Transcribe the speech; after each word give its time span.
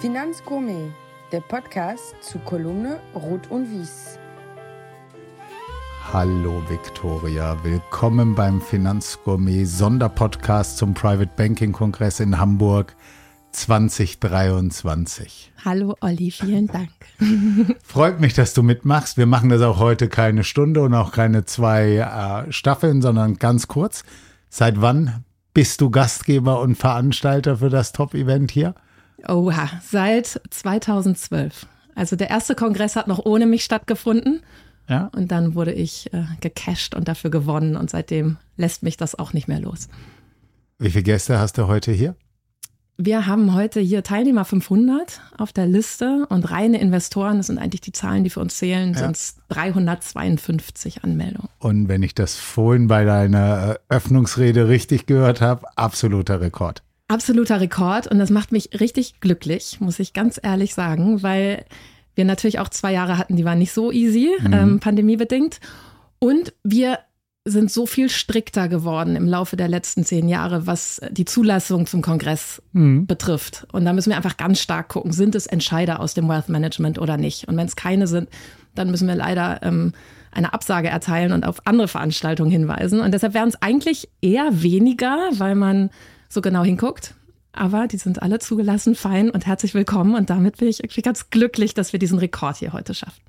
Finanzgourmet, 0.00 0.92
der 1.32 1.40
Podcast 1.40 2.14
zu 2.20 2.38
Kolumne 2.38 3.00
Rot 3.16 3.50
und 3.50 3.68
Wies. 3.68 4.16
Hallo 6.12 6.62
Viktoria, 6.68 7.56
willkommen 7.64 8.36
beim 8.36 8.60
Finanzgourmet 8.60 9.66
Sonderpodcast 9.66 10.78
zum 10.78 10.94
Private 10.94 11.32
Banking 11.34 11.72
Kongress 11.72 12.20
in 12.20 12.38
Hamburg 12.38 12.94
2023. 13.50 15.52
Hallo 15.64 15.96
Olli, 16.00 16.30
vielen 16.30 16.68
Dank. 16.68 16.90
Freut 17.82 18.20
mich, 18.20 18.34
dass 18.34 18.54
du 18.54 18.62
mitmachst. 18.62 19.16
Wir 19.16 19.26
machen 19.26 19.48
das 19.48 19.62
auch 19.62 19.80
heute 19.80 20.08
keine 20.08 20.44
Stunde 20.44 20.82
und 20.82 20.94
auch 20.94 21.10
keine 21.10 21.44
zwei 21.44 22.44
äh, 22.46 22.52
Staffeln, 22.52 23.02
sondern 23.02 23.34
ganz 23.34 23.66
kurz. 23.66 24.04
Seit 24.48 24.80
wann 24.80 25.24
bist 25.54 25.80
du 25.80 25.90
Gastgeber 25.90 26.60
und 26.60 26.76
Veranstalter 26.76 27.56
für 27.56 27.68
das 27.68 27.90
Top-Event 27.90 28.52
hier? 28.52 28.76
Oha, 29.26 29.70
seit 29.82 30.40
2012. 30.50 31.66
Also 31.94 32.14
der 32.14 32.30
erste 32.30 32.54
Kongress 32.54 32.94
hat 32.94 33.08
noch 33.08 33.24
ohne 33.24 33.46
mich 33.46 33.64
stattgefunden. 33.64 34.40
Ja. 34.88 35.10
Und 35.14 35.30
dann 35.32 35.54
wurde 35.54 35.72
ich 35.72 36.12
äh, 36.12 36.24
gecasht 36.40 36.94
und 36.94 37.08
dafür 37.08 37.30
gewonnen. 37.30 37.76
Und 37.76 37.90
seitdem 37.90 38.36
lässt 38.56 38.82
mich 38.82 38.96
das 38.96 39.18
auch 39.18 39.32
nicht 39.32 39.48
mehr 39.48 39.60
los. 39.60 39.88
Wie 40.78 40.90
viele 40.90 41.02
Gäste 41.02 41.38
hast 41.38 41.58
du 41.58 41.66
heute 41.66 41.92
hier? 41.92 42.14
Wir 43.00 43.26
haben 43.26 43.54
heute 43.54 43.78
hier 43.78 44.02
Teilnehmer 44.02 44.44
500 44.44 45.20
auf 45.36 45.52
der 45.52 45.66
Liste 45.66 46.26
und 46.30 46.50
reine 46.50 46.80
Investoren, 46.80 47.36
das 47.36 47.46
sind 47.46 47.58
eigentlich 47.58 47.80
die 47.80 47.92
Zahlen, 47.92 48.24
die 48.24 48.30
für 48.30 48.40
uns 48.40 48.56
zählen, 48.56 48.92
ja. 48.92 48.98
sind 48.98 49.16
es 49.16 49.36
352 49.50 51.04
Anmeldungen. 51.04 51.48
Und 51.60 51.86
wenn 51.86 52.02
ich 52.02 52.16
das 52.16 52.34
vorhin 52.34 52.88
bei 52.88 53.04
deiner 53.04 53.78
Öffnungsrede 53.88 54.66
richtig 54.66 55.06
gehört 55.06 55.40
habe, 55.40 55.66
absoluter 55.76 56.40
Rekord. 56.40 56.82
Absoluter 57.08 57.60
Rekord 57.60 58.06
und 58.06 58.18
das 58.18 58.30
macht 58.30 58.52
mich 58.52 58.70
richtig 58.78 59.20
glücklich, 59.20 59.80
muss 59.80 59.98
ich 59.98 60.12
ganz 60.12 60.38
ehrlich 60.42 60.74
sagen, 60.74 61.22
weil 61.22 61.64
wir 62.14 62.24
natürlich 62.26 62.58
auch 62.58 62.68
zwei 62.68 62.92
Jahre 62.92 63.16
hatten, 63.16 63.36
die 63.36 63.44
waren 63.44 63.58
nicht 63.58 63.72
so 63.72 63.90
easy, 63.90 64.30
mhm. 64.40 64.52
ähm, 64.52 64.80
pandemiebedingt. 64.80 65.60
Und 66.18 66.52
wir 66.64 66.98
sind 67.44 67.70
so 67.70 67.86
viel 67.86 68.10
strikter 68.10 68.68
geworden 68.68 69.16
im 69.16 69.26
Laufe 69.26 69.56
der 69.56 69.68
letzten 69.68 70.04
zehn 70.04 70.28
Jahre, 70.28 70.66
was 70.66 71.00
die 71.10 71.24
Zulassung 71.24 71.86
zum 71.86 72.02
Kongress 72.02 72.62
mhm. 72.72 73.06
betrifft. 73.06 73.66
Und 73.72 73.84
da 73.84 73.92
müssen 73.92 74.10
wir 74.10 74.16
einfach 74.16 74.36
ganz 74.36 74.60
stark 74.60 74.88
gucken, 74.88 75.12
sind 75.12 75.34
es 75.34 75.46
Entscheider 75.46 76.00
aus 76.00 76.14
dem 76.14 76.28
Wealth 76.28 76.48
Management 76.48 76.98
oder 76.98 77.16
nicht? 77.16 77.48
Und 77.48 77.56
wenn 77.56 77.66
es 77.66 77.76
keine 77.76 78.06
sind, 78.06 78.28
dann 78.74 78.90
müssen 78.90 79.08
wir 79.08 79.14
leider 79.14 79.62
ähm, 79.62 79.92
eine 80.30 80.52
Absage 80.52 80.88
erteilen 80.88 81.32
und 81.32 81.46
auf 81.46 81.66
andere 81.66 81.88
Veranstaltungen 81.88 82.50
hinweisen. 82.50 83.00
Und 83.00 83.12
deshalb 83.12 83.34
wären 83.34 83.48
es 83.48 83.62
eigentlich 83.62 84.08
eher 84.20 84.62
weniger, 84.62 85.16
weil 85.32 85.54
man 85.54 85.90
so 86.28 86.40
genau 86.40 86.64
hinguckt. 86.64 87.14
Aber 87.52 87.88
die 87.88 87.96
sind 87.96 88.22
alle 88.22 88.38
zugelassen, 88.38 88.94
fein 88.94 89.30
und 89.30 89.46
herzlich 89.46 89.74
willkommen. 89.74 90.14
Und 90.14 90.30
damit 90.30 90.58
bin 90.58 90.68
ich 90.68 90.82
irgendwie 90.84 91.02
ganz 91.02 91.30
glücklich, 91.30 91.74
dass 91.74 91.92
wir 91.92 91.98
diesen 91.98 92.18
Rekord 92.18 92.56
hier 92.56 92.72
heute 92.72 92.94
schaffen. 92.94 93.20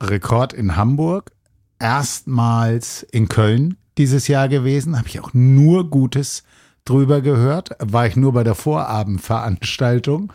Rekord 0.00 0.52
in 0.52 0.76
Hamburg, 0.76 1.32
erstmals 1.78 3.02
in 3.02 3.28
Köln 3.28 3.76
dieses 3.98 4.28
Jahr 4.28 4.48
gewesen, 4.48 4.96
habe 4.96 5.08
ich 5.08 5.20
auch 5.20 5.34
nur 5.34 5.90
Gutes 5.90 6.42
drüber 6.84 7.20
gehört, 7.20 7.70
war 7.78 8.06
ich 8.06 8.16
nur 8.16 8.32
bei 8.32 8.42
der 8.42 8.54
Vorabendveranstaltung. 8.54 10.32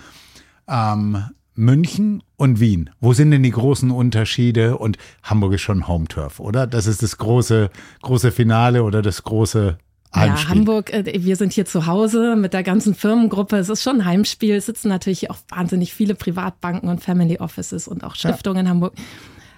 Ähm, 0.68 1.26
München 1.56 2.22
und 2.36 2.60
Wien. 2.60 2.90
Wo 3.00 3.14
sind 3.14 3.32
denn 3.32 3.44
die 3.44 3.52
großen 3.52 3.90
Unterschiede? 3.90 4.78
Und 4.78 4.98
Hamburg 5.24 5.54
ist 5.54 5.62
schon 5.62 5.88
Home 5.88 6.08
Turf, 6.08 6.40
oder? 6.40 6.68
Das 6.68 6.86
ist 6.86 7.02
das 7.02 7.18
große, 7.18 7.70
große 8.02 8.32
Finale 8.32 8.84
oder 8.84 9.02
das 9.02 9.24
große. 9.24 9.78
Ja, 10.16 10.50
Hamburg, 10.50 10.94
äh, 10.94 11.24
wir 11.24 11.36
sind 11.36 11.54
hier 11.54 11.66
zu 11.66 11.86
Hause 11.86 12.36
mit 12.36 12.54
der 12.54 12.64
ganzen 12.64 12.96
Firmengruppe. 12.96 13.58
Es 13.58 13.70
ist 13.70 13.84
schon 13.84 14.02
ein 14.02 14.06
Heimspiel. 14.06 14.56
Es 14.56 14.66
sitzen 14.66 14.90
natürlich 14.90 15.30
auch 15.30 15.38
wahnsinnig 15.50 15.94
viele 15.94 16.16
Privatbanken 16.16 16.90
und 16.90 17.04
Family 17.04 17.38
Offices 17.40 17.88
und 17.88 18.04
auch 18.04 18.16
Stiftungen 18.16 18.58
ja. 18.58 18.62
in 18.62 18.70
Hamburg. 18.70 18.94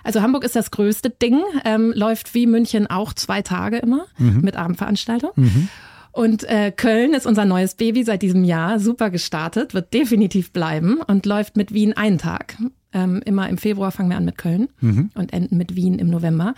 Also 0.03 0.21
Hamburg 0.21 0.45
ist 0.45 0.55
das 0.55 0.71
größte 0.71 1.09
Ding, 1.09 1.41
ähm, 1.65 1.91
läuft 1.93 2.33
wie 2.33 2.47
München 2.47 2.87
auch 2.87 3.13
zwei 3.13 3.41
Tage 3.41 3.77
immer 3.77 4.05
mhm. 4.17 4.39
mit 4.41 4.55
Abendveranstaltung. 4.55 5.31
Mhm. 5.35 5.67
Und 6.13 6.45
äh, 6.45 6.71
Köln 6.71 7.13
ist 7.13 7.27
unser 7.27 7.45
neues 7.45 7.75
Baby 7.75 8.03
seit 8.03 8.21
diesem 8.21 8.43
Jahr, 8.43 8.79
super 8.79 9.09
gestartet, 9.09 9.73
wird 9.73 9.93
definitiv 9.93 10.51
bleiben 10.51 11.01
und 11.05 11.25
läuft 11.25 11.57
mit 11.57 11.73
Wien 11.73 11.93
einen 11.93 12.17
Tag. 12.17 12.57
Ähm, 12.93 13.21
immer 13.25 13.49
im 13.49 13.57
Februar 13.57 13.91
fangen 13.91 14.09
wir 14.09 14.17
an 14.17 14.25
mit 14.25 14.37
Köln 14.37 14.69
mhm. 14.79 15.11
und 15.13 15.33
enden 15.33 15.57
mit 15.57 15.75
Wien 15.75 15.99
im 15.99 16.09
November. 16.09 16.55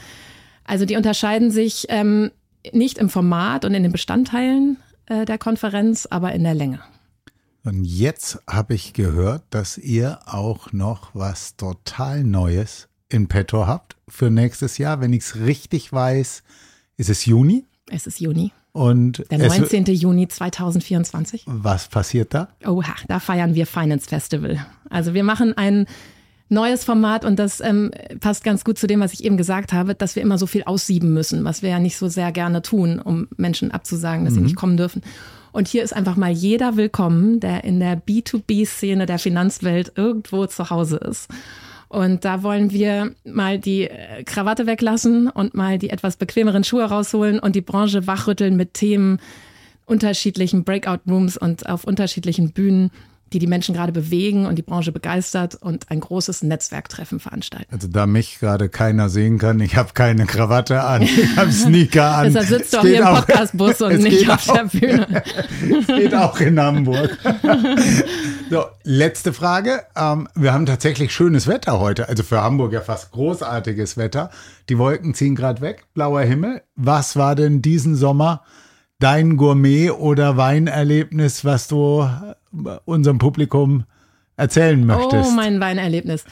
Also 0.63 0.85
die 0.85 0.95
unterscheiden 0.95 1.49
sich 1.49 1.87
ähm, 1.89 2.29
nicht 2.73 2.97
im 2.97 3.09
Format 3.09 3.65
und 3.65 3.73
in 3.73 3.83
den 3.83 3.91
Bestandteilen 3.91 4.77
äh, 5.07 5.25
der 5.25 5.37
Konferenz, 5.37 6.05
aber 6.05 6.33
in 6.33 6.43
der 6.43 6.53
Länge. 6.53 6.79
Und 7.63 7.83
jetzt 7.83 8.39
habe 8.47 8.73
ich 8.73 8.93
gehört, 8.93 9.43
dass 9.49 9.77
ihr 9.77 10.19
auch 10.25 10.71
noch 10.71 11.11
was 11.13 11.57
total 11.57 12.23
Neues 12.23 12.87
in 13.09 13.27
petto 13.27 13.67
habt 13.67 13.97
für 14.07 14.29
nächstes 14.29 14.77
Jahr. 14.77 15.01
Wenn 15.01 15.13
ich 15.13 15.23
es 15.23 15.35
richtig 15.37 15.91
weiß, 15.91 16.43
ist 16.97 17.09
es 17.09 17.25
Juni. 17.25 17.65
Es 17.89 18.07
ist 18.07 18.19
Juni. 18.19 18.51
Und 18.71 19.25
der 19.31 19.39
19. 19.39 19.85
Juni 19.85 20.27
2024. 20.27 21.43
Was 21.47 21.87
passiert 21.87 22.33
da? 22.33 22.49
Oha, 22.65 22.95
da 23.07 23.19
feiern 23.19 23.55
wir 23.55 23.65
Finance 23.65 24.07
Festival. 24.07 24.65
Also 24.89 25.13
wir 25.13 25.23
machen 25.23 25.57
ein 25.57 25.87
neues 26.49 26.83
Format 26.83 27.25
und 27.25 27.37
das 27.37 27.61
ähm, 27.61 27.91
passt 28.19 28.43
ganz 28.43 28.63
gut 28.63 28.77
zu 28.77 28.87
dem, 28.87 28.99
was 28.99 29.13
ich 29.13 29.23
eben 29.23 29.37
gesagt 29.37 29.71
habe, 29.71 29.95
dass 29.95 30.15
wir 30.15 30.23
immer 30.23 30.37
so 30.37 30.47
viel 30.47 30.63
aussieben 30.63 31.13
müssen, 31.13 31.45
was 31.45 31.61
wir 31.61 31.69
ja 31.69 31.79
nicht 31.79 31.97
so 31.97 32.07
sehr 32.07 32.31
gerne 32.31 32.61
tun, 32.61 32.99
um 32.99 33.27
Menschen 33.37 33.71
abzusagen, 33.71 34.25
dass 34.25 34.33
mhm. 34.33 34.37
sie 34.37 34.43
nicht 34.43 34.55
kommen 34.55 34.77
dürfen. 34.77 35.01
Und 35.51 35.67
hier 35.67 35.83
ist 35.83 35.95
einfach 35.95 36.15
mal 36.15 36.31
jeder 36.31 36.75
willkommen, 36.75 37.39
der 37.39 37.63
in 37.63 37.79
der 37.79 37.99
B2B-Szene 37.99 39.05
der 39.05 39.19
Finanzwelt 39.19 39.93
irgendwo 39.95 40.45
zu 40.45 40.69
Hause 40.69 40.97
ist. 40.97 41.29
Und 41.87 42.23
da 42.23 42.43
wollen 42.43 42.71
wir 42.71 43.13
mal 43.25 43.57
die 43.57 43.89
äh, 43.89 44.23
Krawatte 44.23 44.67
weglassen 44.67 45.27
und 45.27 45.55
mal 45.55 45.79
die 45.79 45.89
etwas 45.89 46.17
bequemeren 46.17 46.63
Schuhe 46.63 46.83
rausholen 46.83 47.39
und 47.39 47.55
die 47.55 47.61
Branche 47.61 48.05
wachrütteln 48.05 48.55
mit 48.55 48.75
Themen 48.75 49.19
unterschiedlichen 49.87 50.63
Breakout 50.63 50.99
Rooms 51.09 51.35
und 51.35 51.67
auf 51.67 51.83
unterschiedlichen 51.83 52.51
Bühnen 52.51 52.91
die 53.33 53.39
die 53.39 53.47
Menschen 53.47 53.75
gerade 53.75 53.91
bewegen 53.91 54.45
und 54.45 54.55
die 54.55 54.61
Branche 54.61 54.91
begeistert 54.91 55.55
und 55.55 55.89
ein 55.91 55.99
großes 55.99 56.43
Netzwerktreffen 56.43 57.19
veranstalten. 57.19 57.71
Also 57.71 57.87
da 57.87 58.05
mich 58.05 58.39
gerade 58.39 58.69
keiner 58.69 59.09
sehen 59.09 59.37
kann, 59.37 59.59
ich 59.59 59.75
habe 59.75 59.93
keine 59.93 60.25
Krawatte 60.25 60.83
an, 60.83 61.03
ich 61.03 61.35
habe 61.37 61.51
Sneaker 61.51 62.15
an. 62.15 62.25
Deshalb 62.33 62.47
sitzt 62.47 62.73
du 62.73 62.77
auch 62.79 62.81
hier 62.81 63.01
im 63.01 63.15
Podcastbus 63.15 63.81
und 63.81 63.99
nicht 63.99 64.29
auf 64.29 64.45
der 64.45 64.65
Bühne. 64.65 65.23
es 65.79 65.87
geht 65.87 66.15
auch 66.15 66.39
in 66.39 66.59
Hamburg. 66.59 67.17
so, 68.49 68.65
letzte 68.83 69.33
Frage. 69.33 69.83
Ähm, 69.95 70.27
wir 70.35 70.53
haben 70.53 70.65
tatsächlich 70.65 71.13
schönes 71.13 71.47
Wetter 71.47 71.79
heute, 71.79 72.09
also 72.09 72.23
für 72.23 72.41
Hamburg 72.41 72.73
ja 72.73 72.81
fast 72.81 73.11
großartiges 73.11 73.97
Wetter. 73.97 74.31
Die 74.69 74.77
Wolken 74.77 75.13
ziehen 75.13 75.35
gerade 75.35 75.61
weg, 75.61 75.85
blauer 75.93 76.21
Himmel. 76.21 76.61
Was 76.75 77.15
war 77.15 77.35
denn 77.35 77.61
diesen 77.61 77.95
Sommer 77.95 78.43
dein 78.99 79.37
Gourmet- 79.37 79.91
oder 79.91 80.37
Weinerlebnis, 80.37 81.45
was 81.45 81.67
du 81.67 82.07
unserem 82.85 83.17
Publikum 83.17 83.85
erzählen 84.35 84.85
möchtest? 84.85 85.31
Oh, 85.31 85.35
mein 85.35 85.59
Weinerlebnis. 85.59 86.25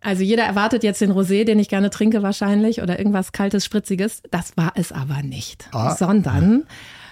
Also 0.00 0.22
jeder 0.22 0.44
erwartet 0.44 0.84
jetzt 0.84 1.00
den 1.00 1.12
Rosé, 1.12 1.44
den 1.44 1.58
ich 1.58 1.68
gerne 1.68 1.90
trinke 1.90 2.22
wahrscheinlich 2.22 2.82
oder 2.82 2.98
irgendwas 2.98 3.32
kaltes, 3.32 3.64
spritziges. 3.64 4.22
Das 4.30 4.56
war 4.56 4.72
es 4.76 4.92
aber 4.92 5.22
nicht, 5.22 5.68
ah. 5.72 5.94
sondern 5.96 6.64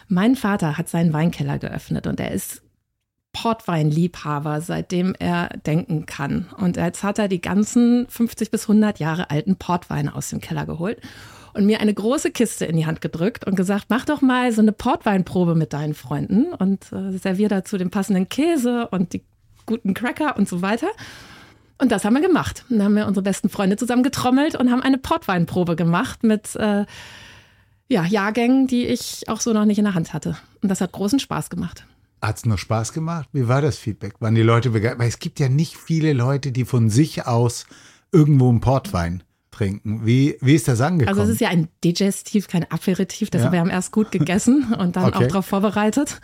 mein 0.09 0.37
Vater 0.37 0.79
hat 0.79 0.89
seinen 0.89 1.13
Weinkeller 1.13 1.59
geöffnet 1.59 2.07
und 2.07 2.21
er 2.21 2.31
ist 2.31 2.63
Portweinliebhaber, 3.33 4.61
seitdem 4.61 5.15
er 5.19 5.49
denken 5.67 6.07
kann. 6.07 6.47
Und 6.57 6.77
jetzt 6.77 7.03
hat 7.03 7.19
er 7.19 7.29
die 7.29 7.41
ganzen 7.41 8.07
50 8.09 8.51
bis 8.51 8.63
100 8.63 8.99
Jahre 8.99 9.31
alten 9.31 9.57
Portweine 9.57 10.15
aus 10.15 10.31
dem 10.31 10.41
Keller 10.41 10.65
geholt 10.65 11.01
und 11.57 11.67
mir 11.67 11.81
eine 11.81 11.95
große 11.95 12.31
Kiste 12.31 12.67
in 12.67 12.77
die 12.77 12.87
Hand 12.87 13.01
gedrückt 13.01 13.47
und 13.47 13.57
gesagt, 13.57 13.87
mach 13.89 14.05
doch 14.05 14.21
mal 14.21 14.53
so 14.53 14.61
eine 14.61 14.73
Portweinprobe 14.73 15.55
mit 15.55 15.73
deinen 15.73 15.95
Freunden 15.95 16.53
und 16.53 16.93
äh, 16.93 17.17
servier 17.19 17.49
dazu 17.49 17.79
den 17.79 17.91
passenden 17.91 18.29
Käse 18.29 18.89
und 18.89 19.13
die 19.13 19.23
guten 19.65 19.95
Cracker 19.95 20.37
und 20.37 20.49
so 20.49 20.63
weiter. 20.63 20.89
Und 21.79 21.93
das 21.93 22.05
haben 22.05 22.15
wir 22.15 22.23
gemacht. 22.23 22.65
dann 22.69 22.83
haben 22.83 22.95
wir 22.95 23.07
unsere 23.07 23.23
besten 23.25 23.49
Freunde 23.49 23.77
zusammen 23.77 24.03
getrommelt 24.03 24.55
und 24.55 24.71
haben 24.71 24.83
eine 24.83 24.99
Portweinprobe 24.99 25.77
gemacht 25.77 26.23
mit 26.23 26.55
äh, 26.57 26.87
ja, 27.89 28.05
Jahrgängen, 28.05 28.67
die 28.67 28.87
ich 28.87 29.29
auch 29.29 29.41
so 29.41 29.53
noch 29.53 29.65
nicht 29.65 29.79
in 29.79 29.85
der 29.85 29.95
Hand 29.95 30.13
hatte. 30.13 30.37
Und 30.63 30.69
das 30.71 30.81
hat 30.81 30.93
großen 30.93 31.19
Spaß 31.19 31.51
gemacht. 31.51 31.87
Hat 32.23 32.39
es 32.39 32.47
noch 32.47 32.59
Spaß 32.59 32.93
gemacht? 32.93 33.29
Wie 33.33 33.47
war 33.47 33.61
das 33.61 33.79
Feedback? 33.79 34.15
Waren 34.21 34.35
die 34.35 34.43
Leute 34.43 34.71
begeistert? 34.71 35.01
Weil 35.01 35.09
es 35.09 35.19
gibt 35.19 35.39
ja 35.39 35.49
nicht 35.49 35.77
viele 35.77 36.13
Leute, 36.13 36.51
die 36.51 36.65
von 36.65 36.89
sich 36.91 37.27
aus 37.27 37.67
irgendwo 38.11 38.49
einen 38.49 38.61
Portwein 38.61 39.23
trinken. 39.57 40.05
Wie, 40.05 40.37
wie 40.41 40.55
ist 40.55 40.69
das 40.69 40.81
angekommen? 40.81 41.19
Also 41.19 41.31
es 41.31 41.37
ist 41.37 41.41
ja 41.41 41.49
ein 41.49 41.69
Digestiv, 41.83 42.49
kein 42.49 42.71
Aperitif, 42.71 43.31
deshalb 43.31 43.53
ja. 43.53 43.59
wir 43.59 43.61
haben 43.61 43.71
erst 43.71 43.93
gut 43.93 44.11
gegessen 44.11 44.75
und 44.79 44.97
dann 44.97 45.07
okay. 45.07 45.17
auch 45.17 45.29
darauf 45.29 45.47
vorbereitet. 45.47 46.21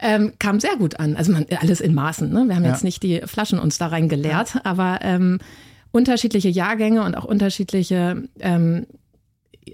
Ähm, 0.00 0.32
kam 0.38 0.60
sehr 0.60 0.76
gut 0.76 0.98
an. 0.98 1.16
Also 1.16 1.32
man, 1.32 1.46
alles 1.60 1.80
in 1.80 1.94
Maßen. 1.94 2.28
Ne? 2.28 2.44
Wir 2.48 2.56
haben 2.56 2.64
ja. 2.64 2.72
jetzt 2.72 2.84
nicht 2.84 3.02
die 3.02 3.20
Flaschen 3.24 3.58
uns 3.58 3.78
da 3.78 3.88
rein 3.88 4.08
geleert, 4.08 4.54
ja. 4.54 4.60
aber 4.64 4.98
ähm, 5.02 5.38
unterschiedliche 5.92 6.48
Jahrgänge 6.48 7.04
und 7.04 7.16
auch 7.16 7.24
unterschiedliche 7.24 8.24
ähm, 8.40 8.86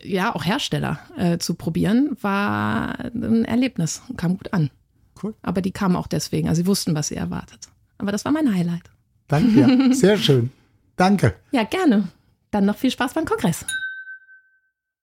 ja 0.03 0.35
auch 0.35 0.45
Hersteller 0.45 1.01
äh, 1.17 1.39
zu 1.39 1.55
probieren, 1.55 2.17
war 2.21 2.99
ein 3.15 3.45
Erlebnis. 3.45 4.03
Kam 4.17 4.37
gut 4.37 4.53
an. 4.53 4.71
Cool. 5.23 5.35
Aber 5.43 5.63
die 5.63 5.73
kamen 5.73 5.97
auch 5.97 6.07
deswegen. 6.07 6.49
Also 6.49 6.63
sie 6.63 6.67
wussten, 6.67 6.95
was 6.95 7.09
sie 7.09 7.17
erwartet. 7.17 7.69
Aber 7.99 8.13
das 8.13 8.25
war 8.25 8.33
mein 8.33 8.55
Highlight. 8.55 8.91
Danke, 9.29 9.61
ja. 9.61 9.93
sehr 9.95 10.17
schön. 10.17 10.51
Danke. 10.97 11.35
Ja, 11.51 11.65
gerne. 11.65 12.09
Dann 12.51 12.67
noch 12.67 12.77
viel 12.77 12.91
Spaß 12.91 13.15
beim 13.15 13.25
Kongress. 13.25 13.65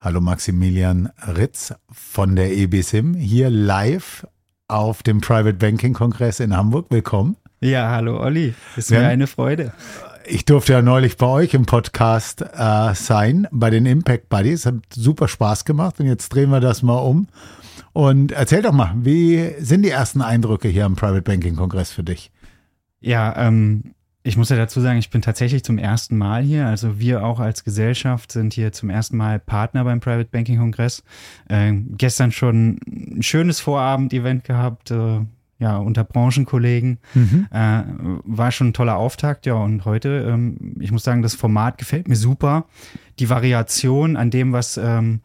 Hallo 0.01 0.19
Maximilian 0.21 1.09
Ritz 1.25 1.73
von 1.89 2.35
der 2.35 2.51
EBSIM 2.51 3.15
hier 3.15 3.49
live 3.49 4.27
auf 4.67 5.01
dem 5.01 5.21
Private 5.21 5.53
Banking 5.53 5.93
Kongress 5.93 6.39
in 6.39 6.55
Hamburg. 6.55 6.87
Willkommen. 6.89 7.37
Ja, 7.61 7.89
hallo 7.89 8.19
Olli. 8.19 8.53
Ist 8.75 8.91
mir 8.91 9.07
eine 9.07 9.27
Freude. 9.27 9.73
Ich 10.25 10.43
durfte 10.43 10.73
ja 10.73 10.81
neulich 10.81 11.15
bei 11.15 11.25
euch 11.25 11.53
im 11.53 11.65
Podcast 11.65 12.41
äh, 12.41 12.93
sein, 12.93 13.47
bei 13.51 13.69
den 13.69 13.85
Impact 13.85 14.27
Buddies. 14.27 14.65
Hat 14.65 14.75
super 14.93 15.29
Spaß 15.29 15.63
gemacht 15.63 15.99
und 15.99 16.05
jetzt 16.05 16.29
drehen 16.29 16.49
wir 16.49 16.59
das 16.59 16.83
mal 16.83 16.97
um. 16.97 17.27
Und 17.93 18.33
erzähl 18.33 18.61
doch 18.61 18.73
mal, 18.73 18.93
wie 18.97 19.55
sind 19.59 19.83
die 19.83 19.89
ersten 19.89 20.21
Eindrücke 20.21 20.67
hier 20.67 20.85
am 20.85 20.97
Private 20.97 21.21
Banking 21.21 21.55
Kongress 21.55 21.91
für 21.91 22.03
dich? 22.03 22.29
Ja, 22.99 23.35
ähm, 23.37 23.95
ich 24.23 24.35
muss 24.35 24.49
ja 24.49 24.57
dazu 24.57 24.81
sagen, 24.81 24.99
ich 24.99 25.09
bin 25.09 25.21
tatsächlich 25.21 25.63
zum 25.63 25.77
ersten 25.77 26.17
Mal 26.17 26.43
hier. 26.43 26.67
Also 26.67 26.99
wir 26.99 27.23
auch 27.23 27.39
als 27.39 27.63
Gesellschaft 27.63 28.31
sind 28.31 28.53
hier 28.53 28.71
zum 28.73 28.89
ersten 28.89 29.17
Mal 29.17 29.39
Partner 29.39 29.83
beim 29.83 29.99
Private 29.99 30.29
Banking 30.31 30.59
Kongress. 30.59 31.03
Äh, 31.47 31.73
gestern 31.97 32.31
schon 32.31 32.79
ein 32.87 33.23
schönes 33.23 33.59
Vorabend-Event 33.59 34.43
gehabt. 34.43 34.91
Äh, 34.91 35.21
ja, 35.59 35.77
unter 35.77 36.03
Branchenkollegen. 36.03 36.99
Mhm. 37.13 37.47
Äh, 37.51 37.83
war 38.23 38.51
schon 38.51 38.67
ein 38.67 38.73
toller 38.73 38.97
Auftakt, 38.97 39.45
ja. 39.45 39.55
Und 39.55 39.85
heute, 39.85 40.25
ähm, 40.29 40.75
ich 40.79 40.91
muss 40.91 41.03
sagen, 41.03 41.21
das 41.21 41.35
Format 41.35 41.77
gefällt 41.77 42.07
mir 42.07 42.15
super. 42.15 42.65
Die 43.19 43.29
Variation 43.29 44.17
an 44.17 44.29
dem, 44.29 44.53
was 44.53 44.77
ähm, 44.77 45.21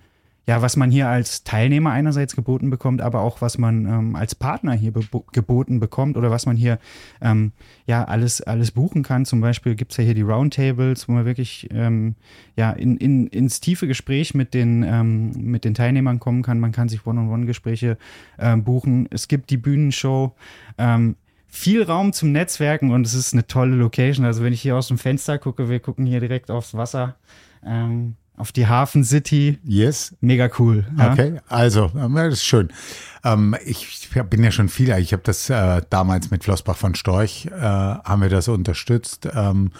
ja, 0.47 0.61
was 0.61 0.77
man 0.77 0.91
hier 0.91 1.09
als 1.09 1.45
Teilnehmer 1.45 1.93
einerseits 1.93 2.35
geboten 2.35 2.69
bekommt, 2.69 3.01
aber 3.01 3.21
auch 3.21 3.41
was 3.41 3.59
man 3.59 3.87
ähm, 3.87 4.17
als 4.17 4.35
Partner 4.35 4.73
hier 4.73 4.93
geboten 5.33 5.79
bekommt 5.79 6.17
oder 6.17 6.33
was 6.33 6.47
man 6.47 6.57
hier 6.57 6.79
ähm, 7.21 7.53
ja 7.87 8.05
alles, 8.05 8.41
alles 8.41 8.73
buchen 8.73 9.05
kann. 9.05 9.25
Zum 9.25 9.41
Beispiel 9.41 9.77
gibt 9.77 9.93
es 9.93 9.99
ja 9.99 10.05
hier 10.05 10.15
die 10.15 10.23
Roundtables, 10.23 11.09
wo 11.09 11.13
man 11.13 11.25
wirklich 11.27 11.69
ähm, 11.71 12.17
ja, 12.57 12.73
in, 12.73 12.97
in, 12.97 13.29
ins 13.29 13.61
tiefe 13.61 13.87
Gespräch 13.87 14.35
mit 14.35 14.53
den, 14.53 14.83
ähm, 14.83 15.31
mit 15.37 15.65
den 15.65 15.75
Teilnehmern 15.75 16.19
kommen 16.19 16.43
kann. 16.43 16.59
Man 16.59 16.73
kann 16.73 16.89
sich 16.89 17.07
One-on-One-Gespräche 17.07 17.97
äh, 18.39 18.57
buchen. 18.57 19.07
Es 19.11 19.29
gibt 19.29 19.51
die 19.51 19.59
Bühnenshow. 19.59 20.35
Ähm, 20.77 21.15
viel 21.47 21.83
Raum 21.83 22.13
zum 22.13 22.33
Netzwerken 22.33 22.91
und 22.91 23.07
es 23.07 23.15
ist 23.15 23.33
eine 23.33 23.47
tolle 23.47 23.77
Location. 23.77 24.27
Also 24.27 24.43
wenn 24.43 24.55
ich 24.55 24.63
hier 24.63 24.75
aus 24.75 24.89
dem 24.89 24.99
Fenster 24.99 25.39
gucke, 25.39 25.69
wir 25.69 25.79
gucken 25.81 26.07
hier 26.07 26.19
direkt 26.19 26.51
aufs 26.51 26.75
Wasser. 26.75 27.17
Ähm, 27.65 28.17
auf 28.43 28.51
die 28.51 28.67
Hafen 28.67 29.05
City. 29.05 29.61
Yes. 29.63 30.17
Mega 30.21 30.51
cool. 30.59 30.85
Ja? 30.99 31.13
Okay, 31.13 31.41
also, 31.49 31.93
das 31.95 32.35
ist 32.35 32.45
schön. 32.45 32.71
Ähm, 33.23 33.55
ich 33.65 34.11
bin 34.29 34.43
ja 34.43 34.51
schon 34.51 34.69
viel, 34.69 34.91
ich 34.99 35.13
habe 35.13 35.23
das 35.25 35.49
äh, 35.49 35.81
damals 35.91 36.33
mit 36.33 36.43
Flossbach 36.43 36.77
von 36.77 36.97
Storch, 36.97 37.47
äh, 37.47 37.61
haben 37.61 38.21
wir 38.21 38.29
das 38.29 38.49
unterstützt. 38.49 39.29
Ähm, 39.33 39.71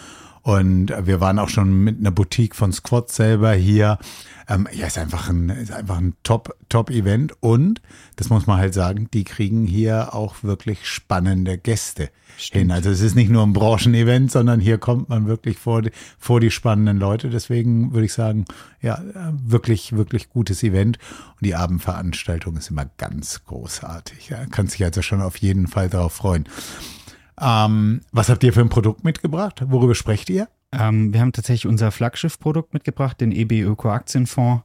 und 0.43 0.93
wir 1.05 1.21
waren 1.21 1.39
auch 1.39 1.47
schon 1.47 1.71
mit 1.85 1.99
einer 1.99 2.11
Boutique 2.11 2.53
von 2.53 2.73
Squad 2.73 3.09
selber 3.09 3.53
hier. 3.53 3.97
Ähm, 4.49 4.67
ja, 4.73 4.87
ist 4.87 4.97
einfach 4.97 5.29
ein, 5.29 5.47
ist 5.47 5.71
einfach 5.71 5.97
ein 5.97 6.15
Top, 6.23 6.53
Top-Event. 6.67 7.31
Und, 7.41 7.81
das 8.17 8.29
muss 8.29 8.45
man 8.45 8.57
halt 8.57 8.73
sagen, 8.73 9.07
die 9.13 9.23
kriegen 9.23 9.65
hier 9.65 10.13
auch 10.13 10.43
wirklich 10.43 10.85
spannende 10.85 11.57
Gäste 11.57 12.09
Stimmt. 12.37 12.59
hin. 12.59 12.71
Also 12.71 12.89
es 12.89 12.99
ist 12.99 13.15
nicht 13.15 13.29
nur 13.29 13.41
ein 13.41 13.53
Branchenevent, 13.53 14.33
sondern 14.33 14.59
hier 14.59 14.79
kommt 14.79 15.07
man 15.07 15.27
wirklich 15.27 15.57
vor 15.57 15.81
die, 15.81 15.91
vor 16.19 16.41
die 16.41 16.51
spannenden 16.51 16.97
Leute. 16.97 17.29
Deswegen 17.29 17.93
würde 17.93 18.05
ich 18.05 18.13
sagen, 18.13 18.43
ja, 18.81 19.01
wirklich, 19.31 19.93
wirklich 19.93 20.29
gutes 20.29 20.61
Event. 20.61 20.99
Und 21.39 21.45
die 21.45 21.55
Abendveranstaltung 21.55 22.57
ist 22.57 22.69
immer 22.69 22.89
ganz 22.97 23.45
großartig. 23.45 24.27
Ja, 24.27 24.45
kann 24.47 24.67
sich 24.67 24.83
also 24.83 25.01
schon 25.01 25.21
auf 25.21 25.37
jeden 25.37 25.67
Fall 25.67 25.87
darauf 25.87 26.11
freuen. 26.11 26.49
Ähm, 27.39 28.01
was 28.11 28.29
habt 28.29 28.43
ihr 28.43 28.53
für 28.53 28.61
ein 28.61 28.69
Produkt 28.69 29.03
mitgebracht? 29.03 29.63
Worüber 29.67 29.95
sprecht 29.95 30.29
ihr? 30.29 30.47
Ähm, 30.71 31.13
wir 31.13 31.21
haben 31.21 31.31
tatsächlich 31.31 31.67
unser 31.67 31.91
Flaggschiff-Produkt 31.91 32.73
mitgebracht, 32.73 33.21
den 33.21 33.31
EB 33.31 33.61
Öko 33.61 33.89
Aktienfonds. 33.89 34.63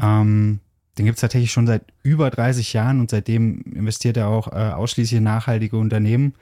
Ähm, 0.00 0.60
den 0.98 1.06
gibt 1.06 1.16
es 1.16 1.20
tatsächlich 1.20 1.52
schon 1.52 1.66
seit 1.66 1.82
über 2.02 2.30
30 2.30 2.72
Jahren 2.72 3.00
und 3.00 3.10
seitdem 3.10 3.62
investiert 3.62 4.16
er 4.16 4.28
auch 4.28 4.48
äh, 4.48 4.72
ausschließlich 4.72 5.18
in 5.18 5.24
nachhaltige 5.24 5.76
Unternehmen. 5.76 6.34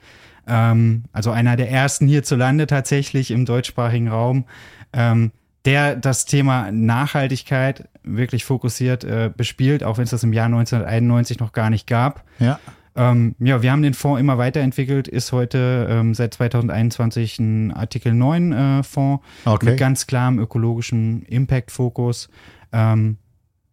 Ähm, 0.47 1.03
also 1.11 1.31
einer 1.31 1.55
der 1.55 1.71
ersten 1.71 2.07
hierzulande 2.07 2.67
tatsächlich 2.67 3.31
im 3.31 3.45
deutschsprachigen 3.45 4.09
Raum, 4.09 4.45
ähm, 4.93 5.31
der 5.65 5.95
das 5.95 6.25
Thema 6.25 6.71
Nachhaltigkeit 6.71 7.87
wirklich 8.03 8.45
fokussiert 8.45 9.03
äh, 9.03 9.31
bespielt, 9.35 9.83
auch 9.83 9.97
wenn 9.97 10.05
es 10.05 10.09
das 10.09 10.23
im 10.23 10.33
Jahr 10.33 10.45
1991 10.45 11.39
noch 11.39 11.51
gar 11.51 11.69
nicht 11.69 11.85
gab. 11.85 12.23
Ja. 12.39 12.59
Ähm, 12.95 13.35
ja, 13.39 13.61
wir 13.61 13.71
haben 13.71 13.81
den 13.81 13.93
Fonds 13.93 14.19
immer 14.19 14.37
weiterentwickelt, 14.37 15.07
ist 15.07 15.31
heute 15.31 15.87
ähm, 15.89 16.13
seit 16.13 16.33
2021 16.33 17.39
ein 17.39 17.71
Artikel 17.71 18.13
9 18.13 18.51
äh, 18.51 18.83
Fonds 18.83 19.23
okay. 19.45 19.71
mit 19.71 19.77
ganz 19.77 20.07
klarem 20.07 20.39
ökologischen 20.39 21.23
Impact-Fokus. 21.23 22.29
Ähm, 22.71 23.17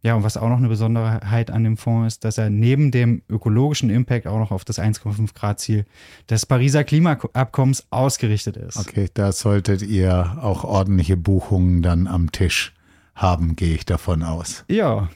ja, 0.02 0.14
und 0.14 0.22
was 0.22 0.36
auch 0.36 0.48
noch 0.48 0.58
eine 0.58 0.68
Besonderheit 0.68 1.50
an 1.50 1.64
dem 1.64 1.76
Fonds 1.76 2.14
ist, 2.14 2.24
dass 2.24 2.38
er 2.38 2.48
neben 2.48 2.92
dem 2.92 3.22
ökologischen 3.28 3.90
Impact 3.90 4.28
auch 4.28 4.38
noch 4.38 4.52
auf 4.52 4.64
das 4.64 4.78
1,5 4.78 5.34
Grad 5.34 5.58
Ziel 5.58 5.84
des 6.30 6.46
Pariser 6.46 6.84
Klimaabkommens 6.84 7.88
ausgerichtet 7.90 8.56
ist. 8.56 8.76
Okay, 8.76 9.08
da 9.12 9.32
solltet 9.32 9.82
ihr 9.82 10.38
auch 10.40 10.62
ordentliche 10.62 11.16
Buchungen 11.16 11.82
dann 11.82 12.06
am 12.06 12.30
Tisch 12.30 12.72
haben, 13.16 13.56
gehe 13.56 13.74
ich 13.74 13.84
davon 13.84 14.22
aus. 14.22 14.64
Ja, 14.68 15.08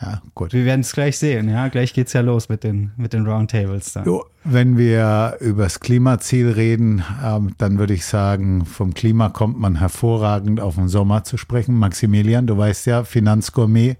ja, 0.00 0.20
gut. 0.34 0.52
Wir 0.52 0.66
werden 0.66 0.82
es 0.82 0.92
gleich 0.92 1.18
sehen, 1.18 1.48
ja. 1.48 1.68
Gleich 1.68 1.94
geht 1.94 2.08
es 2.08 2.12
ja 2.12 2.20
los 2.20 2.50
mit 2.50 2.64
den, 2.64 2.92
mit 2.98 3.14
den 3.14 3.26
Roundtables 3.26 3.94
dann. 3.94 4.04
Jo, 4.04 4.24
wenn 4.44 4.76
wir 4.76 5.38
über 5.40 5.64
das 5.64 5.80
Klimaziel 5.80 6.50
reden, 6.50 7.02
ähm, 7.24 7.54
dann 7.56 7.78
würde 7.78 7.94
ich 7.94 8.04
sagen, 8.04 8.66
vom 8.66 8.92
Klima 8.92 9.30
kommt 9.30 9.58
man 9.58 9.76
hervorragend 9.76 10.60
auf 10.60 10.74
den 10.74 10.88
Sommer 10.88 11.24
zu 11.24 11.38
sprechen. 11.38 11.78
Maximilian, 11.78 12.46
du 12.46 12.58
weißt 12.58 12.86
ja, 12.86 13.04
Finanzgourmet. 13.04 13.96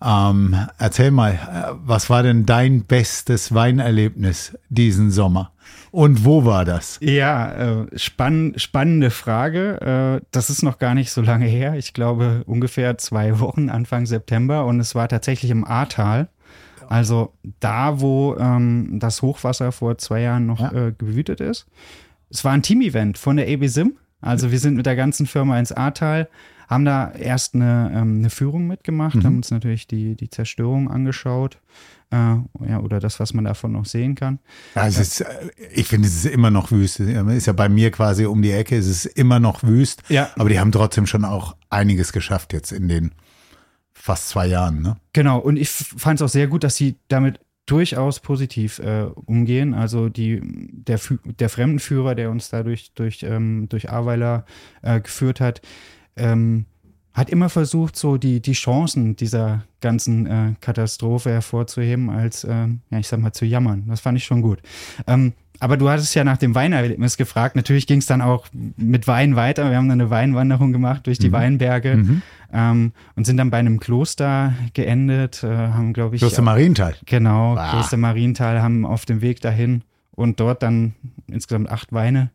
Ähm, 0.00 0.54
erzähl 0.78 1.10
mal, 1.10 1.32
äh, 1.32 1.72
was 1.84 2.08
war 2.08 2.22
denn 2.22 2.46
dein 2.46 2.84
bestes 2.84 3.52
Weinerlebnis 3.52 4.56
diesen 4.68 5.10
Sommer? 5.10 5.50
Und 5.96 6.26
wo 6.26 6.44
war 6.44 6.66
das? 6.66 6.98
Ja, 7.00 7.52
äh, 7.54 7.98
spann 7.98 8.52
spannende 8.58 9.08
Frage. 9.08 10.20
Äh, 10.20 10.26
das 10.30 10.50
ist 10.50 10.62
noch 10.62 10.78
gar 10.78 10.94
nicht 10.94 11.10
so 11.10 11.22
lange 11.22 11.46
her. 11.46 11.76
Ich 11.76 11.94
glaube 11.94 12.42
ungefähr 12.44 12.98
zwei 12.98 13.40
Wochen, 13.40 13.70
Anfang 13.70 14.04
September. 14.04 14.66
Und 14.66 14.78
es 14.78 14.94
war 14.94 15.08
tatsächlich 15.08 15.50
im 15.50 15.64
Ahrtal. 15.64 16.28
Also 16.86 17.32
da, 17.60 17.98
wo 17.98 18.36
ähm, 18.36 18.98
das 19.00 19.22
Hochwasser 19.22 19.72
vor 19.72 19.96
zwei 19.96 20.20
Jahren 20.20 20.44
noch 20.44 20.60
ja. 20.60 20.88
äh, 20.88 20.92
gewütet 20.92 21.40
ist. 21.40 21.66
Es 22.28 22.44
war 22.44 22.52
ein 22.52 22.60
Team-Event 22.60 23.16
von 23.16 23.38
der 23.38 23.48
EBSIM. 23.48 23.96
Also 24.20 24.50
wir 24.50 24.58
sind 24.58 24.76
mit 24.76 24.84
der 24.84 24.96
ganzen 24.96 25.24
Firma 25.24 25.58
ins 25.58 25.72
Ahrtal, 25.72 26.28
haben 26.68 26.84
da 26.84 27.10
erst 27.12 27.54
eine, 27.54 27.90
ähm, 27.94 28.18
eine 28.18 28.28
Führung 28.28 28.66
mitgemacht, 28.66 29.14
mhm. 29.14 29.24
haben 29.24 29.36
uns 29.36 29.50
natürlich 29.50 29.86
die, 29.86 30.14
die 30.14 30.28
Zerstörung 30.28 30.90
angeschaut 30.90 31.58
äh, 32.10 32.16
ja, 32.68 32.80
oder 32.80 33.00
das, 33.00 33.18
was 33.18 33.34
man 33.34 33.44
davon 33.44 33.72
noch 33.72 33.84
sehen 33.84 34.14
kann. 34.14 34.38
Ja, 34.74 34.86
es 34.86 34.98
ist, 34.98 35.20
äh, 35.22 35.26
ich 35.72 35.88
finde, 35.88 36.08
es 36.08 36.24
ist 36.24 36.26
immer 36.26 36.50
noch 36.50 36.70
wüst. 36.70 37.00
Ist 37.00 37.46
ja 37.46 37.52
bei 37.52 37.68
mir 37.68 37.90
quasi 37.90 38.26
um 38.26 38.42
die 38.42 38.52
Ecke, 38.52 38.76
es 38.76 38.86
ist 38.86 39.06
immer 39.06 39.40
noch 39.40 39.62
wüst. 39.62 40.02
Ja. 40.08 40.30
Aber 40.36 40.48
die 40.48 40.60
haben 40.60 40.72
trotzdem 40.72 41.06
schon 41.06 41.24
auch 41.24 41.56
einiges 41.68 42.12
geschafft 42.12 42.52
jetzt 42.52 42.72
in 42.72 42.88
den 42.88 43.12
fast 43.92 44.28
zwei 44.28 44.46
Jahren. 44.46 44.82
Ne? 44.82 44.96
Genau, 45.12 45.38
und 45.38 45.56
ich 45.56 45.68
fand 45.68 46.20
es 46.20 46.24
auch 46.24 46.32
sehr 46.32 46.46
gut, 46.46 46.62
dass 46.62 46.76
sie 46.76 46.96
damit 47.08 47.40
durchaus 47.66 48.20
positiv 48.20 48.78
äh, 48.78 49.06
umgehen. 49.26 49.74
Also 49.74 50.08
die, 50.08 50.40
der, 50.42 51.00
der 51.24 51.48
Fremdenführer, 51.48 52.14
der 52.14 52.30
uns 52.30 52.48
da 52.50 52.62
durch, 52.62 52.92
durch, 52.94 53.24
ähm, 53.24 53.68
durch 53.68 53.90
Aweiler 53.90 54.46
äh, 54.82 55.00
geführt 55.00 55.40
hat, 55.40 55.60
ähm, 56.14 56.66
hat 57.16 57.30
immer 57.30 57.48
versucht, 57.48 57.96
so 57.96 58.18
die, 58.18 58.42
die 58.42 58.52
Chancen 58.52 59.16
dieser 59.16 59.62
ganzen 59.80 60.26
äh, 60.26 60.54
Katastrophe 60.60 61.30
hervorzuheben, 61.30 62.10
als, 62.10 62.44
äh, 62.44 62.66
ja, 62.90 62.98
ich 62.98 63.08
sag 63.08 63.20
mal, 63.20 63.32
zu 63.32 63.46
jammern. 63.46 63.84
Das 63.88 64.00
fand 64.00 64.18
ich 64.18 64.24
schon 64.24 64.42
gut. 64.42 64.60
Ähm, 65.06 65.32
aber 65.58 65.78
du 65.78 65.88
hattest 65.88 66.14
ja 66.14 66.24
nach 66.24 66.36
dem 66.36 66.54
Weinerlebnis 66.54 67.16
gefragt. 67.16 67.56
Natürlich 67.56 67.86
ging 67.86 68.00
es 68.00 68.06
dann 68.06 68.20
auch 68.20 68.48
mit 68.52 69.08
Wein 69.08 69.34
weiter. 69.34 69.70
Wir 69.70 69.78
haben 69.78 69.88
dann 69.88 69.98
eine 69.98 70.10
Weinwanderung 70.10 70.74
gemacht 70.74 71.06
durch 71.06 71.18
die 71.18 71.28
mhm. 71.28 71.32
Weinberge 71.32 71.96
mhm. 71.96 72.22
Ähm, 72.52 72.92
und 73.16 73.24
sind 73.24 73.38
dann 73.38 73.50
bei 73.50 73.58
einem 73.58 73.80
Kloster 73.80 74.52
geendet. 74.74 75.42
Äh, 75.42 75.48
haben, 75.48 75.94
glaube 75.94 76.16
ich. 76.16 76.20
Kloster 76.20 76.42
Marienthal. 76.42 76.96
Genau, 77.06 77.56
ah. 77.56 77.70
Kloster 77.70 77.96
Marienthal 77.96 78.60
haben 78.60 78.84
auf 78.84 79.06
dem 79.06 79.22
Weg 79.22 79.40
dahin 79.40 79.82
und 80.10 80.38
dort 80.38 80.62
dann 80.62 80.94
insgesamt 81.28 81.70
acht 81.70 81.94
Weine 81.94 82.30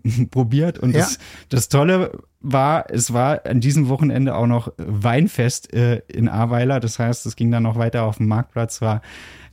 probiert. 0.30 0.78
Und 0.78 0.94
ja. 0.94 1.00
das, 1.00 1.18
das 1.48 1.68
Tolle 1.68 2.12
war, 2.40 2.90
es 2.90 3.12
war 3.12 3.46
an 3.46 3.60
diesem 3.60 3.88
Wochenende 3.88 4.34
auch 4.34 4.46
noch 4.46 4.72
Weinfest 4.78 5.72
äh, 5.72 6.02
in 6.08 6.28
Ahrweiler. 6.28 6.80
Das 6.80 6.98
heißt, 6.98 7.26
es 7.26 7.36
ging 7.36 7.50
dann 7.50 7.62
noch 7.62 7.76
weiter 7.76 8.04
auf 8.04 8.16
dem 8.16 8.28
Marktplatz. 8.28 8.80
War 8.80 9.02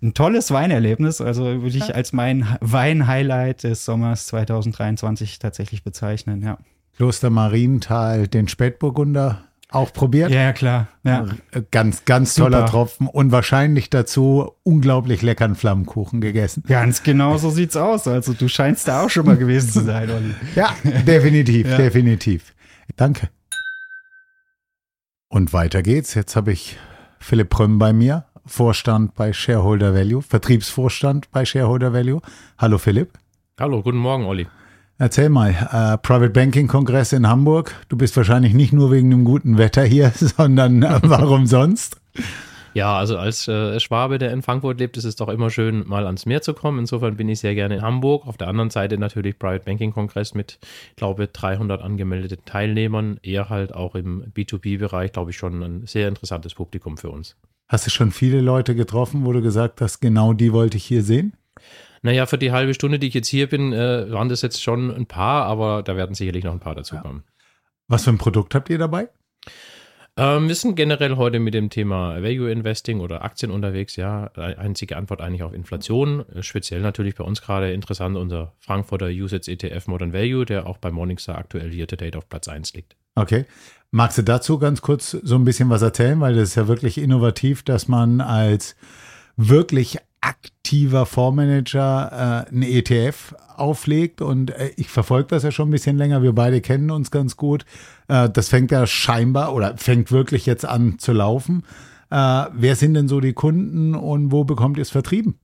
ein 0.01 0.13
tolles 0.13 0.51
Weinerlebnis. 0.51 1.21
Also 1.21 1.43
würde 1.43 1.77
ich 1.77 1.95
als 1.95 2.13
mein 2.13 2.47
Wein-Highlight 2.61 3.63
des 3.63 3.85
Sommers 3.85 4.27
2023 4.27 5.39
tatsächlich 5.39 5.83
bezeichnen, 5.83 6.41
ja. 6.41 6.57
Kloster 6.95 7.29
Marienthal, 7.29 8.27
den 8.27 8.49
Spätburgunder 8.49 9.48
auch 9.71 9.93
probiert? 9.93 10.31
Ja, 10.31 10.41
ja 10.41 10.53
klar. 10.53 10.87
Ja. 11.03 11.25
Ganz, 11.71 12.05
ganz 12.05 12.35
Super. 12.35 12.49
toller 12.51 12.65
Tropfen 12.65 13.07
und 13.07 13.31
wahrscheinlich 13.31 13.89
dazu 13.89 14.51
unglaublich 14.63 15.21
leckeren 15.21 15.55
Flammkuchen 15.55 16.21
gegessen. 16.21 16.63
Ganz 16.67 17.03
genau 17.03 17.37
so 17.37 17.49
sieht's 17.49 17.77
aus. 17.77 18.07
Also 18.07 18.33
du 18.33 18.47
scheinst 18.47 18.87
da 18.87 19.03
auch 19.03 19.09
schon 19.09 19.25
mal 19.25 19.37
gewesen 19.37 19.71
zu 19.71 19.81
sein, 19.81 20.09
Olli. 20.09 20.33
Ja, 20.55 20.73
definitiv, 21.05 21.67
Ja. 21.67 21.77
definitiv. 21.77 22.53
Danke. 22.95 23.29
Und 25.29 25.53
weiter 25.53 25.83
geht's. 25.83 26.15
Jetzt 26.15 26.35
habe 26.35 26.51
ich 26.51 26.77
Philipp 27.19 27.49
Prömm 27.49 27.77
bei 27.77 27.93
mir, 27.93 28.25
Vorstand 28.45 29.13
bei 29.13 29.31
Shareholder 29.33 29.93
Value, 29.93 30.23
Vertriebsvorstand 30.23 31.29
bei 31.31 31.45
Shareholder 31.45 31.93
Value. 31.93 32.21
Hallo 32.57 32.79
Philipp. 32.79 33.13
Hallo, 33.59 33.83
guten 33.83 33.97
Morgen, 33.99 34.25
Olli. 34.25 34.47
Erzähl 35.01 35.29
mal, 35.29 35.51
äh, 35.51 35.97
Private 35.97 36.31
Banking 36.31 36.67
Kongress 36.67 37.13
in 37.13 37.25
Hamburg. 37.25 37.73
Du 37.87 37.95
bist 37.95 38.17
wahrscheinlich 38.17 38.53
nicht 38.53 38.73
nur 38.73 38.91
wegen 38.91 39.09
dem 39.09 39.23
guten 39.23 39.57
Wetter 39.57 39.83
hier, 39.83 40.09
sondern 40.13 40.83
äh, 40.83 40.99
warum 41.03 41.45
sonst? 41.45 41.95
Ja, 42.73 42.97
also 42.97 43.17
als 43.17 43.47
äh, 43.47 43.79
Schwabe, 43.79 44.17
der 44.17 44.33
in 44.33 44.41
Frankfurt 44.41 44.77
lebt, 44.77 44.97
ist 44.97 45.05
es 45.05 45.15
doch 45.15 45.29
immer 45.29 45.49
schön, 45.51 45.87
mal 45.87 46.05
ans 46.05 46.25
Meer 46.25 46.41
zu 46.41 46.53
kommen. 46.53 46.79
Insofern 46.79 47.15
bin 47.15 47.29
ich 47.29 47.39
sehr 47.39 47.55
gerne 47.55 47.75
in 47.75 47.81
Hamburg. 47.81 48.27
Auf 48.27 48.35
der 48.35 48.49
anderen 48.49 48.71
Seite 48.71 48.97
natürlich 48.97 49.39
Private 49.39 49.63
Banking 49.63 49.93
Kongress 49.93 50.33
mit, 50.33 50.59
ich 50.89 50.95
glaube, 50.97 51.27
300 51.27 51.81
angemeldeten 51.81 52.43
Teilnehmern. 52.43 53.21
Eher 53.23 53.47
halt 53.47 53.73
auch 53.73 53.95
im 53.95 54.25
B2B-Bereich, 54.33 55.13
glaube 55.13 55.31
ich, 55.31 55.37
schon 55.37 55.63
ein 55.63 55.87
sehr 55.87 56.09
interessantes 56.09 56.55
Publikum 56.55 56.97
für 56.97 57.09
uns. 57.09 57.37
Hast 57.69 57.85
du 57.85 57.89
schon 57.89 58.11
viele 58.11 58.41
Leute 58.41 58.75
getroffen, 58.75 59.25
wo 59.25 59.31
du 59.31 59.41
gesagt 59.41 59.79
hast, 59.79 60.01
genau 60.01 60.33
die 60.33 60.51
wollte 60.51 60.75
ich 60.75 60.83
hier 60.83 61.03
sehen? 61.03 61.35
Naja, 62.01 62.25
für 62.25 62.37
die 62.37 62.51
halbe 62.51 62.73
Stunde, 62.73 62.99
die 62.99 63.07
ich 63.07 63.13
jetzt 63.13 63.27
hier 63.27 63.47
bin, 63.47 63.73
äh, 63.73 64.11
waren 64.11 64.29
das 64.29 64.41
jetzt 64.41 64.61
schon 64.61 64.93
ein 64.93 65.05
paar, 65.05 65.45
aber 65.45 65.83
da 65.83 65.95
werden 65.95 66.15
sicherlich 66.15 66.43
noch 66.43 66.53
ein 66.53 66.59
paar 66.59 66.75
dazukommen. 66.75 67.23
Was 67.87 68.03
für 68.03 68.11
ein 68.11 68.17
Produkt 68.17 68.55
habt 68.55 68.69
ihr 68.69 68.77
dabei? 68.77 69.09
Ähm, 70.19 70.49
wir 70.49 70.55
sind 70.55 70.75
generell 70.75 71.15
heute 71.15 71.39
mit 71.39 71.53
dem 71.53 71.69
Thema 71.69 72.21
Value 72.21 72.51
Investing 72.51 72.99
oder 72.99 73.23
Aktien 73.23 73.51
unterwegs. 73.51 73.95
Ja, 73.95 74.25
einzige 74.33 74.97
Antwort 74.97 75.21
eigentlich 75.21 75.43
auf 75.43 75.53
Inflation. 75.53 76.25
Äh, 76.35 76.43
Speziell 76.43 76.81
natürlich 76.81 77.15
bei 77.15 77.23
uns 77.23 77.41
gerade 77.41 77.71
interessant 77.71 78.17
unser 78.17 78.53
Frankfurter 78.59 79.07
USITS 79.07 79.47
ETF 79.47 79.87
Modern 79.87 80.11
Value, 80.11 80.45
der 80.45 80.67
auch 80.67 80.77
bei 80.77 80.91
Morningstar 80.91 81.37
aktuell 81.37 81.73
year 81.73 81.87
to 81.87 81.95
date 81.95 82.17
auf 82.17 82.27
Platz 82.27 82.49
1 82.49 82.73
liegt. 82.73 82.97
Okay. 83.15 83.45
Magst 83.91 84.17
du 84.17 84.21
dazu 84.21 84.59
ganz 84.59 84.81
kurz 84.81 85.11
so 85.11 85.35
ein 85.35 85.45
bisschen 85.45 85.69
was 85.69 85.81
erzählen? 85.81 86.19
Weil 86.19 86.35
das 86.35 86.49
ist 86.49 86.55
ja 86.55 86.67
wirklich 86.67 86.97
innovativ, 86.97 87.63
dass 87.63 87.87
man 87.87 88.19
als 88.19 88.75
wirklich 89.37 89.99
aktiver 90.21 91.05
Fondsmanager 91.05 92.45
äh, 92.47 92.49
einen 92.49 92.63
ETF 92.63 93.35
auflegt. 93.55 94.21
Und 94.21 94.51
äh, 94.51 94.71
ich 94.75 94.89
verfolge 94.89 95.29
das 95.29 95.43
ja 95.43 95.51
schon 95.51 95.69
ein 95.69 95.71
bisschen 95.71 95.97
länger. 95.97 96.23
Wir 96.23 96.33
beide 96.33 96.61
kennen 96.61 96.91
uns 96.91 97.11
ganz 97.11 97.37
gut. 97.37 97.65
Äh, 98.07 98.29
das 98.29 98.49
fängt 98.49 98.71
ja 98.71 98.85
scheinbar 98.87 99.53
oder 99.53 99.77
fängt 99.77 100.11
wirklich 100.11 100.45
jetzt 100.45 100.65
an 100.65 100.99
zu 100.99 101.13
laufen. 101.13 101.63
Äh, 102.09 102.45
wer 102.53 102.75
sind 102.75 102.93
denn 102.95 103.07
so 103.07 103.19
die 103.19 103.33
Kunden 103.33 103.95
und 103.95 104.31
wo 104.31 104.43
bekommt 104.43 104.77
ihr 104.77 104.83
es 104.83 104.89
vertrieben? 104.89 105.39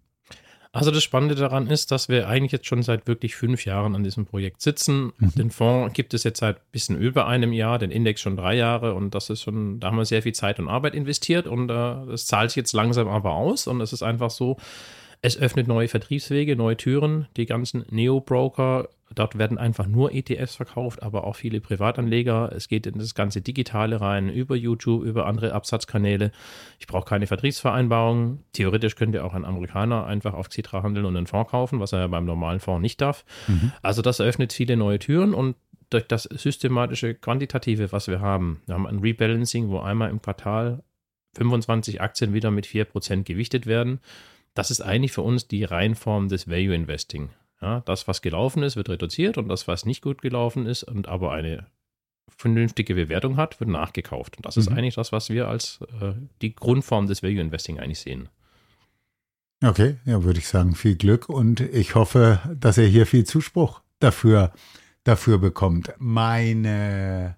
Also 0.75 0.91
das 0.91 1.03
Spannende 1.03 1.35
daran 1.35 1.67
ist, 1.67 1.91
dass 1.91 2.09
wir 2.09 2.27
eigentlich 2.27 2.51
jetzt 2.51 2.65
schon 2.67 2.83
seit 2.83 3.07
wirklich 3.07 3.37
fünf 3.37 3.63
Jahren 3.63 3.95
an 3.95 4.03
diesem 4.03 4.25
Projekt 4.25 4.61
sitzen. 4.61 5.13
Den 5.19 5.49
Fonds 5.49 5.93
gibt 5.93 6.13
es 6.13 6.25
jetzt 6.25 6.39
seit 6.39 6.57
ein 6.57 6.61
bisschen 6.73 6.99
über 6.99 7.27
einem 7.27 7.53
Jahr, 7.53 7.79
den 7.79 7.91
Index 7.91 8.19
schon 8.19 8.35
drei 8.35 8.55
Jahre 8.55 8.93
und 8.93 9.15
das 9.15 9.29
ist 9.29 9.41
schon, 9.41 9.79
da 9.79 9.87
haben 9.87 9.95
wir 9.95 10.03
sehr 10.03 10.21
viel 10.21 10.33
Zeit 10.33 10.59
und 10.59 10.67
Arbeit 10.67 10.93
investiert 10.93 11.47
und 11.47 11.69
äh, 11.69 11.73
das 11.73 12.25
zahlt 12.25 12.49
sich 12.49 12.57
jetzt 12.57 12.73
langsam 12.73 13.07
aber 13.07 13.31
aus 13.31 13.67
und 13.67 13.79
es 13.79 13.93
ist 13.93 14.03
einfach 14.03 14.29
so, 14.29 14.57
es 15.21 15.37
öffnet 15.37 15.67
neue 15.67 15.87
Vertriebswege, 15.87 16.55
neue 16.55 16.77
Türen. 16.77 17.27
Die 17.37 17.45
ganzen 17.45 17.85
Neo-Broker, 17.89 18.89
dort 19.13 19.37
werden 19.37 19.57
einfach 19.57 19.87
nur 19.87 20.13
ETFs 20.13 20.55
verkauft, 20.55 21.03
aber 21.03 21.25
auch 21.25 21.35
viele 21.35 21.61
Privatanleger. 21.61 22.51
Es 22.55 22.67
geht 22.67 22.85
in 22.87 22.99
das 22.99 23.15
ganze 23.15 23.41
Digitale 23.41 24.01
rein, 24.01 24.29
über 24.29 24.55
YouTube, 24.55 25.03
über 25.03 25.25
andere 25.25 25.53
Absatzkanäle. 25.53 26.31
Ich 26.79 26.87
brauche 26.87 27.05
keine 27.05 27.27
Vertriebsvereinbarung. 27.27 28.43
Theoretisch 28.53 28.95
könnte 28.95 29.23
auch 29.23 29.33
ein 29.33 29.45
Amerikaner 29.45 30.05
einfach 30.05 30.33
auf 30.33 30.49
Xitra 30.49 30.83
handeln 30.83 31.05
und 31.05 31.17
einen 31.17 31.27
Fonds 31.27 31.51
kaufen, 31.51 31.79
was 31.79 31.93
er 31.93 31.99
ja 31.99 32.07
beim 32.07 32.25
normalen 32.25 32.59
Fonds 32.59 32.81
nicht 32.81 33.01
darf. 33.01 33.25
Also 33.81 34.01
das 34.01 34.19
eröffnet 34.19 34.53
viele 34.53 34.77
neue 34.77 34.99
Türen 34.99 35.33
und 35.33 35.55
durch 35.89 36.07
das 36.07 36.23
systematische 36.23 37.13
Quantitative, 37.13 37.91
was 37.91 38.07
wir 38.07 38.19
haben, 38.19 38.61
wir 38.65 38.75
haben 38.75 38.87
ein 38.87 38.99
Rebalancing, 38.99 39.69
wo 39.69 39.79
einmal 39.79 40.09
im 40.09 40.21
Quartal 40.21 40.83
25 41.37 42.01
Aktien 42.01 42.33
wieder 42.33 42.51
mit 42.51 42.65
4% 42.65 43.23
gewichtet 43.23 43.65
werden. 43.67 43.99
Das 44.55 44.71
ist 44.71 44.81
eigentlich 44.81 45.11
für 45.11 45.21
uns 45.21 45.47
die 45.47 45.63
Reinform 45.63 46.27
des 46.29 46.49
Value 46.49 46.73
Investing. 46.73 47.29
Ja, 47.61 47.81
das, 47.81 48.07
was 48.07 48.21
gelaufen 48.21 48.63
ist, 48.63 48.75
wird 48.75 48.89
reduziert 48.89 49.37
und 49.37 49.47
das, 49.47 49.67
was 49.67 49.85
nicht 49.85 50.01
gut 50.01 50.21
gelaufen 50.21 50.65
ist 50.65 50.83
und 50.83 51.07
aber 51.07 51.31
eine 51.31 51.67
vernünftige 52.37 52.95
Bewertung 52.95 53.37
hat, 53.37 53.59
wird 53.59 53.69
nachgekauft. 53.69 54.37
Und 54.37 54.45
das 54.45 54.57
ist 54.57 54.69
Mhm. 54.69 54.77
eigentlich 54.77 54.95
das, 54.95 55.11
was 55.11 55.29
wir 55.29 55.47
als 55.47 55.79
äh, 56.01 56.13
die 56.41 56.53
Grundform 56.55 57.07
des 57.07 57.23
Value 57.23 57.39
Investing 57.39 57.79
eigentlich 57.79 57.99
sehen. 57.99 58.29
Okay, 59.63 59.97
ja, 60.05 60.23
würde 60.23 60.39
ich 60.39 60.47
sagen, 60.47 60.75
viel 60.75 60.95
Glück 60.95 61.29
und 61.29 61.61
ich 61.61 61.95
hoffe, 61.95 62.39
dass 62.59 62.77
ihr 62.77 62.87
hier 62.87 63.05
viel 63.05 63.23
Zuspruch 63.23 63.81
dafür, 63.99 64.51
dafür 65.05 65.37
bekommt. 65.37 65.93
Meine 65.97 67.37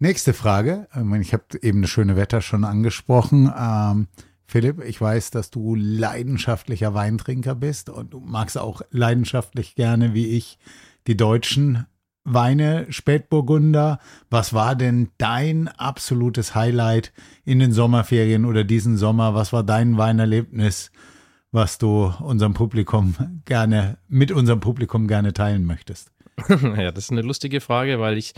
nächste 0.00 0.34
Frage, 0.34 0.88
ich 1.20 1.32
habe 1.32 1.44
eben 1.62 1.82
das 1.82 1.90
schöne 1.90 2.16
Wetter 2.16 2.42
schon 2.42 2.64
angesprochen. 2.64 3.52
Ähm, 3.56 4.08
Philipp, 4.50 4.82
ich 4.82 5.00
weiß, 5.00 5.30
dass 5.30 5.50
du 5.50 5.74
leidenschaftlicher 5.74 6.94
Weintrinker 6.94 7.54
bist 7.54 7.90
und 7.90 8.14
du 8.14 8.20
magst 8.20 8.58
auch 8.58 8.82
leidenschaftlich 8.90 9.74
gerne, 9.74 10.14
wie 10.14 10.28
ich, 10.28 10.58
die 11.06 11.16
deutschen 11.16 11.86
Weine, 12.24 12.86
Spätburgunder. 12.90 14.00
Was 14.30 14.52
war 14.52 14.74
denn 14.74 15.10
dein 15.18 15.68
absolutes 15.68 16.54
Highlight 16.54 17.12
in 17.44 17.58
den 17.58 17.72
Sommerferien 17.72 18.44
oder 18.44 18.64
diesen 18.64 18.96
Sommer? 18.96 19.34
Was 19.34 19.52
war 19.52 19.62
dein 19.62 19.98
Weinerlebnis? 19.98 20.90
was 21.52 21.78
du 21.78 22.12
unserem 22.20 22.54
Publikum 22.54 23.14
gerne, 23.44 23.98
mit 24.08 24.32
unserem 24.32 24.60
Publikum 24.60 25.08
gerne 25.08 25.32
teilen 25.32 25.64
möchtest? 25.64 26.10
ja, 26.48 26.90
das 26.92 27.04
ist 27.04 27.12
eine 27.12 27.22
lustige 27.22 27.60
Frage, 27.60 28.00
weil 28.00 28.18
ich 28.18 28.34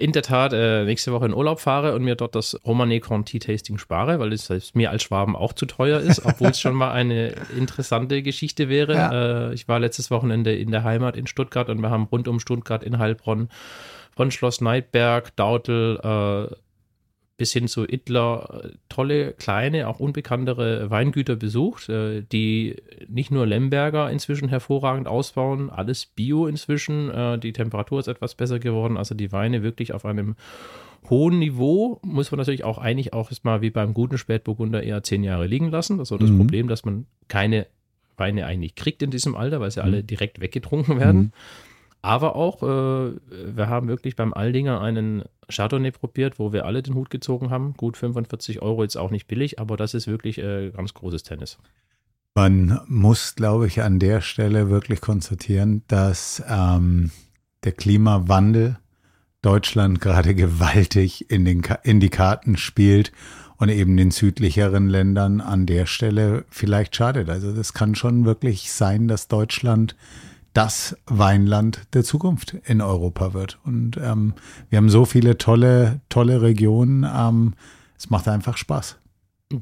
in 0.00 0.12
der 0.12 0.22
Tat 0.22 0.54
äh, 0.54 0.84
nächste 0.84 1.12
Woche 1.12 1.26
in 1.26 1.34
Urlaub 1.34 1.60
fahre 1.60 1.94
und 1.94 2.02
mir 2.02 2.14
dort 2.14 2.34
das 2.34 2.58
Romanée 2.64 3.00
Conti 3.00 3.38
Tasting 3.38 3.76
spare, 3.76 4.18
weil 4.18 4.32
es 4.32 4.46
selbst 4.46 4.74
mir 4.74 4.90
als 4.90 5.02
Schwaben 5.02 5.36
auch 5.36 5.52
zu 5.52 5.66
teuer 5.66 6.00
ist, 6.00 6.24
obwohl 6.24 6.48
es 6.48 6.60
schon 6.60 6.74
mal 6.74 6.90
eine 6.92 7.34
interessante 7.56 8.22
Geschichte 8.22 8.70
wäre. 8.70 8.94
Ja. 8.94 9.50
Äh, 9.50 9.54
ich 9.54 9.68
war 9.68 9.78
letztes 9.78 10.10
Wochenende 10.10 10.56
in 10.56 10.70
der 10.70 10.84
Heimat 10.84 11.18
in 11.18 11.26
Stuttgart 11.26 11.68
und 11.68 11.80
wir 11.82 11.90
haben 11.90 12.04
rund 12.04 12.28
um 12.28 12.40
Stuttgart 12.40 12.82
in 12.82 12.98
Heilbronn 12.98 13.50
von 14.16 14.30
Schloss 14.30 14.62
Neidberg, 14.62 15.36
Dautel 15.36 16.00
äh, 16.02 16.54
bis 17.40 17.54
hin 17.54 17.68
zu 17.68 17.86
Idler 17.86 18.64
äh, 18.64 18.68
tolle, 18.90 19.32
kleine, 19.32 19.88
auch 19.88 19.98
unbekanntere 19.98 20.90
Weingüter 20.90 21.36
besucht, 21.36 21.88
äh, 21.88 22.20
die 22.20 22.76
nicht 23.08 23.30
nur 23.30 23.46
Lemberger 23.46 24.10
inzwischen 24.10 24.50
hervorragend 24.50 25.08
ausbauen, 25.08 25.70
alles 25.70 26.04
Bio 26.04 26.46
inzwischen. 26.46 27.08
Äh, 27.10 27.38
die 27.38 27.54
Temperatur 27.54 27.98
ist 27.98 28.08
etwas 28.08 28.34
besser 28.34 28.58
geworden, 28.58 28.98
also 28.98 29.14
die 29.14 29.32
Weine 29.32 29.62
wirklich 29.62 29.94
auf 29.94 30.04
einem 30.04 30.36
hohen 31.08 31.38
Niveau. 31.38 31.98
Muss 32.04 32.30
man 32.30 32.36
natürlich 32.36 32.62
auch 32.62 32.76
eigentlich 32.76 33.14
auch 33.14 33.30
erstmal 33.30 33.62
wie 33.62 33.70
beim 33.70 33.94
guten 33.94 34.18
Spätburgunder 34.18 34.82
eher 34.82 35.02
zehn 35.02 35.24
Jahre 35.24 35.46
liegen 35.46 35.70
lassen. 35.70 35.96
Das 35.96 36.04
ist 36.04 36.08
so 36.10 36.18
das 36.18 36.28
Mhm. 36.28 36.36
Problem, 36.36 36.68
dass 36.68 36.84
man 36.84 37.06
keine 37.28 37.68
Weine 38.18 38.44
eigentlich 38.44 38.74
kriegt 38.74 39.02
in 39.02 39.10
diesem 39.10 39.34
Alter, 39.34 39.62
weil 39.62 39.70
sie 39.70 39.82
alle 39.82 40.04
direkt 40.04 40.42
weggetrunken 40.42 41.00
werden. 41.00 41.32
Aber 42.02 42.34
auch, 42.34 42.62
äh, 42.62 42.66
wir 42.66 43.68
haben 43.68 43.88
wirklich 43.88 44.16
beim 44.16 44.32
Aldinger 44.32 44.80
einen 44.80 45.24
Chardonnay 45.50 45.90
probiert, 45.90 46.38
wo 46.38 46.52
wir 46.52 46.64
alle 46.64 46.82
den 46.82 46.94
Hut 46.94 47.10
gezogen 47.10 47.50
haben. 47.50 47.74
Gut, 47.74 47.96
45 47.96 48.62
Euro 48.62 48.82
jetzt 48.82 48.96
auch 48.96 49.10
nicht 49.10 49.26
billig, 49.26 49.58
aber 49.58 49.76
das 49.76 49.94
ist 49.94 50.06
wirklich 50.06 50.38
äh, 50.38 50.70
ganz 50.70 50.94
großes 50.94 51.24
Tennis. 51.24 51.58
Man 52.34 52.80
muss, 52.86 53.34
glaube 53.34 53.66
ich, 53.66 53.82
an 53.82 53.98
der 53.98 54.20
Stelle 54.20 54.70
wirklich 54.70 55.00
konstatieren, 55.00 55.82
dass 55.88 56.42
ähm, 56.48 57.10
der 57.64 57.72
Klimawandel 57.72 58.78
Deutschland 59.42 60.00
gerade 60.00 60.34
gewaltig 60.36 61.30
in, 61.30 61.44
den, 61.44 61.62
in 61.82 62.00
die 62.00 62.08
Karten 62.08 62.56
spielt 62.56 63.12
und 63.58 63.68
eben 63.68 63.96
den 63.98 64.10
südlicheren 64.10 64.88
Ländern 64.88 65.42
an 65.42 65.66
der 65.66 65.84
Stelle 65.84 66.46
vielleicht 66.48 66.96
schadet. 66.96 67.28
Also 67.28 67.52
das 67.52 67.74
kann 67.74 67.94
schon 67.94 68.24
wirklich 68.24 68.72
sein, 68.72 69.06
dass 69.06 69.28
Deutschland 69.28 69.96
das 70.52 70.96
Weinland 71.06 71.86
der 71.94 72.04
Zukunft 72.04 72.54
in 72.64 72.80
Europa 72.80 73.34
wird. 73.34 73.58
Und 73.64 73.96
ähm, 73.96 74.34
wir 74.68 74.78
haben 74.78 74.90
so 74.90 75.04
viele 75.04 75.38
tolle, 75.38 76.00
tolle 76.08 76.42
Regionen. 76.42 77.04
Ähm, 77.04 77.54
es 77.96 78.10
macht 78.10 78.28
einfach 78.28 78.56
Spaß. 78.56 78.98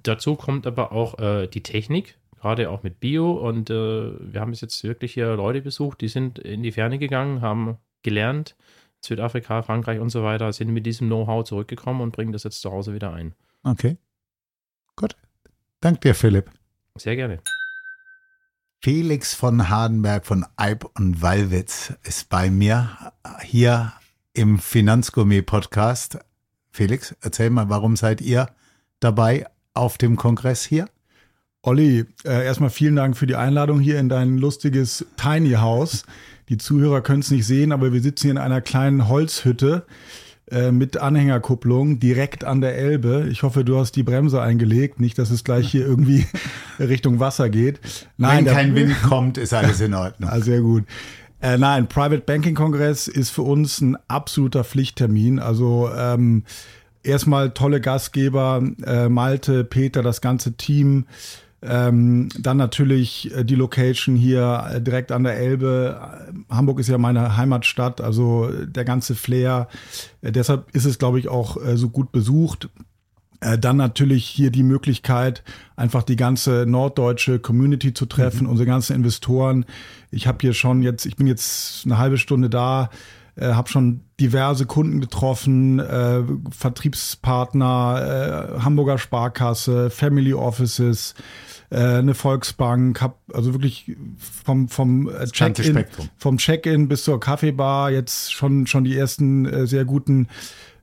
Dazu 0.02 0.36
kommt 0.36 0.66
aber 0.66 0.92
auch 0.92 1.18
äh, 1.18 1.46
die 1.46 1.62
Technik, 1.62 2.18
gerade 2.40 2.70
auch 2.70 2.82
mit 2.82 3.00
Bio. 3.00 3.32
Und 3.32 3.70
äh, 3.70 4.12
wir 4.32 4.40
haben 4.40 4.50
bis 4.50 4.60
jetzt 4.60 4.82
wirklich 4.84 5.14
hier 5.14 5.34
Leute 5.34 5.62
besucht, 5.62 6.00
die 6.00 6.08
sind 6.08 6.38
in 6.38 6.62
die 6.62 6.72
Ferne 6.72 6.98
gegangen, 6.98 7.40
haben 7.42 7.78
gelernt, 8.02 8.56
Südafrika, 9.00 9.62
Frankreich 9.62 10.00
und 10.00 10.10
so 10.10 10.22
weiter, 10.22 10.52
sind 10.52 10.70
mit 10.70 10.86
diesem 10.86 11.08
Know-how 11.08 11.44
zurückgekommen 11.44 12.00
und 12.00 12.12
bringen 12.12 12.32
das 12.32 12.44
jetzt 12.44 12.60
zu 12.60 12.70
Hause 12.70 12.94
wieder 12.94 13.12
ein. 13.12 13.34
Okay. 13.62 13.96
Gut. 14.96 15.16
Dank 15.80 16.00
dir, 16.00 16.14
Philipp. 16.14 16.50
Sehr 16.96 17.16
gerne. 17.16 17.40
Felix 18.80 19.34
von 19.34 19.68
Hardenberg 19.68 20.24
von 20.24 20.46
Alp 20.54 20.88
und 20.94 21.20
Wallwitz 21.20 21.94
ist 22.04 22.28
bei 22.28 22.48
mir 22.48 23.12
hier 23.42 23.92
im 24.34 24.60
Finanzgourmet 24.60 25.44
Podcast. 25.44 26.18
Felix, 26.70 27.12
erzähl 27.20 27.50
mal, 27.50 27.68
warum 27.68 27.96
seid 27.96 28.20
ihr 28.20 28.48
dabei 29.00 29.46
auf 29.74 29.98
dem 29.98 30.14
Kongress 30.14 30.64
hier? 30.64 30.88
Olli, 31.62 32.04
äh, 32.24 32.44
erstmal 32.44 32.70
vielen 32.70 32.94
Dank 32.94 33.16
für 33.16 33.26
die 33.26 33.34
Einladung 33.34 33.80
hier 33.80 33.98
in 33.98 34.08
dein 34.08 34.38
lustiges 34.38 35.04
Tiny 35.16 35.54
House. 35.54 36.04
Die 36.48 36.56
Zuhörer 36.56 37.00
können 37.00 37.20
es 37.20 37.32
nicht 37.32 37.46
sehen, 37.46 37.72
aber 37.72 37.92
wir 37.92 38.00
sitzen 38.00 38.26
hier 38.26 38.30
in 38.30 38.38
einer 38.38 38.60
kleinen 38.60 39.08
Holzhütte 39.08 39.86
äh, 40.50 40.72
mit 40.72 40.96
Anhängerkupplung 40.96 41.98
direkt 41.98 42.44
an 42.44 42.60
der 42.60 42.76
Elbe. 42.76 43.28
Ich 43.30 43.42
hoffe, 43.42 43.64
du 43.64 43.78
hast 43.78 43.92
die 43.92 44.02
Bremse 44.02 44.40
eingelegt, 44.40 45.00
nicht, 45.00 45.18
dass 45.18 45.30
es 45.30 45.44
gleich 45.44 45.70
hier 45.70 45.86
irgendwie 45.86 46.26
Richtung 46.78 47.20
Wasser 47.20 47.50
geht. 47.50 47.80
Nein, 48.16 48.44
Wenn 48.44 48.52
kein 48.54 48.74
Wind 48.74 48.96
kommt, 49.02 49.38
ist 49.38 49.52
alles 49.54 49.80
in 49.80 49.94
Ordnung. 49.94 50.30
Ah, 50.38 50.40
sehr 50.40 50.60
gut. 50.60 50.84
Äh, 51.40 51.56
nein, 51.56 51.88
Private 51.88 52.20
Banking 52.20 52.54
Kongress 52.54 53.08
ist 53.08 53.30
für 53.30 53.42
uns 53.42 53.80
ein 53.80 53.96
absoluter 54.08 54.64
Pflichttermin. 54.64 55.38
Also 55.38 55.88
ähm, 55.96 56.42
erstmal 57.02 57.50
tolle 57.50 57.80
Gastgeber, 57.80 58.62
äh, 58.84 59.08
Malte, 59.08 59.64
Peter, 59.64 60.02
das 60.02 60.20
ganze 60.20 60.54
Team. 60.54 61.06
Ähm, 61.60 62.28
dann 62.38 62.56
natürlich 62.56 63.34
äh, 63.34 63.44
die 63.44 63.56
Location 63.56 64.14
hier 64.14 64.64
äh, 64.70 64.80
direkt 64.80 65.10
an 65.10 65.24
der 65.24 65.36
Elbe. 65.38 66.00
Hamburg 66.48 66.78
ist 66.78 66.88
ja 66.88 66.98
meine 66.98 67.36
Heimatstadt, 67.36 68.00
also 68.00 68.48
äh, 68.48 68.66
der 68.68 68.84
ganze 68.84 69.16
Flair. 69.16 69.68
Äh, 70.22 70.30
deshalb 70.30 70.72
ist 70.72 70.84
es, 70.84 70.98
glaube 70.98 71.18
ich, 71.18 71.28
auch 71.28 71.56
äh, 71.56 71.76
so 71.76 71.88
gut 71.88 72.12
besucht. 72.12 72.68
Äh, 73.40 73.58
dann 73.58 73.76
natürlich 73.76 74.24
hier 74.24 74.50
die 74.50 74.62
Möglichkeit, 74.62 75.42
einfach 75.74 76.04
die 76.04 76.16
ganze 76.16 76.64
norddeutsche 76.66 77.40
Community 77.40 77.92
zu 77.92 78.06
treffen, 78.06 78.44
mhm. 78.44 78.50
unsere 78.50 78.66
ganzen 78.66 78.94
Investoren. 78.94 79.64
Ich 80.12 80.28
habe 80.28 80.38
hier 80.40 80.54
schon 80.54 80.82
jetzt, 80.82 81.06
ich 81.06 81.16
bin 81.16 81.26
jetzt 81.26 81.86
eine 81.86 81.98
halbe 81.98 82.18
Stunde 82.18 82.50
da, 82.50 82.90
äh, 83.38 83.52
habe 83.52 83.68
schon 83.68 84.00
diverse 84.20 84.66
Kunden 84.66 85.00
getroffen, 85.00 85.78
äh, 85.78 86.22
Vertriebspartner, 86.50 88.56
äh, 88.58 88.60
Hamburger 88.60 88.98
Sparkasse, 88.98 89.90
Family 89.90 90.34
Offices, 90.34 91.14
äh, 91.70 91.76
eine 91.76 92.14
Volksbank, 92.14 93.00
habe 93.00 93.14
also 93.32 93.54
wirklich 93.54 93.96
vom 94.44 94.68
vom 94.68 95.10
Check-in 95.30 95.84
vom 96.16 96.38
Check-in 96.38 96.88
bis 96.88 97.04
zur 97.04 97.20
Kaffeebar 97.20 97.90
jetzt 97.90 98.32
schon 98.32 98.66
schon 98.66 98.84
die 98.84 98.96
ersten 98.96 99.46
äh, 99.46 99.66
sehr 99.66 99.84
guten 99.84 100.28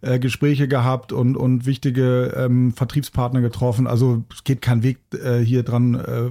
äh, 0.01 0.19
Gespräche 0.19 0.67
gehabt 0.67 1.12
und 1.12 1.35
und 1.35 1.65
wichtige 1.65 2.33
ähm, 2.38 2.71
Vertriebspartner 2.71 3.41
getroffen. 3.41 3.88
Also 3.88 4.24
es 4.31 4.45
geht 4.45 4.62
kein 4.62 4.83
Weg 4.83 5.00
äh, 5.13 5.39
hier 5.39 5.63
dran 5.63 5.95
äh, 5.95 6.29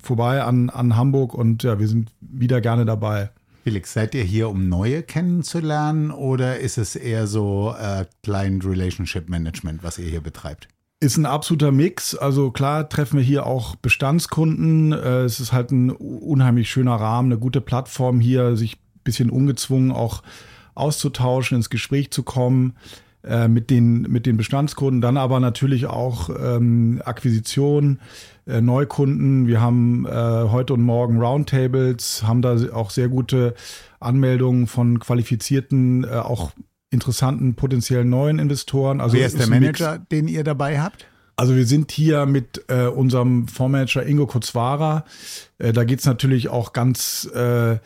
vorbei 0.00 0.42
an 0.42 0.70
an 0.70 0.94
Hamburg 0.94 1.34
und 1.34 1.64
ja, 1.64 1.80
wir 1.80 1.88
sind 1.88 2.12
wieder 2.20 2.60
gerne 2.60 2.84
dabei. 2.84 3.30
Felix, 3.68 3.92
seid 3.92 4.14
ihr 4.14 4.22
hier, 4.22 4.48
um 4.48 4.70
neue 4.70 5.02
kennenzulernen 5.02 6.10
oder 6.10 6.58
ist 6.58 6.78
es 6.78 6.96
eher 6.96 7.26
so 7.26 7.74
äh, 7.78 8.06
Client 8.22 8.64
Relationship 8.64 9.28
Management, 9.28 9.82
was 9.82 9.98
ihr 9.98 10.08
hier 10.08 10.22
betreibt? 10.22 10.68
Ist 11.00 11.18
ein 11.18 11.26
absoluter 11.26 11.70
Mix. 11.70 12.14
Also 12.14 12.50
klar 12.50 12.88
treffen 12.88 13.18
wir 13.18 13.22
hier 13.22 13.44
auch 13.44 13.76
Bestandskunden. 13.76 14.92
Äh, 14.92 15.24
es 15.24 15.38
ist 15.38 15.52
halt 15.52 15.70
ein 15.70 15.90
unheimlich 15.90 16.70
schöner 16.70 16.94
Rahmen, 16.94 17.30
eine 17.30 17.38
gute 17.38 17.60
Plattform 17.60 18.20
hier, 18.20 18.56
sich 18.56 18.76
ein 18.76 19.00
bisschen 19.04 19.28
ungezwungen 19.28 19.92
auch 19.92 20.22
auszutauschen, 20.74 21.58
ins 21.58 21.68
Gespräch 21.68 22.10
zu 22.10 22.22
kommen 22.22 22.74
mit, 23.48 23.70
den, 23.70 24.02
mit 24.02 24.26
den 24.26 24.36
Bestandskunden. 24.36 25.00
Dann 25.00 25.16
aber 25.16 25.40
natürlich 25.40 25.86
auch 25.86 26.30
ähm, 26.30 27.02
Akquisition, 27.04 27.98
äh, 28.48 28.60
Neukunden. 28.60 29.46
Wir 29.46 29.60
haben 29.60 30.06
äh, 30.06 30.10
heute 30.10 30.74
und 30.74 30.82
morgen 30.82 31.20
Roundtables, 31.20 32.22
haben 32.22 32.42
da 32.42 32.56
auch 32.72 32.90
sehr 32.90 33.08
gute 33.08 33.54
Anmeldungen 34.00 34.66
von 34.66 34.98
qualifizierten, 34.98 36.04
äh, 36.04 36.08
auch 36.08 36.52
interessanten 36.90 37.54
potenziellen 37.54 38.08
neuen 38.08 38.38
Investoren. 38.38 39.00
Also 39.00 39.16
Wer 39.16 39.26
ist 39.26 39.38
der 39.38 39.48
Manager, 39.48 39.98
den 39.98 40.28
ihr 40.28 40.44
dabei 40.44 40.80
habt? 40.80 41.06
Also 41.36 41.54
wir 41.54 41.66
sind 41.66 41.92
hier 41.92 42.26
mit 42.26 42.64
äh, 42.68 42.86
unserem 42.86 43.46
Fondsmanager 43.46 44.04
Ingo 44.04 44.26
Kurzwara. 44.26 45.04
Äh, 45.58 45.72
da 45.72 45.84
geht's 45.84 46.06
natürlich 46.06 46.48
auch 46.48 46.72
ganz 46.72 47.28
äh, 47.34 47.76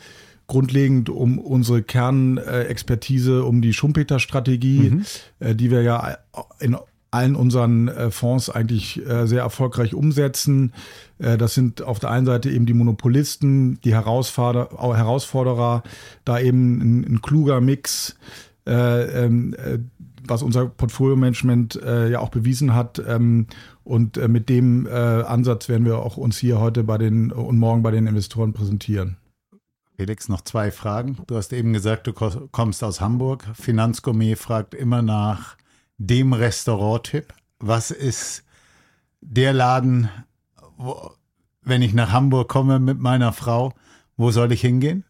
grundlegend 0.47 1.09
um 1.09 1.39
unsere 1.39 1.83
Kernexpertise, 1.83 3.43
um 3.43 3.61
die 3.61 3.73
Schumpeter-Strategie, 3.73 4.91
mhm. 4.91 5.05
äh, 5.39 5.55
die 5.55 5.71
wir 5.71 5.81
ja 5.81 6.17
in 6.59 6.77
allen 7.11 7.35
unseren 7.35 7.87
äh, 7.87 8.11
Fonds 8.11 8.49
eigentlich 8.49 9.05
äh, 9.05 9.27
sehr 9.27 9.41
erfolgreich 9.41 9.93
umsetzen. 9.93 10.73
Das 11.19 11.53
sind 11.53 11.81
auf 11.81 11.99
der 11.99 12.09
einen 12.09 12.25
Seite 12.25 12.49
eben 12.49 12.65
die 12.65 12.73
Monopolisten, 12.73 13.79
die 13.81 13.93
Herausforder 13.93 14.69
Herausforderer, 14.71 15.83
da 16.25 16.39
eben 16.39 16.81
ein, 16.81 17.03
ein 17.05 17.21
kluger 17.21 17.61
Mix 17.61 18.17
äh, 18.65 19.25
ähm, 19.25 19.53
äh, 19.53 19.79
was 20.25 20.41
unser 20.41 20.67
Portfolio-Management 20.67 21.81
ja 21.83 22.19
auch 22.21 22.29
bewiesen 22.29 22.73
hat. 22.73 23.01
Ähm, 23.05 23.47
und 23.83 24.15
mit 24.29 24.47
dem 24.47 24.87
Ansatz 24.87 25.67
werden 25.67 25.85
wir 25.85 25.97
auch 25.99 26.15
uns 26.15 26.37
hier 26.37 26.61
heute 26.61 26.85
bei 26.85 26.97
den 26.97 27.33
und 27.33 27.59
morgen 27.59 27.83
bei 27.83 27.91
den 27.91 28.07
Investoren 28.07 28.53
präsentieren. 28.53 29.17
Felix, 29.95 30.27
noch 30.27 30.41
zwei 30.41 30.71
Fragen. 30.71 31.17
Du 31.27 31.35
hast 31.35 31.53
eben 31.53 31.71
gesagt, 31.71 32.07
du 32.07 32.13
kommst 32.13 32.83
aus 32.83 32.99
Hamburg. 32.99 33.45
Finanzgourmet 33.53 34.37
fragt 34.37 34.73
immer 34.73 35.01
nach 35.01 35.55
dem 35.97 36.33
Restaurant-Tipp. 36.33 37.33
Was 37.59 37.91
ist 37.91 38.43
der 39.21 39.53
Laden, 39.53 40.09
wo, 40.77 41.11
wenn 41.61 41.81
ich 41.81 41.93
nach 41.93 42.11
Hamburg 42.11 42.49
komme 42.49 42.79
mit 42.79 42.99
meiner 42.99 43.33
Frau, 43.33 43.73
wo 44.17 44.31
soll 44.31 44.51
ich 44.51 44.61
hingehen? 44.61 45.05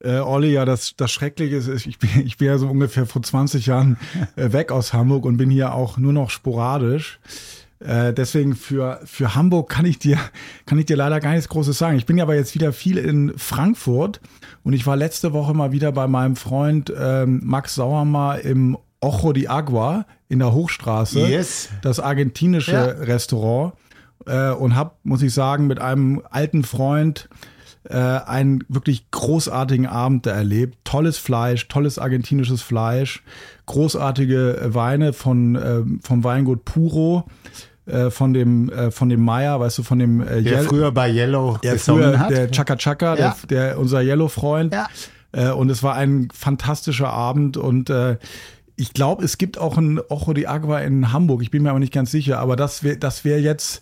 Äh, 0.00 0.18
Olli, 0.18 0.52
ja, 0.52 0.66
das, 0.66 0.94
das 0.96 1.10
Schreckliche 1.10 1.56
ist, 1.56 1.86
ich 1.86 1.98
bin, 1.98 2.10
ich 2.24 2.36
bin 2.36 2.48
ja 2.48 2.58
so 2.58 2.68
ungefähr 2.68 3.06
vor 3.06 3.22
20 3.22 3.66
Jahren 3.66 3.96
äh, 4.36 4.52
weg 4.52 4.72
aus 4.72 4.92
Hamburg 4.92 5.24
und 5.24 5.38
bin 5.38 5.50
hier 5.50 5.74
auch 5.74 5.96
nur 5.96 6.12
noch 6.12 6.28
sporadisch. 6.28 7.18
Äh, 7.78 8.14
deswegen 8.14 8.54
für, 8.56 9.00
für 9.04 9.34
Hamburg 9.34 9.68
kann 9.68 9.84
ich 9.84 9.98
dir, 9.98 10.18
kann 10.64 10.78
ich 10.78 10.86
dir 10.86 10.96
leider 10.96 11.20
gar 11.20 11.32
nichts 11.32 11.48
Großes 11.48 11.76
sagen. 11.76 11.98
Ich 11.98 12.06
bin 12.06 12.16
ja 12.16 12.24
aber 12.24 12.34
jetzt 12.34 12.54
wieder 12.54 12.72
viel 12.72 12.96
in 12.96 13.32
Frankfurt 13.36 14.20
und 14.62 14.72
ich 14.72 14.86
war 14.86 14.96
letzte 14.96 15.32
Woche 15.32 15.52
mal 15.52 15.72
wieder 15.72 15.92
bei 15.92 16.06
meinem 16.06 16.36
Freund 16.36 16.92
ähm, 16.98 17.40
Max 17.44 17.74
Sauermar 17.74 18.40
im 18.40 18.78
Ojo 19.00 19.32
de 19.32 19.48
Agua 19.48 20.06
in 20.28 20.38
der 20.38 20.52
Hochstraße. 20.52 21.20
Yes. 21.20 21.68
Das 21.82 22.00
argentinische 22.00 22.72
ja. 22.72 22.84
Restaurant. 22.84 23.74
Äh, 24.26 24.50
und 24.50 24.74
hab, 24.74 24.98
muss 25.04 25.22
ich 25.22 25.32
sagen, 25.34 25.66
mit 25.66 25.78
einem 25.78 26.22
alten 26.30 26.64
Freund 26.64 27.28
äh, 27.88 27.96
einen 27.96 28.64
wirklich 28.68 29.10
großartigen 29.10 29.86
Abend 29.86 30.26
da 30.26 30.32
erlebt. 30.32 30.78
Tolles 30.84 31.18
Fleisch, 31.18 31.68
tolles 31.68 31.98
argentinisches 31.98 32.62
Fleisch, 32.62 33.22
großartige 33.66 34.60
Weine 34.68 35.12
von, 35.12 35.56
äh, 35.56 35.82
vom 36.02 36.24
Weingut 36.24 36.64
Puro 36.64 37.26
äh, 37.86 38.10
von 38.10 38.32
dem 38.32 38.68
äh, 38.68 38.90
von 38.90 39.08
dem 39.08 39.24
Meier, 39.24 39.60
weißt 39.60 39.78
du, 39.78 39.82
von 39.82 39.98
dem 39.98 40.20
äh, 40.20 40.42
der 40.42 40.62
früher 40.62 40.90
bei 40.90 41.08
Yellow 41.08 41.58
der 41.62 41.78
früher, 41.78 42.18
hat. 42.18 42.30
der 42.30 42.50
Chaka 42.50 42.76
Chaka, 42.76 43.16
ja. 43.16 43.36
der, 43.48 43.70
der 43.70 43.78
unser 43.78 44.02
Yellow 44.02 44.28
Freund. 44.28 44.72
Ja. 44.72 44.88
Äh, 45.32 45.50
und 45.50 45.70
es 45.70 45.82
war 45.82 45.94
ein 45.94 46.28
fantastischer 46.34 47.10
Abend 47.10 47.56
und 47.56 47.90
äh, 47.90 48.16
ich 48.74 48.92
glaube, 48.92 49.24
es 49.24 49.38
gibt 49.38 49.58
auch 49.58 49.78
ein 49.78 50.00
Ojo 50.08 50.34
de 50.34 50.46
Agua 50.46 50.80
in 50.80 51.12
Hamburg. 51.12 51.42
Ich 51.42 51.50
bin 51.50 51.62
mir 51.62 51.70
aber 51.70 51.78
nicht 51.78 51.94
ganz 51.94 52.10
sicher, 52.10 52.40
aber 52.40 52.56
das 52.56 52.82
wäre 52.82 52.96
das 52.98 53.24
wäre 53.24 53.38
jetzt 53.38 53.80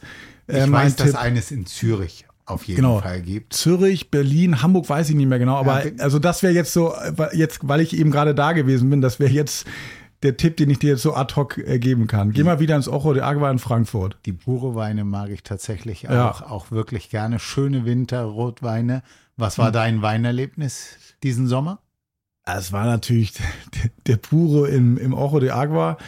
äh, 0.49 0.65
ich 0.65 0.71
weiß, 0.71 0.97
Tipp. 0.97 1.07
dass 1.07 1.15
eines 1.15 1.51
in 1.51 1.67
Zürich 1.67 2.27
auf 2.47 2.65
jeden 2.65 2.77
genau. 2.77 3.01
Fall 3.01 3.23
gibt. 3.23 3.55
Zürich, 3.55 4.11
Berlin, 4.11 4.63
Hamburg 4.63 4.89
weiß 4.89 5.09
ich 5.09 5.17
nicht 5.17 5.29
mehr 5.29 5.39
genau, 5.39 5.57
aber 5.57 5.87
ja, 5.87 5.93
also 5.99 6.19
das 6.19 6.43
wäre 6.43 6.53
jetzt 6.53 6.73
so, 6.73 6.95
jetzt, 7.33 7.61
weil 7.63 7.81
ich 7.81 7.97
eben 7.97 8.11
gerade 8.11 8.35
da 8.35 8.53
gewesen 8.53 8.91
bin, 8.91 9.01
das 9.01 9.19
wäre 9.19 9.31
jetzt 9.31 9.67
der 10.23 10.37
Tipp, 10.37 10.57
den 10.57 10.71
ich 10.71 10.79
dir 10.79 10.91
jetzt 10.91 11.03
so 11.03 11.15
ad 11.15 11.35
hoc 11.37 11.59
äh, 11.59 11.79
geben 11.79 12.07
kann. 12.07 12.33
Geh 12.33 12.43
mal 12.45 12.59
wieder 12.59 12.77
ins 12.77 12.89
Ojo 12.89 13.13
de 13.13 13.23
Agua 13.23 13.51
in 13.51 13.59
Frankfurt. 13.59 14.17
Die 14.25 14.33
Puro-Weine 14.33 15.05
mag 15.05 15.31
ich 15.31 15.43
tatsächlich 15.43 16.09
auch, 16.09 16.41
ja. 16.41 16.47
auch 16.49 16.71
wirklich 16.71 17.11
gerne. 17.11 17.39
Schöne 17.39 17.85
Winterrotweine. 17.85 19.03
Was 19.37 19.59
war 19.59 19.67
hm. 19.67 19.73
dein 19.75 20.03
Weinerlebnis 20.03 20.97
diesen 21.23 21.47
Sommer? 21.47 21.81
Es 22.47 22.73
war 22.73 22.87
natürlich 22.87 23.33
der, 23.75 23.91
der 24.07 24.17
Puro 24.17 24.65
im, 24.65 24.97
im 24.97 25.13
Ojo 25.13 25.41
de 25.41 25.51
Agua. 25.51 25.99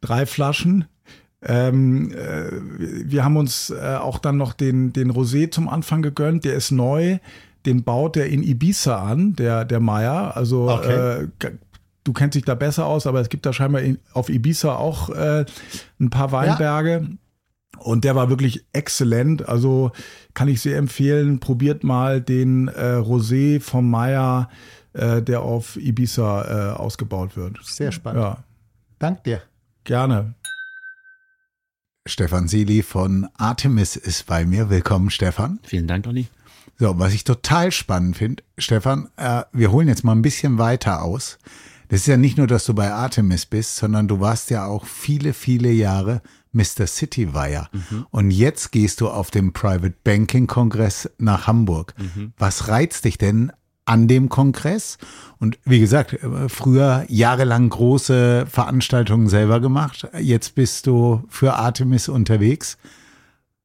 Drei 0.00 0.26
Flaschen, 0.26 0.86
ähm, 1.42 2.12
äh, 2.12 2.50
wir 3.10 3.24
haben 3.24 3.36
uns 3.36 3.70
äh, 3.70 3.96
auch 4.00 4.18
dann 4.18 4.36
noch 4.36 4.52
den, 4.52 4.92
den 4.92 5.10
Rosé 5.10 5.50
zum 5.50 5.68
Anfang 5.68 6.02
gegönnt. 6.02 6.44
Der 6.44 6.54
ist 6.54 6.70
neu. 6.70 7.18
Den 7.66 7.82
baut 7.84 8.16
der 8.16 8.28
in 8.28 8.42
Ibiza 8.42 9.02
an, 9.02 9.34
der, 9.34 9.64
der 9.64 9.80
Meier. 9.80 10.36
Also 10.36 10.70
okay. 10.70 11.24
äh, 11.24 11.50
du 12.04 12.12
kennst 12.12 12.34
dich 12.34 12.44
da 12.44 12.54
besser 12.54 12.86
aus, 12.86 13.06
aber 13.06 13.20
es 13.20 13.28
gibt 13.28 13.44
da 13.46 13.52
scheinbar 13.52 13.82
in, 13.82 13.98
auf 14.12 14.28
Ibiza 14.28 14.76
auch 14.76 15.10
äh, 15.10 15.44
ein 15.98 16.10
paar 16.10 16.32
Weinberge. 16.32 17.06
Ja. 17.08 17.16
Und 17.78 18.04
der 18.04 18.14
war 18.14 18.28
wirklich 18.28 18.66
exzellent. 18.72 19.48
Also 19.48 19.92
kann 20.34 20.48
ich 20.48 20.60
sehr 20.60 20.76
empfehlen. 20.76 21.40
Probiert 21.40 21.84
mal 21.84 22.20
den 22.20 22.68
äh, 22.68 22.96
Rosé 22.96 23.60
vom 23.60 23.90
Meier, 23.90 24.50
äh, 24.92 25.22
der 25.22 25.42
auf 25.42 25.76
Ibiza 25.76 26.72
äh, 26.74 26.76
ausgebaut 26.76 27.36
wird. 27.36 27.58
Sehr 27.62 27.92
spannend. 27.92 28.22
Ja. 28.22 28.44
Dank 28.98 29.24
dir. 29.24 29.40
Gerne. 29.84 30.34
Stefan 32.10 32.48
Sili 32.48 32.82
von 32.82 33.28
Artemis 33.36 33.94
ist 33.94 34.26
bei 34.26 34.44
mir. 34.44 34.68
Willkommen, 34.68 35.10
Stefan. 35.10 35.60
Vielen 35.62 35.86
Dank, 35.86 36.08
Olli. 36.08 36.26
So, 36.76 36.98
was 36.98 37.14
ich 37.14 37.22
total 37.22 37.70
spannend 37.70 38.16
finde, 38.16 38.42
Stefan, 38.58 39.08
äh, 39.16 39.44
wir 39.52 39.70
holen 39.70 39.86
jetzt 39.86 40.02
mal 40.02 40.12
ein 40.12 40.22
bisschen 40.22 40.58
weiter 40.58 41.02
aus. 41.02 41.38
Das 41.88 42.00
ist 42.00 42.06
ja 42.08 42.16
nicht 42.16 42.36
nur, 42.36 42.48
dass 42.48 42.64
du 42.64 42.74
bei 42.74 42.90
Artemis 42.90 43.46
bist, 43.46 43.76
sondern 43.76 44.08
du 44.08 44.18
warst 44.18 44.50
ja 44.50 44.66
auch 44.66 44.86
viele, 44.86 45.32
viele 45.32 45.70
Jahre 45.70 46.20
Mr. 46.52 46.88
City 46.88 47.32
Wire. 47.32 47.68
Mhm. 47.72 48.06
Und 48.10 48.32
jetzt 48.32 48.72
gehst 48.72 49.00
du 49.00 49.08
auf 49.08 49.30
dem 49.30 49.52
Private 49.52 49.94
Banking 50.02 50.48
Kongress 50.48 51.08
nach 51.18 51.46
Hamburg. 51.46 51.94
Mhm. 51.96 52.32
Was 52.38 52.66
reizt 52.66 53.04
dich 53.04 53.18
denn 53.18 53.52
an 53.84 54.08
dem 54.08 54.28
Kongress? 54.28 54.98
Und 55.38 55.58
wie 55.64 55.80
gesagt, 55.80 56.18
früher 56.48 57.04
jahrelang 57.08 57.68
große 57.68 58.46
Veranstaltungen 58.46 59.28
selber 59.28 59.60
gemacht. 59.60 60.08
Jetzt 60.18 60.54
bist 60.54 60.86
du 60.86 61.24
für 61.28 61.54
Artemis 61.54 62.08
unterwegs. 62.08 62.78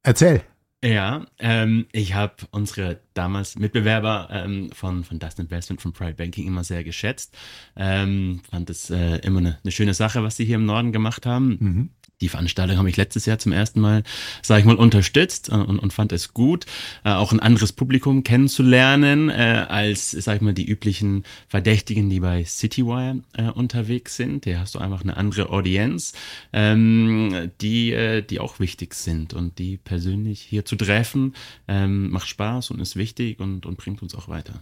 Erzähl. 0.03 0.43
Ja, 0.83 1.25
ähm, 1.39 1.87
ich 1.93 2.13
habe 2.13 2.35
unsere 2.51 2.99
damals 3.15 3.57
Mitbewerber 3.57 4.29
ähm, 4.31 4.69
von, 4.71 5.03
von 5.03 5.17
Dust 5.17 5.39
Investment, 5.39 5.81
von 5.81 5.93
Private 5.93 6.15
Banking 6.15 6.45
immer 6.45 6.63
sehr 6.63 6.83
geschätzt. 6.83 7.35
Ähm, 7.75 8.41
fand 8.51 8.69
es 8.69 8.91
äh, 8.91 9.17
immer 9.19 9.39
eine, 9.39 9.57
eine, 9.63 9.71
schöne 9.71 9.95
Sache, 9.95 10.21
was 10.21 10.35
sie 10.35 10.45
hier 10.45 10.57
im 10.57 10.65
Norden 10.65 10.91
gemacht 10.91 11.25
haben. 11.25 11.57
Mhm 11.59 11.89
die 12.21 12.29
Veranstaltung 12.29 12.77
habe 12.77 12.89
ich 12.89 12.97
letztes 12.97 13.25
Jahr 13.25 13.39
zum 13.39 13.51
ersten 13.51 13.81
Mal, 13.81 14.03
sage 14.41 14.61
ich 14.61 14.65
mal, 14.65 14.75
unterstützt 14.75 15.49
äh, 15.49 15.55
und, 15.55 15.79
und 15.79 15.93
fand 15.93 16.11
es 16.11 16.33
gut, 16.33 16.65
äh, 17.03 17.11
auch 17.11 17.31
ein 17.31 17.39
anderes 17.39 17.73
Publikum 17.73 18.23
kennenzulernen 18.23 19.29
äh, 19.29 19.65
als, 19.67 20.11
sag 20.11 20.37
ich 20.37 20.41
mal, 20.41 20.53
die 20.53 20.65
üblichen 20.65 21.23
Verdächtigen, 21.47 22.09
die 22.09 22.19
bei 22.19 22.43
Citywire 22.45 23.21
unterwegs 23.53 24.15
sind. 24.15 24.45
Hier 24.45 24.59
hast 24.59 24.75
du 24.75 24.79
einfach 24.79 25.01
eine 25.01 25.17
andere 25.17 25.49
Audienz, 25.49 26.13
ähm, 26.53 27.51
die, 27.61 28.23
die 28.29 28.39
auch 28.39 28.59
wichtig 28.59 28.93
sind 28.93 29.33
und 29.33 29.59
die 29.59 29.77
persönlich 29.77 30.41
hier 30.41 30.65
zu 30.65 30.75
treffen, 30.75 31.35
ähm, 31.67 32.09
macht 32.09 32.27
Spaß 32.27 32.71
und 32.71 32.79
ist 32.79 32.95
wichtig 32.95 33.39
und, 33.39 33.65
und 33.65 33.77
bringt 33.77 34.01
uns 34.01 34.15
auch 34.15 34.27
weiter. 34.27 34.61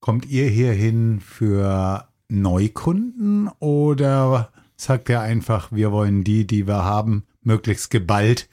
Kommt 0.00 0.26
ihr 0.26 0.48
hierhin 0.48 1.20
für 1.20 2.08
Neukunden 2.28 3.48
oder 3.58 4.50
sagt 4.82 5.08
er 5.10 5.20
einfach, 5.20 5.70
wir 5.72 5.92
wollen 5.92 6.24
die, 6.24 6.46
die 6.46 6.66
wir 6.66 6.84
haben, 6.84 7.24
möglichst 7.42 7.90
geballt 7.90 8.48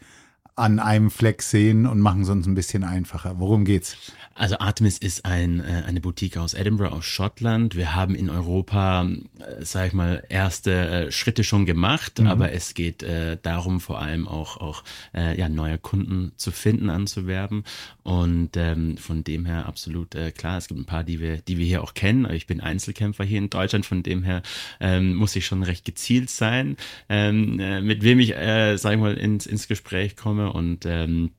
an 0.59 0.79
einem 0.79 1.09
Fleck 1.09 1.41
sehen 1.41 1.85
und 1.85 1.99
machen 1.99 2.21
es 2.21 2.29
uns 2.29 2.45
ein 2.45 2.55
bisschen 2.55 2.83
einfacher. 2.83 3.35
Worum 3.39 3.65
geht's? 3.65 3.97
Also 4.39 4.57
Artemis 4.59 4.97
ist 4.97 5.25
ein, 5.25 5.59
äh, 5.59 5.83
eine 5.85 5.99
Boutique 5.99 6.37
aus 6.37 6.53
Edinburgh, 6.53 6.95
aus 6.95 7.03
Schottland. 7.03 7.75
Wir 7.75 7.93
haben 7.93 8.15
in 8.15 8.29
Europa, 8.29 9.03
äh, 9.03 9.65
sag 9.65 9.87
ich 9.87 9.93
mal, 9.93 10.23
erste 10.29 10.71
äh, 10.71 11.11
Schritte 11.11 11.43
schon 11.43 11.65
gemacht, 11.65 12.19
mhm. 12.19 12.27
aber 12.27 12.53
es 12.53 12.73
geht 12.73 13.03
äh, 13.03 13.37
darum, 13.41 13.81
vor 13.81 13.99
allem 13.99 14.29
auch, 14.29 14.55
auch 14.55 14.85
äh, 15.13 15.37
ja, 15.37 15.49
neue 15.49 15.77
Kunden 15.77 16.31
zu 16.37 16.51
finden, 16.51 16.89
anzuwerben. 16.89 17.65
Und 18.03 18.51
ähm, 18.55 18.95
von 18.95 19.25
dem 19.25 19.45
her 19.45 19.65
absolut 19.65 20.15
äh, 20.15 20.31
klar, 20.31 20.57
es 20.57 20.69
gibt 20.69 20.79
ein 20.79 20.85
paar, 20.85 21.03
die 21.03 21.19
wir, 21.19 21.37
die 21.41 21.57
wir 21.57 21.65
hier 21.65 21.83
auch 21.83 21.93
kennen. 21.93 22.25
Ich 22.31 22.47
bin 22.47 22.61
Einzelkämpfer 22.61 23.25
hier 23.25 23.39
in 23.39 23.49
Deutschland, 23.49 23.85
von 23.85 24.03
dem 24.03 24.23
her 24.23 24.41
ähm, 24.79 25.15
muss 25.15 25.35
ich 25.35 25.45
schon 25.45 25.63
recht 25.63 25.83
gezielt 25.83 26.29
sein, 26.29 26.77
ähm, 27.09 27.59
äh, 27.59 27.81
mit 27.81 28.03
wem 28.03 28.21
ich, 28.21 28.37
äh, 28.37 28.77
sag 28.77 28.93
ich 28.93 28.99
mal, 28.99 29.15
ins, 29.15 29.45
ins 29.45 29.67
Gespräch 29.67 30.15
komme 30.15 30.48
und 30.53 30.85
ähm, 30.85 31.31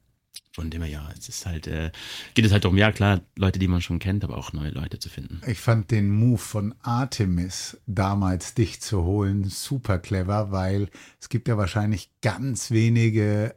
von 0.52 0.70
dem 0.70 0.82
her, 0.82 0.90
ja, 0.90 1.08
es 1.16 1.28
ist 1.28 1.46
halt, 1.46 1.66
äh, 1.66 1.92
geht 2.34 2.44
es 2.44 2.52
halt 2.52 2.64
darum, 2.64 2.76
ja 2.76 2.90
klar, 2.92 3.20
Leute, 3.36 3.58
die 3.58 3.68
man 3.68 3.80
schon 3.80 3.98
kennt, 3.98 4.24
aber 4.24 4.36
auch 4.36 4.52
neue 4.52 4.70
Leute 4.70 4.98
zu 4.98 5.08
finden. 5.08 5.40
Ich 5.46 5.60
fand 5.60 5.90
den 5.90 6.10
Move 6.10 6.38
von 6.38 6.74
Artemis 6.82 7.78
damals 7.86 8.54
dich 8.54 8.80
zu 8.80 9.04
holen 9.04 9.44
super 9.44 9.98
clever, 9.98 10.50
weil 10.50 10.88
es 11.20 11.28
gibt 11.28 11.48
ja 11.48 11.56
wahrscheinlich 11.56 12.10
ganz 12.20 12.70
wenige, 12.70 13.54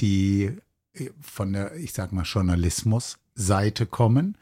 die 0.00 0.52
von 1.20 1.52
der, 1.52 1.74
ich 1.76 1.92
sag 1.92 2.12
mal, 2.12 2.24
Journalismus-Seite 2.24 3.86
kommen, 3.86 4.36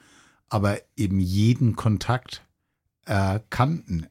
aber 0.49 0.79
eben 0.97 1.21
jeden 1.21 1.77
Kontakt 1.77 2.45
äh, 3.07 3.40
kannten. 3.51 4.07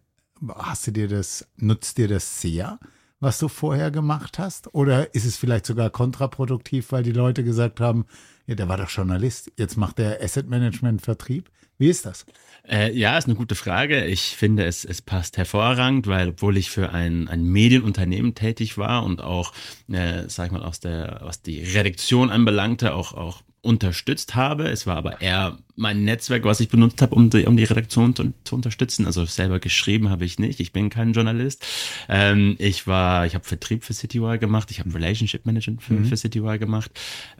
Hast 0.47 0.88
du 0.88 0.91
dir 0.91 1.08
das, 1.08 1.47
nutzt 1.56 1.97
dir 1.97 2.08
das 2.08 2.41
sehr? 2.41 2.79
Was 3.23 3.39
du 3.39 3.47
vorher 3.47 3.89
gemacht 3.89 4.38
hast? 4.38 4.73
Oder 4.73 5.15
ist 5.15 5.25
es 5.25 5.38
vielleicht 5.38 5.65
sogar 5.65 5.89
kontraproduktiv, 5.89 6.91
weil 6.91 7.03
die 7.03 7.12
Leute 7.12 7.43
gesagt 7.43 7.79
haben, 7.79 8.05
ja, 8.45 8.55
der 8.55 8.67
war 8.67 8.77
doch 8.77 8.89
Journalist, 8.89 9.51
jetzt 9.57 9.77
macht 9.77 9.97
der 9.97 10.21
Asset 10.21 10.49
Management 10.49 11.01
Vertrieb? 11.01 11.49
Wie 11.77 11.89
ist 11.89 12.05
das? 12.05 12.25
Äh, 12.67 12.97
ja, 12.97 13.17
ist 13.17 13.25
eine 13.25 13.36
gute 13.36 13.55
Frage. 13.55 14.05
Ich 14.05 14.38
finde, 14.38 14.65
es, 14.65 14.86
es 14.86 15.01
passt 15.01 15.38
hervorragend, 15.38 16.07
weil 16.07 16.29
obwohl 16.29 16.57
ich 16.57 16.69
für 16.69 16.91
ein, 16.91 17.27
ein 17.27 17.43
Medienunternehmen 17.43 18.36
tätig 18.36 18.77
war 18.77 19.03
und 19.03 19.21
auch, 19.21 19.53
äh, 19.91 20.23
sag 20.27 20.47
ich 20.47 20.51
mal, 20.51 20.63
aus 20.63 20.79
der, 20.79 21.21
was 21.23 21.41
die 21.41 21.63
Redaktion 21.63 22.29
anbelangte, 22.29 22.93
auch, 22.93 23.13
auch 23.13 23.41
unterstützt 23.63 24.36
habe. 24.36 24.65
Es 24.65 24.86
war 24.86 24.97
aber 24.97 25.21
eher 25.21 25.58
mein 25.76 26.04
Netzwerk, 26.04 26.43
was 26.43 26.60
ich 26.60 26.69
benutzt 26.69 27.02
habe, 27.02 27.15
um 27.15 27.30
die, 27.30 27.45
um 27.45 27.58
die 27.58 27.63
Redaktion 27.63 28.15
zu, 28.15 28.34
zu 28.43 28.56
unterstützen. 28.56 29.08
Also 29.08 29.26
selber 29.26 29.60
geschrieben 29.60 30.10
habe 30.10 30.26
ich 30.26 30.38
nicht. 30.38 30.60
Ich 30.60 30.71
bin 30.73 30.89
kein 30.89 31.13
Journalist. 31.13 31.65
Ähm, 32.10 32.56
ich 32.60 32.86
war, 32.86 33.26
ich 33.26 33.34
habe 33.36 33.45
Vertrieb 33.45 33.84
für 33.84 33.93
Citywire 33.93 34.38
gemacht. 34.38 34.69
Ich 34.69 34.80
habe 34.80 34.93
Relationship 34.93 35.45
Management 35.45 35.82
für, 35.82 35.93
mhm. 35.93 36.06
für 36.06 36.17
Citywire 36.17 36.60
gemacht. 36.60 36.91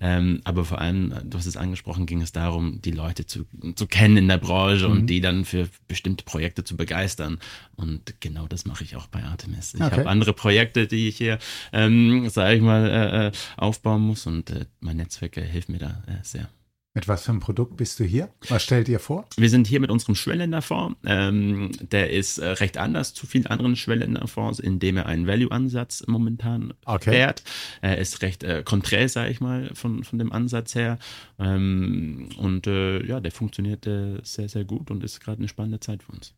Ähm, 0.02 0.40
aber 0.46 0.66
vor 0.66 0.80
allem, 0.80 1.14
du 1.26 1.38
hast 1.38 1.46
es 1.46 1.58
angesprochen, 1.58 2.06
ging 2.06 2.22
es 2.22 2.32
darum, 2.32 2.82
die 2.82 2.92
Leute 2.92 3.26
zu, 3.26 3.46
zu 3.76 3.86
kennen 3.86 4.18
in 4.18 4.28
der 4.30 4.38
Branche 4.38 4.88
mhm. 4.88 4.94
und 4.94 5.08
die 5.08 5.20
dann 5.20 5.44
für 5.44 5.68
bestimmte 5.88 6.24
Projekte 6.24 6.64
zu 6.64 6.78
begeistern. 6.78 7.38
Und 7.76 8.22
genau 8.22 8.48
das 8.48 8.66
mache 8.66 8.84
ich 8.84 8.96
auch 8.96 9.08
bei 9.08 9.24
Artemis. 9.24 9.74
Ich 9.74 9.82
okay. 9.82 9.92
habe 9.92 10.10
andere 10.10 10.34
Projekte, 10.34 10.88
die 10.88 11.10
ich 11.10 11.18
hier, 11.18 11.38
ähm, 11.74 12.30
sage 12.30 12.56
ich 12.56 12.62
mal, 12.62 12.90
äh, 12.90 13.28
äh, 13.28 13.32
aufbauen 13.58 14.02
muss 14.02 14.26
und 14.26 14.50
äh, 14.50 14.66
mein 14.80 14.98
Netzwerk 14.98 15.38
äh, 15.38 15.46
hilft 15.46 15.70
mir 15.70 15.80
da 15.80 16.04
äh, 16.08 16.13
sehr. 16.24 16.50
Mit 16.96 17.08
was 17.08 17.24
für 17.24 17.32
einem 17.32 17.40
Produkt 17.40 17.76
bist 17.76 18.00
du 18.00 18.04
hier? 18.04 18.30
Was 18.50 18.62
stellt 18.62 18.88
ihr 18.88 19.00
vor? 19.00 19.26
Wir 19.36 19.50
sind 19.50 19.66
hier 19.66 19.80
mit 19.80 19.90
unserem 19.90 20.14
Schwellländerfonds. 20.14 21.00
Ähm, 21.06 21.72
der 21.82 22.12
ist 22.12 22.38
äh, 22.38 22.50
recht 22.50 22.78
anders 22.78 23.16
zu 23.16 23.26
vielen 23.26 23.48
anderen 23.48 23.76
Schwellländerfonds, 23.76 24.60
indem 24.60 24.98
er 24.98 25.08
einen 25.08 25.26
Value-Ansatz 25.26 26.04
momentan 26.06 26.76
okay. 26.86 27.10
fährt. 27.10 27.44
Er 27.82 27.98
ist 27.98 28.22
recht 28.22 28.44
äh, 28.44 28.62
konträr, 28.64 29.10
sage 29.10 29.32
ich 29.32 29.42
mal, 29.42 29.72
von, 29.74 30.04
von 30.04 30.20
dem 30.20 30.32
Ansatz 30.32 30.76
her. 30.76 31.00
Ähm, 31.40 32.30
und 32.38 32.68
äh, 32.68 33.04
ja, 33.04 33.20
der 33.20 33.32
funktioniert 33.32 33.88
äh, 33.88 34.20
sehr, 34.22 34.48
sehr 34.48 34.64
gut 34.64 34.92
und 34.92 35.04
ist 35.04 35.20
gerade 35.20 35.40
eine 35.40 35.48
spannende 35.48 35.80
Zeit 35.80 36.04
für 36.04 36.12
uns. 36.12 36.36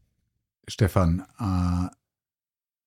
Stefan, 0.69 1.25
äh, 1.38 1.93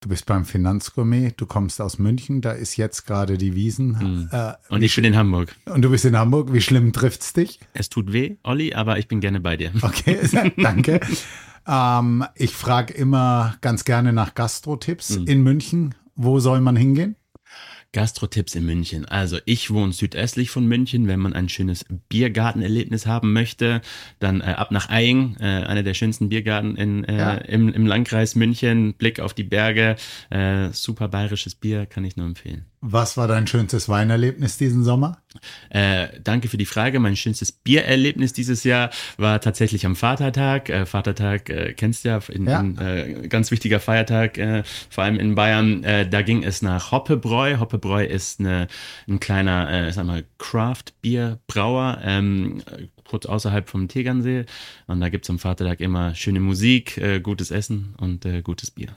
Du 0.01 0.09
bist 0.09 0.27
beim 0.27 0.45
Finanzgourmet, 0.45 1.35
du 1.41 1.47
kommst 1.47 1.81
aus 1.81 1.99
München, 1.99 2.41
da 2.41 2.53
ist 2.53 2.77
jetzt 2.77 3.05
gerade 3.05 3.37
die 3.37 3.57
Wiesen. 3.57 3.99
Mhm. 3.99 4.29
Äh, 4.31 4.53
und 4.69 4.83
ich 4.83 4.95
bin 4.95 5.05
in 5.05 5.17
Hamburg. 5.17 5.57
Und 5.67 5.83
du 5.83 5.91
bist 5.91 6.05
in 6.05 6.17
Hamburg. 6.17 6.53
Wie 6.53 6.61
schlimm 6.61 6.93
trifft 6.93 7.23
es 7.23 7.33
dich? 7.33 7.59
Es 7.73 7.89
tut 7.89 8.13
weh, 8.13 8.37
Olli, 8.45 8.75
aber 8.75 8.99
ich 8.99 9.09
bin 9.09 9.19
gerne 9.19 9.41
bei 9.41 9.57
dir. 9.57 9.73
Okay, 9.83 10.21
danke. 10.57 11.01
ähm, 11.67 12.25
ich 12.37 12.55
frage 12.55 12.95
immer 12.95 13.57
ganz 13.61 13.85
gerne 13.85 14.13
nach 14.13 14.37
Gastro-Tipps 14.37 15.19
mhm. 15.19 15.27
in 15.27 15.43
München. 15.43 15.95
Wo 16.15 16.39
soll 16.39 16.61
man 16.61 16.77
hingehen? 16.77 17.17
Gastro-Tipps 17.93 18.55
in 18.55 18.67
München. 18.67 19.07
Also 19.07 19.39
ich 19.47 19.71
wohne 19.71 19.93
südöstlich 19.93 20.51
von 20.51 20.67
München. 20.67 21.09
Wenn 21.09 21.21
man 21.21 21.33
ein 21.33 21.49
schönes 21.49 21.87
Biergartenerlebnis 22.09 23.07
haben 23.07 23.33
möchte, 23.33 23.81
dann 24.19 24.41
äh, 24.41 24.45
ab 24.45 24.71
nach 24.71 24.91
Eying, 24.91 25.37
äh, 25.41 25.45
einer 25.45 25.83
der 25.83 25.95
schönsten 25.95 26.29
Biergarten 26.29 26.77
in, 26.77 27.05
äh, 27.05 27.17
ja. 27.17 27.35
im, 27.35 27.73
im 27.73 27.87
Landkreis 27.87 28.35
München. 28.35 28.95
Blick 28.95 29.21
auf 29.21 29.33
die 29.33 29.45
Berge, 29.45 29.97
äh, 30.31 30.69
super 30.73 31.09
bayerisches 31.09 31.55
Bier, 31.55 31.87
kann 31.87 32.05
ich 32.05 32.17
nur 32.17 32.27
empfehlen. 32.27 32.67
Was 32.81 33.17
war 33.17 33.27
dein 33.27 33.49
schönstes 33.49 33.89
Weinerlebnis 33.89 34.57
diesen 34.57 34.85
Sommer? 34.85 35.21
Äh, 35.69 36.09
danke 36.23 36.49
für 36.49 36.59
die 36.59 36.67
Frage. 36.67 37.01
Mein 37.01 37.17
schönstes 37.17 37.51
Biererlebnis 37.51 38.33
dieses 38.33 38.63
Jahr 38.63 38.91
war 39.17 39.41
tatsächlich 39.41 39.85
am 39.85 39.97
Vatertag. 39.97 40.69
Äh, 40.69 40.87
Vatertag 40.87 41.51
äh, 41.51 41.73
kennst 41.75 42.05
du 42.05 42.11
ja, 42.11 42.21
in, 42.29 42.47
ja. 42.47 42.61
In, 42.61 42.79
äh, 42.79 43.29
ganz 43.29 43.51
wichtiger 43.51 43.81
Feiertag, 43.81 44.39
äh, 44.39 44.63
vor 44.91 45.03
allem 45.03 45.19
in 45.19 45.35
Bayern. 45.35 45.83
Äh, 45.83 46.09
da 46.09 46.23
ging 46.23 46.45
es 46.45 46.63
nach 46.63 46.93
Hoppebräu. 46.93 47.59
Hoppebräu 47.59 48.05
ist 48.05 48.39
eine, 48.39 48.69
ein 49.09 49.19
kleiner, 49.19 49.93
sag 49.93 50.07
mal, 50.07 50.25
Craft-Bier-Brauer. 50.39 51.99
Ähm, 52.05 52.63
kurz 53.09 53.27
außerhalb 53.27 53.69
vom 53.69 53.89
Tegernsee. 53.89 54.45
Und 54.87 55.01
da 55.01 55.09
gibt 55.09 55.25
es 55.25 55.31
am 55.31 55.41
Vatertag 55.41 55.81
immer 55.81 56.15
schöne 56.15 56.41
Musik, 56.41 57.01
gutes 57.23 57.51
Essen 57.51 57.95
und 57.99 58.27
gutes 58.45 58.71
Bier. 58.71 58.91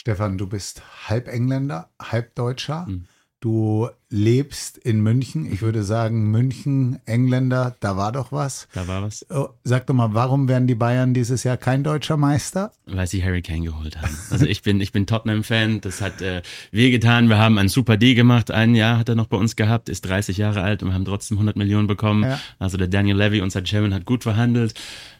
Stefan, 0.00 0.38
du 0.38 0.46
bist 0.46 0.80
halb 1.10 1.28
Engländer, 1.28 1.90
halb 2.00 2.34
Deutscher. 2.34 2.86
Mhm. 2.88 3.04
Du 3.38 3.90
lebst 4.08 4.78
in 4.78 5.02
München. 5.02 5.44
Ich 5.52 5.60
würde 5.60 5.82
sagen, 5.82 6.30
München, 6.30 7.00
Engländer, 7.04 7.76
da 7.80 7.98
war 7.98 8.10
doch 8.10 8.32
was. 8.32 8.66
Da 8.72 8.88
war 8.88 9.02
was. 9.02 9.26
Oh, 9.28 9.48
sag 9.62 9.86
doch 9.86 9.92
mal, 9.92 10.14
warum 10.14 10.48
werden 10.48 10.66
die 10.66 10.74
Bayern 10.74 11.12
dieses 11.12 11.44
Jahr 11.44 11.58
kein 11.58 11.84
deutscher 11.84 12.16
Meister? 12.16 12.72
Weil 12.86 13.06
sie 13.08 13.22
Harry 13.22 13.42
Kane 13.42 13.66
geholt 13.66 14.00
haben. 14.00 14.16
Also 14.30 14.46
ich 14.46 14.62
bin, 14.62 14.80
ich 14.80 14.92
bin 14.92 15.06
Tottenham-Fan. 15.06 15.82
Das 15.82 16.00
hat 16.00 16.22
äh, 16.22 16.40
wehgetan. 16.70 17.28
Wir 17.28 17.36
haben 17.36 17.58
einen 17.58 17.68
super 17.68 17.98
D 17.98 18.14
gemacht. 18.14 18.50
Ein 18.50 18.74
Jahr 18.74 18.96
hat 18.96 19.10
er 19.10 19.16
noch 19.16 19.26
bei 19.26 19.36
uns 19.36 19.54
gehabt, 19.54 19.90
ist 19.90 20.06
30 20.06 20.38
Jahre 20.38 20.62
alt 20.62 20.82
und 20.82 20.88
wir 20.88 20.94
haben 20.94 21.04
trotzdem 21.04 21.36
100 21.36 21.56
Millionen 21.56 21.88
bekommen. 21.88 22.24
Ja. 22.24 22.40
Also 22.58 22.78
der 22.78 22.88
Daniel 22.88 23.18
Levy, 23.18 23.42
unser 23.42 23.62
Chairman, 23.64 23.92
hat 23.92 24.06
gut 24.06 24.22
verhandelt. 24.22 24.72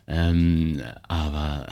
Ähm, 0.06 0.80
aber 1.06 1.66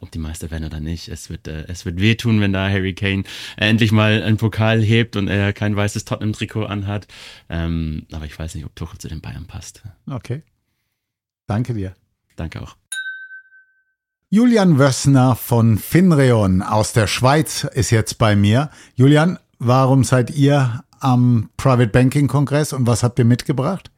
ob 0.00 0.10
die 0.10 0.18
Meister 0.18 0.50
werden 0.50 0.64
oder 0.64 0.80
nicht. 0.80 1.08
Es 1.08 1.30
wird, 1.30 1.48
äh, 1.48 1.64
es 1.68 1.84
wird 1.84 2.00
wehtun, 2.00 2.40
wenn 2.40 2.52
da 2.52 2.68
Harry 2.68 2.94
Kane 2.94 3.24
endlich 3.56 3.92
mal 3.92 4.22
einen 4.22 4.36
Pokal 4.36 4.80
hebt 4.80 5.16
und 5.16 5.28
er 5.28 5.52
kein 5.52 5.76
weißes 5.76 6.04
Tottenham-Trikot 6.04 6.64
anhat. 6.64 7.06
Ähm, 7.48 8.06
aber 8.12 8.24
ich 8.24 8.38
weiß 8.38 8.54
nicht, 8.54 8.64
ob 8.64 8.74
Tuchel 8.76 8.98
zu 8.98 9.08
den 9.08 9.20
Bayern 9.20 9.46
passt. 9.46 9.82
Okay. 10.08 10.42
Danke 11.46 11.74
dir. 11.74 11.94
Danke 12.36 12.62
auch. 12.62 12.76
Julian 14.28 14.78
Wössner 14.78 15.34
von 15.34 15.76
Finreon 15.76 16.62
aus 16.62 16.92
der 16.92 17.08
Schweiz 17.08 17.64
ist 17.64 17.90
jetzt 17.90 18.18
bei 18.18 18.36
mir. 18.36 18.70
Julian, 18.94 19.38
warum 19.58 20.04
seid 20.04 20.30
ihr 20.30 20.84
am 21.00 21.50
Private 21.56 21.88
Banking 21.88 22.28
Kongress 22.28 22.72
und 22.72 22.86
was 22.86 23.02
habt 23.02 23.18
ihr 23.18 23.24
mitgebracht? 23.24 23.90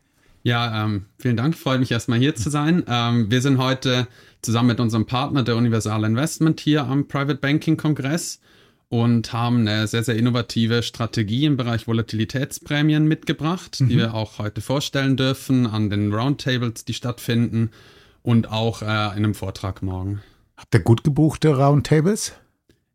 Ja, 0.42 0.84
ähm, 0.84 1.06
vielen 1.18 1.36
Dank. 1.36 1.56
Freut 1.56 1.80
mich 1.80 1.92
erstmal 1.92 2.18
hier 2.18 2.34
zu 2.34 2.50
sein. 2.50 2.82
Ähm, 2.88 3.30
wir 3.30 3.40
sind 3.42 3.58
heute 3.58 4.08
zusammen 4.42 4.68
mit 4.68 4.80
unserem 4.80 5.06
Partner 5.06 5.42
der 5.42 5.56
Universal 5.56 6.04
Investment 6.04 6.60
hier 6.60 6.84
am 6.84 7.08
Private 7.08 7.36
Banking 7.36 7.76
Kongress 7.76 8.40
und 8.88 9.32
haben 9.32 9.60
eine 9.60 9.86
sehr, 9.86 10.02
sehr 10.02 10.16
innovative 10.16 10.82
Strategie 10.82 11.46
im 11.46 11.56
Bereich 11.56 11.86
Volatilitätsprämien 11.86 13.06
mitgebracht, 13.06 13.80
mhm. 13.80 13.88
die 13.88 13.96
wir 13.96 14.14
auch 14.14 14.38
heute 14.38 14.60
vorstellen 14.60 15.16
dürfen 15.16 15.66
an 15.66 15.88
den 15.88 16.12
Roundtables, 16.12 16.84
die 16.84 16.92
stattfinden 16.92 17.70
und 18.22 18.50
auch 18.50 18.82
äh, 18.82 18.84
in 18.84 18.90
einem 18.90 19.34
Vortrag 19.34 19.82
morgen. 19.82 20.20
Habt 20.58 20.74
ihr 20.74 20.80
gut 20.80 21.04
gebuchte 21.04 21.56
Roundtables? 21.56 22.34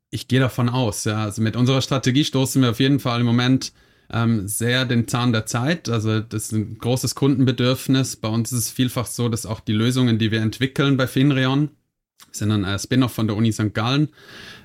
Ich 0.09 0.27
gehe 0.27 0.39
davon 0.39 0.69
aus, 0.69 1.03
ja. 1.05 1.23
Also 1.23 1.41
mit 1.41 1.55
unserer 1.55 1.81
Strategie 1.81 2.23
stoßen 2.23 2.61
wir 2.61 2.69
auf 2.69 2.79
jeden 2.79 2.99
Fall 2.99 3.21
im 3.21 3.25
Moment 3.25 3.73
ähm, 4.11 4.47
sehr 4.47 4.85
den 4.85 5.07
Zahn 5.07 5.33
der 5.33 5.45
Zeit. 5.45 5.89
Also 5.89 6.19
das 6.19 6.45
ist 6.45 6.51
ein 6.53 6.77
großes 6.77 7.15
Kundenbedürfnis. 7.15 8.15
Bei 8.15 8.29
uns 8.29 8.51
ist 8.51 8.59
es 8.59 8.71
vielfach 8.71 9.07
so, 9.07 9.29
dass 9.29 9.45
auch 9.45 9.59
die 9.59 9.73
Lösungen, 9.73 10.17
die 10.17 10.31
wir 10.31 10.41
entwickeln 10.41 10.97
bei 10.97 11.07
Finreon, 11.07 11.69
sind 12.31 12.51
ein 12.51 12.63
äh, 12.63 12.79
Spin-off 12.79 13.13
von 13.13 13.27
der 13.27 13.35
Uni 13.35 13.51
St. 13.51 13.73
Gallen, 13.73 14.09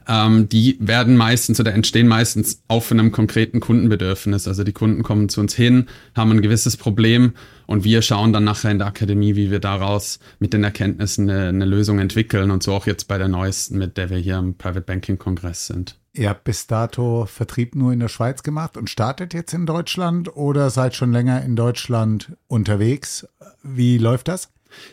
ähm, 0.08 0.48
die 0.48 0.76
werden 0.80 1.16
meistens 1.16 1.60
oder 1.60 1.72
entstehen 1.72 2.08
meistens 2.08 2.62
auf 2.68 2.90
einem 2.90 3.12
konkreten 3.12 3.60
Kundenbedürfnis. 3.60 4.48
Also 4.48 4.64
die 4.64 4.72
Kunden 4.72 5.02
kommen 5.02 5.28
zu 5.28 5.40
uns 5.40 5.54
hin, 5.54 5.86
haben 6.16 6.30
ein 6.30 6.42
gewisses 6.42 6.76
Problem 6.76 7.32
und 7.66 7.84
wir 7.84 8.02
schauen 8.02 8.32
dann 8.32 8.44
nachher 8.44 8.70
in 8.70 8.78
der 8.78 8.86
Akademie, 8.88 9.36
wie 9.36 9.50
wir 9.50 9.60
daraus 9.60 10.18
mit 10.38 10.52
den 10.52 10.64
Erkenntnissen 10.64 11.30
eine, 11.30 11.48
eine 11.48 11.64
Lösung 11.64 11.98
entwickeln 11.98 12.50
und 12.50 12.62
so 12.62 12.72
auch 12.72 12.86
jetzt 12.86 13.08
bei 13.08 13.18
der 13.18 13.28
neuesten, 13.28 13.78
mit 13.78 13.96
der 13.96 14.10
wir 14.10 14.18
hier 14.18 14.36
am 14.36 14.54
Private 14.54 14.82
Banking 14.82 15.18
Kongress 15.18 15.66
sind. 15.66 15.96
Ihr 16.14 16.28
habt 16.28 16.44
bis 16.44 16.66
dato 16.66 17.24
Vertrieb 17.24 17.74
nur 17.74 17.92
in 17.92 18.00
der 18.00 18.08
Schweiz 18.08 18.42
gemacht 18.42 18.76
und 18.76 18.90
startet 18.90 19.32
jetzt 19.32 19.54
in 19.54 19.64
Deutschland 19.64 20.36
oder 20.36 20.68
seid 20.68 20.94
schon 20.94 21.10
länger 21.10 21.42
in 21.42 21.56
Deutschland 21.56 22.36
unterwegs? 22.48 23.26
Wie 23.62 23.96
läuft 23.96 24.28
das? 24.28 24.50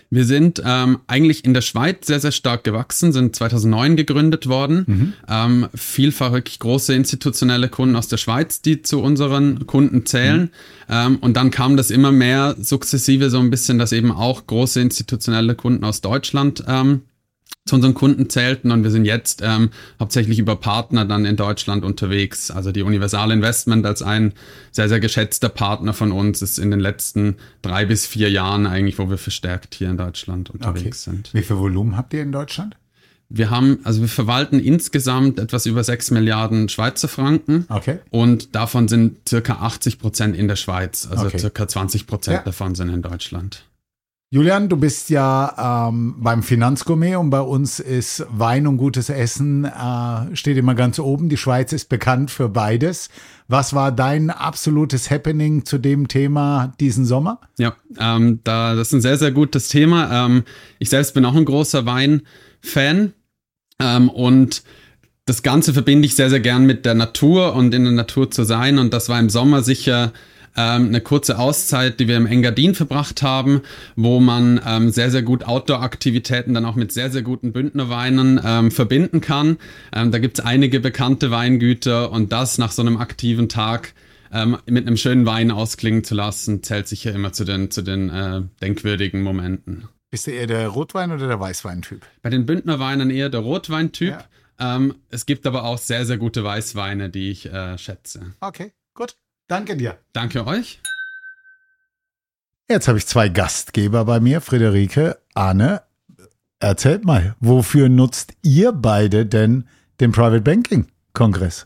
Wir 0.09 0.25
sind 0.25 0.61
ähm, 0.65 0.99
eigentlich 1.07 1.45
in 1.45 1.53
der 1.53 1.61
Schweiz 1.61 2.07
sehr, 2.07 2.19
sehr 2.19 2.31
stark 2.31 2.63
gewachsen, 2.63 3.11
sind 3.11 3.35
2009 3.35 3.95
gegründet 3.95 4.47
worden. 4.47 4.83
Mhm. 4.87 5.13
Ähm, 5.27 5.67
vielfach 5.75 6.31
wirklich 6.31 6.59
große 6.59 6.93
institutionelle 6.93 7.69
Kunden 7.69 7.95
aus 7.95 8.07
der 8.07 8.17
Schweiz, 8.17 8.61
die 8.61 8.81
zu 8.81 9.01
unseren 9.01 9.67
Kunden 9.67 10.05
zählen. 10.05 10.41
Mhm. 10.41 10.49
Ähm, 10.89 11.15
und 11.17 11.37
dann 11.37 11.51
kam 11.51 11.77
das 11.77 11.91
immer 11.91 12.11
mehr 12.11 12.55
sukzessive 12.59 13.29
so 13.29 13.39
ein 13.39 13.49
bisschen, 13.49 13.77
dass 13.77 13.91
eben 13.91 14.11
auch 14.11 14.47
große 14.47 14.81
institutionelle 14.81 15.55
Kunden 15.55 15.83
aus 15.83 16.01
Deutschland 16.01 16.63
ähm, 16.67 17.01
zu 17.69 17.75
unseren 17.75 17.93
Kunden 17.93 18.29
zählten 18.29 18.71
und 18.71 18.83
wir 18.83 18.91
sind 18.91 19.05
jetzt 19.05 19.41
ähm, 19.43 19.69
hauptsächlich 19.99 20.39
über 20.39 20.55
Partner 20.55 21.05
dann 21.05 21.25
in 21.25 21.35
Deutschland 21.35 21.85
unterwegs. 21.85 22.51
Also 22.51 22.71
die 22.71 22.81
Universal 22.81 23.31
Investment 23.31 23.85
als 23.85 24.01
ein 24.01 24.33
sehr, 24.71 24.89
sehr 24.89 24.99
geschätzter 24.99 25.49
Partner 25.49 25.93
von 25.93 26.11
uns 26.11 26.41
ist 26.41 26.57
in 26.57 26.71
den 26.71 26.79
letzten 26.79 27.35
drei 27.61 27.85
bis 27.85 28.07
vier 28.07 28.29
Jahren 28.31 28.65
eigentlich, 28.65 28.97
wo 28.97 29.09
wir 29.09 29.17
verstärkt 29.17 29.75
hier 29.75 29.89
in 29.89 29.97
Deutschland 29.97 30.49
unterwegs 30.49 31.07
okay. 31.07 31.15
sind. 31.15 31.33
Wie 31.33 31.43
viel 31.43 31.57
Volumen 31.57 31.95
habt 31.95 32.13
ihr 32.13 32.23
in 32.23 32.31
Deutschland? 32.31 32.75
Wir 33.31 33.51
haben, 33.51 33.79
also 33.83 34.01
wir 34.01 34.07
verwalten 34.07 34.59
insgesamt 34.59 35.37
etwas 35.37 35.67
über 35.67 35.83
sechs 35.83 36.09
Milliarden 36.09 36.67
Schweizer 36.67 37.07
Franken. 37.07 37.65
Okay. 37.69 37.99
Und 38.09 38.55
davon 38.55 38.87
sind 38.87 39.29
circa 39.29 39.57
80 39.61 39.99
Prozent 39.99 40.35
in 40.35 40.47
der 40.47 40.55
Schweiz. 40.55 41.07
Also 41.09 41.27
okay. 41.27 41.37
circa 41.37 41.67
20 41.67 42.07
Prozent 42.07 42.37
ja. 42.37 42.43
davon 42.43 42.73
sind 42.73 42.89
in 42.89 43.03
Deutschland. 43.03 43.65
Julian, 44.31 44.69
du 44.69 44.77
bist 44.77 45.09
ja 45.09 45.87
ähm, 45.89 46.17
beim 46.19 46.43
Finanzgourmet 46.43 47.15
und 47.15 47.31
bei 47.31 47.41
uns 47.41 47.79
ist 47.79 48.27
Wein 48.29 48.67
und 48.67 48.77
gutes 48.77 49.09
Essen 49.09 49.65
äh, 49.65 50.35
steht 50.35 50.55
immer 50.55 50.75
ganz 50.75 50.99
oben. 50.99 51.29
Die 51.29 51.37
Schweiz 51.37 51.73
ist 51.73 51.89
bekannt 51.89 52.29
für 52.29 52.47
beides. 52.47 53.09
Was 53.47 53.73
war 53.73 53.91
dein 53.91 54.29
absolutes 54.29 55.09
Happening 55.09 55.65
zu 55.65 55.79
dem 55.79 56.07
Thema 56.07 56.73
diesen 56.79 57.05
Sommer? 57.05 57.41
Ja, 57.57 57.75
ähm, 57.99 58.41
da, 58.43 58.75
das 58.75 58.89
ist 58.89 58.93
ein 58.93 59.01
sehr, 59.01 59.17
sehr 59.17 59.31
gutes 59.31 59.67
Thema. 59.67 60.27
Ähm, 60.27 60.43
ich 60.77 60.91
selbst 60.91 61.15
bin 61.15 61.25
auch 61.25 61.35
ein 61.35 61.45
großer 61.45 61.87
Wein-Fan 61.87 63.13
ähm, 63.81 64.09
und 64.09 64.61
das 65.25 65.41
Ganze 65.41 65.73
verbinde 65.73 66.05
ich 66.05 66.15
sehr, 66.15 66.29
sehr 66.29 66.39
gern 66.39 66.67
mit 66.67 66.85
der 66.85 66.93
Natur 66.93 67.55
und 67.55 67.73
in 67.73 67.83
der 67.83 67.93
Natur 67.93 68.29
zu 68.29 68.43
sein. 68.43 68.77
Und 68.77 68.93
das 68.93 69.09
war 69.09 69.19
im 69.19 69.31
Sommer 69.31 69.63
sicher 69.63 70.13
ähm, 70.57 70.87
eine 70.87 71.01
kurze 71.01 71.39
Auszeit, 71.39 71.99
die 71.99 72.07
wir 72.07 72.17
im 72.17 72.25
Engadin 72.25 72.75
verbracht 72.75 73.21
haben, 73.21 73.61
wo 73.95 74.19
man 74.19 74.59
ähm, 74.65 74.89
sehr, 74.89 75.11
sehr 75.11 75.23
gut 75.23 75.43
Outdoor-Aktivitäten 75.43 76.53
dann 76.53 76.65
auch 76.65 76.75
mit 76.75 76.91
sehr, 76.91 77.09
sehr 77.09 77.21
guten 77.21 77.51
Bündnerweinen 77.51 78.39
ähm, 78.43 78.71
verbinden 78.71 79.21
kann. 79.21 79.57
Ähm, 79.93 80.11
da 80.11 80.19
gibt 80.19 80.39
es 80.39 80.45
einige 80.45 80.79
bekannte 80.79 81.31
Weingüter 81.31 82.11
und 82.11 82.31
das 82.31 82.57
nach 82.57 82.71
so 82.71 82.81
einem 82.81 82.97
aktiven 82.97 83.49
Tag 83.49 83.93
ähm, 84.31 84.57
mit 84.65 84.85
einem 84.85 84.97
schönen 84.97 85.25
Wein 85.25 85.51
ausklingen 85.51 86.03
zu 86.03 86.15
lassen, 86.15 86.63
zählt 86.63 86.87
sicher 86.87 87.13
immer 87.13 87.33
zu 87.33 87.45
den, 87.45 87.71
zu 87.71 87.81
den 87.81 88.09
äh, 88.09 88.41
denkwürdigen 88.61 89.21
Momenten. 89.21 89.87
Bist 90.11 90.27
du 90.27 90.31
eher 90.31 90.47
der 90.47 90.69
Rotwein- 90.69 91.11
oder 91.11 91.27
der 91.27 91.39
Weißweintyp? 91.39 92.01
Bei 92.21 92.29
den 92.29 92.45
Bündnerweinen 92.45 93.11
eher 93.11 93.29
der 93.29 93.41
Rotweintyp. 93.41 94.09
Ja. 94.59 94.75
Ähm, 94.75 94.95
es 95.09 95.25
gibt 95.25 95.45
aber 95.45 95.63
auch 95.63 95.77
sehr, 95.77 96.05
sehr 96.05 96.17
gute 96.17 96.43
Weißweine, 96.43 97.09
die 97.09 97.31
ich 97.31 97.45
äh, 97.45 97.77
schätze. 97.77 98.33
Okay, 98.39 98.73
gut. 98.93 99.15
Danke 99.49 99.75
dir. 99.75 99.97
Danke 100.13 100.45
euch. 100.45 100.79
Jetzt 102.69 102.87
habe 102.87 102.99
ich 102.99 103.07
zwei 103.07 103.29
Gastgeber 103.29 104.05
bei 104.05 104.19
mir, 104.19 104.41
Friederike, 104.41 105.17
Arne. 105.33 105.81
Erzählt 106.59 107.03
mal, 107.03 107.35
wofür 107.39 107.89
nutzt 107.89 108.33
ihr 108.43 108.71
beide 108.71 109.25
denn 109.25 109.67
den 109.99 110.11
Private 110.11 110.41
Banking 110.41 110.85
Kongress? 111.13 111.65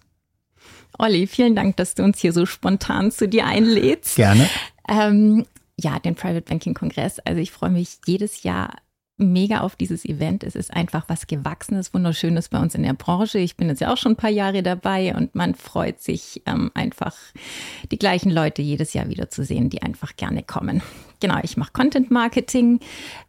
Olli, 0.98 1.28
vielen 1.28 1.56
Dank, 1.56 1.76
dass 1.76 1.93
du 1.93 2.04
uns 2.04 2.19
hier 2.19 2.32
so 2.32 2.46
spontan 2.46 3.12
zu 3.12 3.28
dir 3.28 3.46
einlädst. 3.46 4.15
Gerne. 4.15 4.48
Ähm, 4.88 5.46
ja, 5.78 6.00
den 6.00 6.15
Private 6.15 6.43
Banking 6.43 6.74
Kongress. 6.76 7.19
Also 7.19 7.41
ich 7.41 7.52
freue 7.52 7.72
mich 7.72 7.98
jedes 8.06 8.43
Jahr 8.43 8.78
mega 9.17 9.62
auf 9.62 9.76
dieses 9.76 10.06
Event. 10.06 10.43
Es 10.43 10.56
ist 10.56 10.73
einfach 10.73 11.06
was 11.08 11.28
Gewachsenes, 11.28 11.93
Wunderschönes 11.93 12.49
bei 12.49 12.60
uns 12.60 12.76
in 12.76 12.84
der 12.84 12.93
Branche. 12.93 13.39
Ich 13.39 13.56
bin 13.56 13.67
jetzt 13.67 13.82
ja 13.82 13.93
auch 13.93 13.97
schon 13.97 14.13
ein 14.13 14.17
paar 14.17 14.30
Jahre 14.30 14.63
dabei 14.63 15.15
und 15.15 15.36
man 15.36 15.56
freut 15.56 16.02
sich 16.02 16.41
ähm, 16.45 16.71
einfach, 16.73 17.15
die 17.91 17.99
gleichen 17.99 18.32
Leute 18.32 18.62
jedes 18.62 18.93
Jahr 18.93 19.10
wieder 19.10 19.30
zu 19.30 19.43
sehen, 19.43 19.69
die 19.69 19.82
einfach 19.82 20.15
gerne 20.15 20.43
kommen. 20.43 20.82
Genau, 21.19 21.39
ich 21.43 21.58
mache 21.58 21.71
Content 21.73 22.12
Marketing 22.12 22.80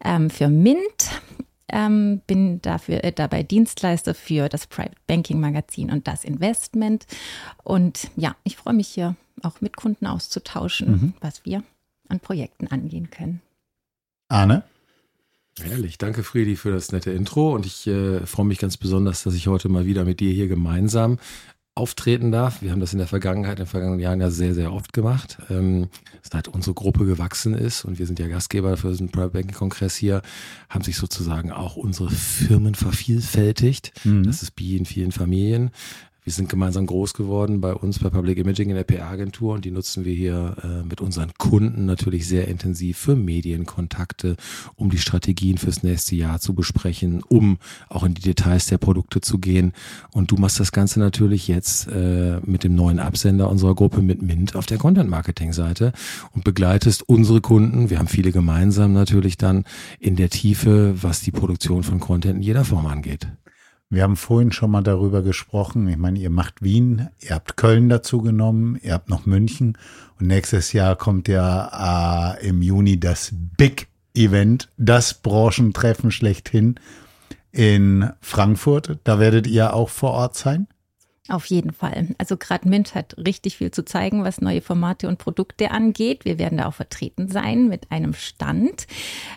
ähm, 0.03 0.29
für 0.29 0.49
Mint. 0.49 1.21
Ähm, 1.67 2.21
bin 2.27 2.61
dafür 2.61 3.03
äh, 3.03 3.11
dabei 3.11 3.41
Dienstleister 3.41 4.13
für 4.13 4.49
das 4.49 4.67
Private 4.67 4.95
Banking 5.07 5.39
Magazin 5.39 5.91
und 5.91 6.07
das 6.07 6.23
Investment. 6.23 7.07
Und 7.63 8.11
ja, 8.15 8.35
ich 8.43 8.55
freue 8.55 8.75
mich 8.75 8.87
hier 8.87 9.15
auch 9.41 9.61
mit 9.61 9.75
Kunden 9.75 10.05
auszutauschen, 10.05 10.91
mhm. 10.91 11.13
was 11.21 11.43
wir 11.43 11.63
an 12.07 12.19
Projekten 12.19 12.67
angehen 12.67 13.09
können. 13.09 13.41
Arne? 14.27 14.63
Ehrlich, 15.63 15.97
danke 15.97 16.23
Friedi 16.23 16.57
für 16.57 16.71
das 16.71 16.91
nette 16.91 17.11
Intro 17.11 17.55
und 17.55 17.65
ich 17.65 17.87
äh, 17.87 18.25
freue 18.25 18.45
mich 18.45 18.59
ganz 18.59 18.75
besonders, 18.75 19.23
dass 19.23 19.35
ich 19.35 19.47
heute 19.47 19.69
mal 19.69 19.85
wieder 19.85 20.03
mit 20.03 20.19
dir 20.19 20.31
hier 20.31 20.49
gemeinsam 20.49 21.17
auftreten 21.75 22.31
darf. 22.31 22.61
Wir 22.61 22.71
haben 22.71 22.79
das 22.79 22.93
in 22.93 22.99
der 22.99 23.07
Vergangenheit, 23.07 23.59
in 23.59 23.65
den 23.65 23.69
vergangenen 23.69 23.99
Jahren 23.99 24.19
ja 24.19 24.31
sehr, 24.31 24.53
sehr 24.53 24.73
oft 24.73 24.91
gemacht. 24.91 25.37
Ähm, 25.49 25.89
seit 26.21 26.49
unsere 26.49 26.73
Gruppe 26.73 27.05
gewachsen 27.05 27.53
ist 27.53 27.85
und 27.85 27.99
wir 27.99 28.05
sind 28.05 28.19
ja 28.19 28.27
Gastgeber 28.27 28.75
für 28.75 28.89
diesen 28.89 29.09
Private 29.09 29.31
Banking 29.31 29.55
Kongress 29.55 29.95
hier, 29.95 30.21
haben 30.69 30.83
sich 30.83 30.97
sozusagen 30.97 31.51
auch 31.51 31.77
unsere 31.77 32.09
Firmen 32.09 32.75
vervielfältigt. 32.75 33.93
Mhm. 34.05 34.23
Das 34.23 34.41
ist 34.41 34.53
wie 34.57 34.75
in 34.75 34.85
vielen 34.85 35.11
Familien. 35.11 35.71
Wir 36.25 36.33
sind 36.33 36.49
gemeinsam 36.49 36.87
groß 36.87 37.13
geworden 37.13 37.61
bei 37.61 37.71
uns 37.71 37.99
bei 37.99 38.09
Public 38.09 38.39
Imaging 38.39 38.71
in 38.71 38.75
der 38.75 38.83
PR-Agentur 38.83 39.53
und 39.53 39.63
die 39.63 39.69
nutzen 39.69 40.05
wir 40.05 40.13
hier 40.13 40.55
äh, 40.63 40.83
mit 40.83 40.99
unseren 40.99 41.31
Kunden 41.37 41.85
natürlich 41.85 42.27
sehr 42.27 42.47
intensiv 42.47 42.97
für 42.97 43.15
Medienkontakte, 43.15 44.35
um 44.75 44.89
die 44.89 44.97
Strategien 44.97 45.59
fürs 45.59 45.83
nächste 45.83 46.15
Jahr 46.15 46.39
zu 46.39 46.55
besprechen, 46.55 47.21
um 47.21 47.59
auch 47.89 48.01
in 48.01 48.15
die 48.15 48.23
Details 48.23 48.65
der 48.65 48.79
Produkte 48.79 49.21
zu 49.21 49.37
gehen. 49.37 49.71
Und 50.13 50.31
du 50.31 50.37
machst 50.37 50.59
das 50.59 50.71
Ganze 50.71 50.99
natürlich 50.99 51.47
jetzt 51.47 51.89
äh, 51.89 52.39
mit 52.43 52.63
dem 52.63 52.73
neuen 52.73 52.97
Absender 52.97 53.47
unserer 53.47 53.75
Gruppe 53.75 54.01
mit 54.01 54.23
Mint 54.23 54.55
auf 54.55 54.65
der 54.65 54.79
Content-Marketing-Seite 54.79 55.93
und 56.33 56.43
begleitest 56.43 57.07
unsere 57.07 57.39
Kunden, 57.39 57.91
wir 57.91 57.99
haben 57.99 58.07
viele 58.07 58.31
gemeinsam 58.31 58.93
natürlich 58.93 59.37
dann 59.37 59.63
in 59.99 60.15
der 60.15 60.31
Tiefe, 60.31 60.95
was 61.03 61.21
die 61.21 61.31
Produktion 61.31 61.83
von 61.83 61.99
Content 61.99 62.37
in 62.37 62.41
jeder 62.41 62.65
Form 62.65 62.87
angeht. 62.87 63.27
Wir 63.95 64.03
haben 64.03 64.17
vorhin 64.17 64.51
schon 64.51 64.71
mal 64.71 64.81
darüber 64.81 65.21
gesprochen. 65.21 65.87
Ich 65.87 65.95
meine, 65.95 66.19
ihr 66.19 66.29
macht 66.29 66.61
Wien, 66.61 67.07
ihr 67.21 67.29
habt 67.29 67.55
Köln 67.55 67.87
dazu 67.87 68.21
genommen, 68.21 68.77
ihr 68.83 68.91
habt 68.91 69.09
noch 69.09 69.25
München 69.25 69.77
und 70.19 70.27
nächstes 70.27 70.73
Jahr 70.73 70.97
kommt 70.97 71.29
ja 71.29 72.33
äh, 72.35 72.45
im 72.45 72.61
Juni 72.61 72.99
das 72.99 73.33
Big 73.55 73.87
Event, 74.13 74.67
das 74.75 75.13
Branchentreffen 75.13 76.11
schlechthin 76.11 76.75
in 77.53 78.09
Frankfurt. 78.19 78.99
Da 79.05 79.17
werdet 79.17 79.47
ihr 79.47 79.73
auch 79.73 79.87
vor 79.87 80.11
Ort 80.11 80.35
sein? 80.35 80.67
Auf 81.29 81.45
jeden 81.45 81.71
Fall. 81.71 82.09
Also 82.17 82.35
gerade 82.35 82.67
Mint 82.67 82.95
hat 82.95 83.15
richtig 83.17 83.55
viel 83.55 83.71
zu 83.71 83.85
zeigen, 83.85 84.25
was 84.25 84.41
neue 84.41 84.61
Formate 84.61 85.07
und 85.07 85.19
Produkte 85.19 85.71
angeht. 85.71 86.25
Wir 86.25 86.37
werden 86.37 86.57
da 86.57 86.65
auch 86.65 86.73
vertreten 86.73 87.29
sein 87.29 87.69
mit 87.69 87.91
einem 87.91 88.13
Stand. 88.13 88.87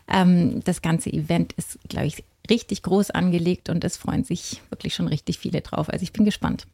Ähm, 0.08 0.64
das 0.64 0.82
ganze 0.82 1.12
Event 1.12 1.52
ist, 1.52 1.78
glaube 1.88 2.08
ich, 2.08 2.24
richtig 2.50 2.82
groß 2.82 3.10
angelegt 3.10 3.68
und 3.68 3.84
es 3.84 3.96
freuen 3.96 4.24
sich 4.24 4.60
wirklich 4.70 4.94
schon 4.94 5.08
richtig 5.08 5.38
viele 5.38 5.60
drauf. 5.60 5.88
Also 5.88 6.02
ich 6.02 6.12
bin 6.12 6.24
gespannt. 6.24 6.66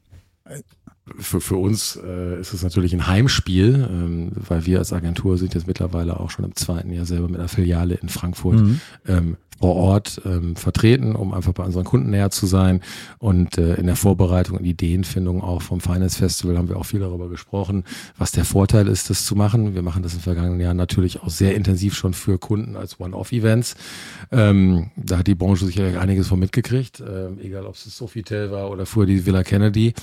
Für, 1.19 1.43
für 1.43 1.57
uns 1.57 1.97
äh, 2.03 2.41
ist 2.41 2.55
es 2.55 2.63
natürlich 2.63 2.95
ein 2.95 3.07
Heimspiel, 3.07 3.87
ähm, 3.91 4.33
weil 4.35 4.65
wir 4.65 4.79
als 4.79 4.93
Agentur 4.93 5.37
sind 5.37 5.53
jetzt 5.53 5.67
mittlerweile 5.67 6.19
auch 6.19 6.31
schon 6.31 6.47
im 6.47 6.57
zweiten 6.57 6.91
Jahr 6.93 7.05
selber 7.05 7.29
mit 7.29 7.39
einer 7.39 7.49
Filiale 7.49 7.95
in 7.95 8.09
Frankfurt 8.09 8.61
mhm. 8.61 8.81
ähm, 9.07 9.37
vor 9.61 9.77
Ort 9.77 10.21
ähm, 10.25 10.57
vertreten, 10.57 11.15
um 11.15 11.33
einfach 11.33 11.53
bei 11.53 11.65
unseren 11.65 11.85
Kunden 11.85 12.11
näher 12.11 12.31
zu 12.31 12.47
sein. 12.47 12.81
Und 13.19 13.59
äh, 13.59 13.75
in 13.75 13.87
der 13.87 13.97
Vorbereitung 13.97 14.59
und 14.59 14.65
Ideenfindung 14.65 15.43
auch 15.43 15.63
vom 15.63 15.81
Finance 15.81 16.19
Festival 16.19 16.59
haben 16.59 16.69
wir 16.69 16.77
auch 16.77 16.87
viel 16.87 17.01
darüber 17.01 17.29
gesprochen, 17.29 17.85
was 18.19 18.33
der 18.33 18.45
Vorteil 18.45 18.89
ist, 18.89 19.11
das 19.11 19.27
zu 19.27 19.37
machen. 19.37 19.75
Wir 19.75 19.83
machen 19.83 20.03
das 20.03 20.13
in 20.13 20.19
den 20.19 20.25
vergangenen 20.25 20.61
Jahren 20.61 20.77
natürlich 20.77 21.23
auch 21.23 21.31
sehr 21.31 21.55
intensiv 21.55 21.95
schon 21.95 22.15
für 22.15 22.39
Kunden 22.39 22.77
als 22.77 22.99
One-Off-Events. 23.01 23.77
Ähm, 24.33 24.91
da 24.97 25.19
hat 25.19 25.27
die 25.27 25.35
Branche 25.35 25.67
sicherlich 25.67 25.99
einiges 25.99 26.29
von 26.29 26.39
mitgekriegt, 26.39 27.01
ähm, 27.01 27.39
egal 27.41 27.67
ob 27.67 27.75
es 27.75 27.85
das 27.85 27.97
Sofitel 27.97 28.51
war 28.51 28.71
oder 28.71 28.87
früher 28.87 29.07
die 29.07 29.25
Villa 29.25 29.43
Kennedy. 29.45 29.95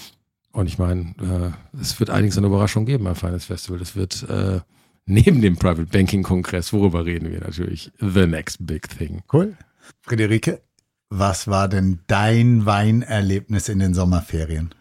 Und 0.52 0.68
ich 0.68 0.78
meine, 0.78 1.14
äh, 1.22 1.80
es 1.80 2.00
wird 2.00 2.10
einiges 2.10 2.38
an 2.38 2.44
Überraschung 2.44 2.86
geben 2.86 3.06
beim 3.06 3.16
Finance 3.16 3.48
Festival. 3.48 3.80
Das 3.80 3.96
wird 3.96 4.24
äh, 4.30 4.60
neben 5.06 5.42
dem 5.42 5.58
Private 5.58 5.86
Banking 5.86 6.24
Kongress, 6.24 6.74
worüber 6.74 7.06
reden 7.06 7.32
wir 7.32 7.40
natürlich? 7.40 7.92
The 8.00 8.28
next 8.28 8.66
big 8.66 8.90
thing. 8.90 9.24
Cool. 9.32 9.56
Friederike, 10.02 10.62
was 11.10 11.48
war 11.48 11.68
denn 11.68 12.00
dein 12.08 12.66
Weinerlebnis 12.66 13.70
in 13.70 13.80
den 13.80 13.94
Sommerferien? 13.94 14.74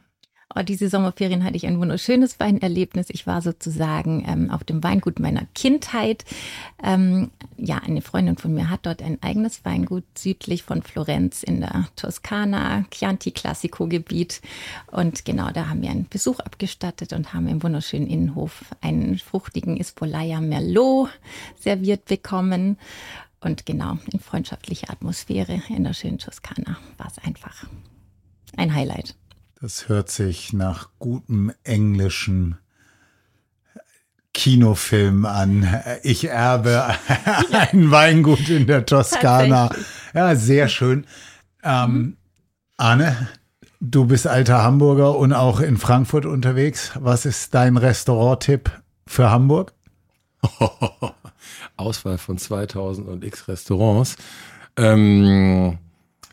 Oh, 0.52 0.62
diese 0.62 0.88
Sommerferien 0.88 1.44
hatte 1.44 1.56
ich 1.56 1.64
ein 1.64 1.78
wunderschönes 1.78 2.40
Weinerlebnis. 2.40 3.06
Ich 3.10 3.24
war 3.24 3.40
sozusagen 3.40 4.24
ähm, 4.26 4.50
auf 4.50 4.64
dem 4.64 4.82
Weingut 4.82 5.20
meiner 5.20 5.46
Kindheit. 5.54 6.24
Ähm, 6.82 7.30
ja, 7.56 7.76
eine 7.78 8.02
Freundin 8.02 8.36
von 8.36 8.52
mir 8.52 8.68
hat 8.68 8.84
dort 8.84 9.00
ein 9.00 9.22
eigenes 9.22 9.64
Weingut 9.64 10.02
südlich 10.18 10.64
von 10.64 10.82
Florenz 10.82 11.44
in 11.44 11.60
der 11.60 11.86
Toskana, 11.94 12.84
Chianti 12.90 13.30
Classico 13.30 13.86
Gebiet. 13.86 14.40
Und 14.90 15.24
genau 15.24 15.52
da 15.52 15.68
haben 15.68 15.82
wir 15.82 15.90
einen 15.90 16.08
Besuch 16.08 16.40
abgestattet 16.40 17.12
und 17.12 17.32
haben 17.32 17.46
im 17.46 17.62
wunderschönen 17.62 18.08
Innenhof 18.08 18.64
einen 18.80 19.18
fruchtigen 19.18 19.76
Ispolaya 19.76 20.40
Merlot 20.40 21.10
serviert 21.60 22.06
bekommen. 22.06 22.76
Und 23.40 23.66
genau 23.66 23.98
in 24.10 24.18
freundschaftlicher 24.18 24.90
Atmosphäre 24.90 25.62
in 25.68 25.84
der 25.84 25.94
schönen 25.94 26.18
Toskana 26.18 26.76
war 26.98 27.06
es 27.06 27.18
einfach 27.24 27.66
ein 28.56 28.74
Highlight. 28.74 29.14
Das 29.60 29.90
hört 29.90 30.08
sich 30.08 30.54
nach 30.54 30.88
gutem 30.98 31.52
englischen 31.64 32.56
Kinofilm 34.32 35.26
an. 35.26 35.68
Ich 36.02 36.28
erbe 36.28 36.94
ein 37.52 37.90
Weingut 37.90 38.48
in 38.48 38.66
der 38.66 38.86
Toskana. 38.86 39.70
Ja, 40.14 40.34
sehr 40.34 40.68
schön. 40.68 41.06
Ähm, 41.62 41.92
mhm. 41.92 42.16
Arne, 42.78 43.28
du 43.80 44.06
bist 44.06 44.26
alter 44.26 44.62
Hamburger 44.62 45.18
und 45.18 45.34
auch 45.34 45.60
in 45.60 45.76
Frankfurt 45.76 46.24
unterwegs. 46.24 46.92
Was 46.94 47.26
ist 47.26 47.52
dein 47.52 47.76
Restaurant-Tipp 47.76 48.70
für 49.06 49.30
Hamburg? 49.30 49.74
Auswahl 51.76 52.16
von 52.16 52.38
2000 52.38 53.06
und 53.08 53.24
x 53.24 53.46
Restaurants. 53.46 54.16
Ähm, 54.78 55.76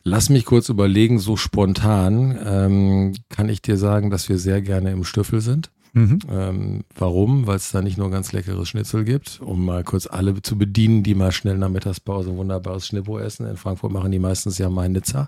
Lass 0.08 0.30
mich 0.30 0.46
kurz 0.46 0.70
überlegen, 0.70 1.20
so 1.20 1.36
spontan 1.36 2.40
ähm, 2.42 3.14
kann 3.28 3.50
ich 3.50 3.62
dir 3.62 3.76
sagen, 3.76 4.10
dass 4.10 4.30
wir 4.30 4.38
sehr 4.38 4.62
gerne 4.62 4.92
im 4.92 5.04
Stüffel 5.04 5.42
sind. 5.42 5.70
Mhm. 5.92 6.20
Ähm, 6.32 6.84
warum? 6.98 7.46
Weil 7.46 7.58
es 7.58 7.72
da 7.72 7.82
nicht 7.82 7.98
nur 7.98 8.10
ganz 8.10 8.32
leckeres 8.32 8.70
Schnitzel 8.70 9.04
gibt, 9.04 9.42
um 9.42 9.66
mal 9.66 9.84
kurz 9.84 10.08
alle 10.08 10.42
zu 10.42 10.58
bedienen, 10.58 11.04
die 11.04 11.14
mal 11.14 11.34
schnell 11.34 11.58
nach 11.58 11.68
Mittagspause 11.68 12.30
ein 12.30 12.38
wunderbares 12.38 12.88
Schnippo 12.88 13.20
essen. 13.20 13.48
In 13.48 13.58
Frankfurt 13.58 13.92
machen 13.92 14.14
die 14.14 14.20
meistens 14.20 14.58
ja 14.60 14.70
mal 14.70 14.88
Nizza. 14.88 15.28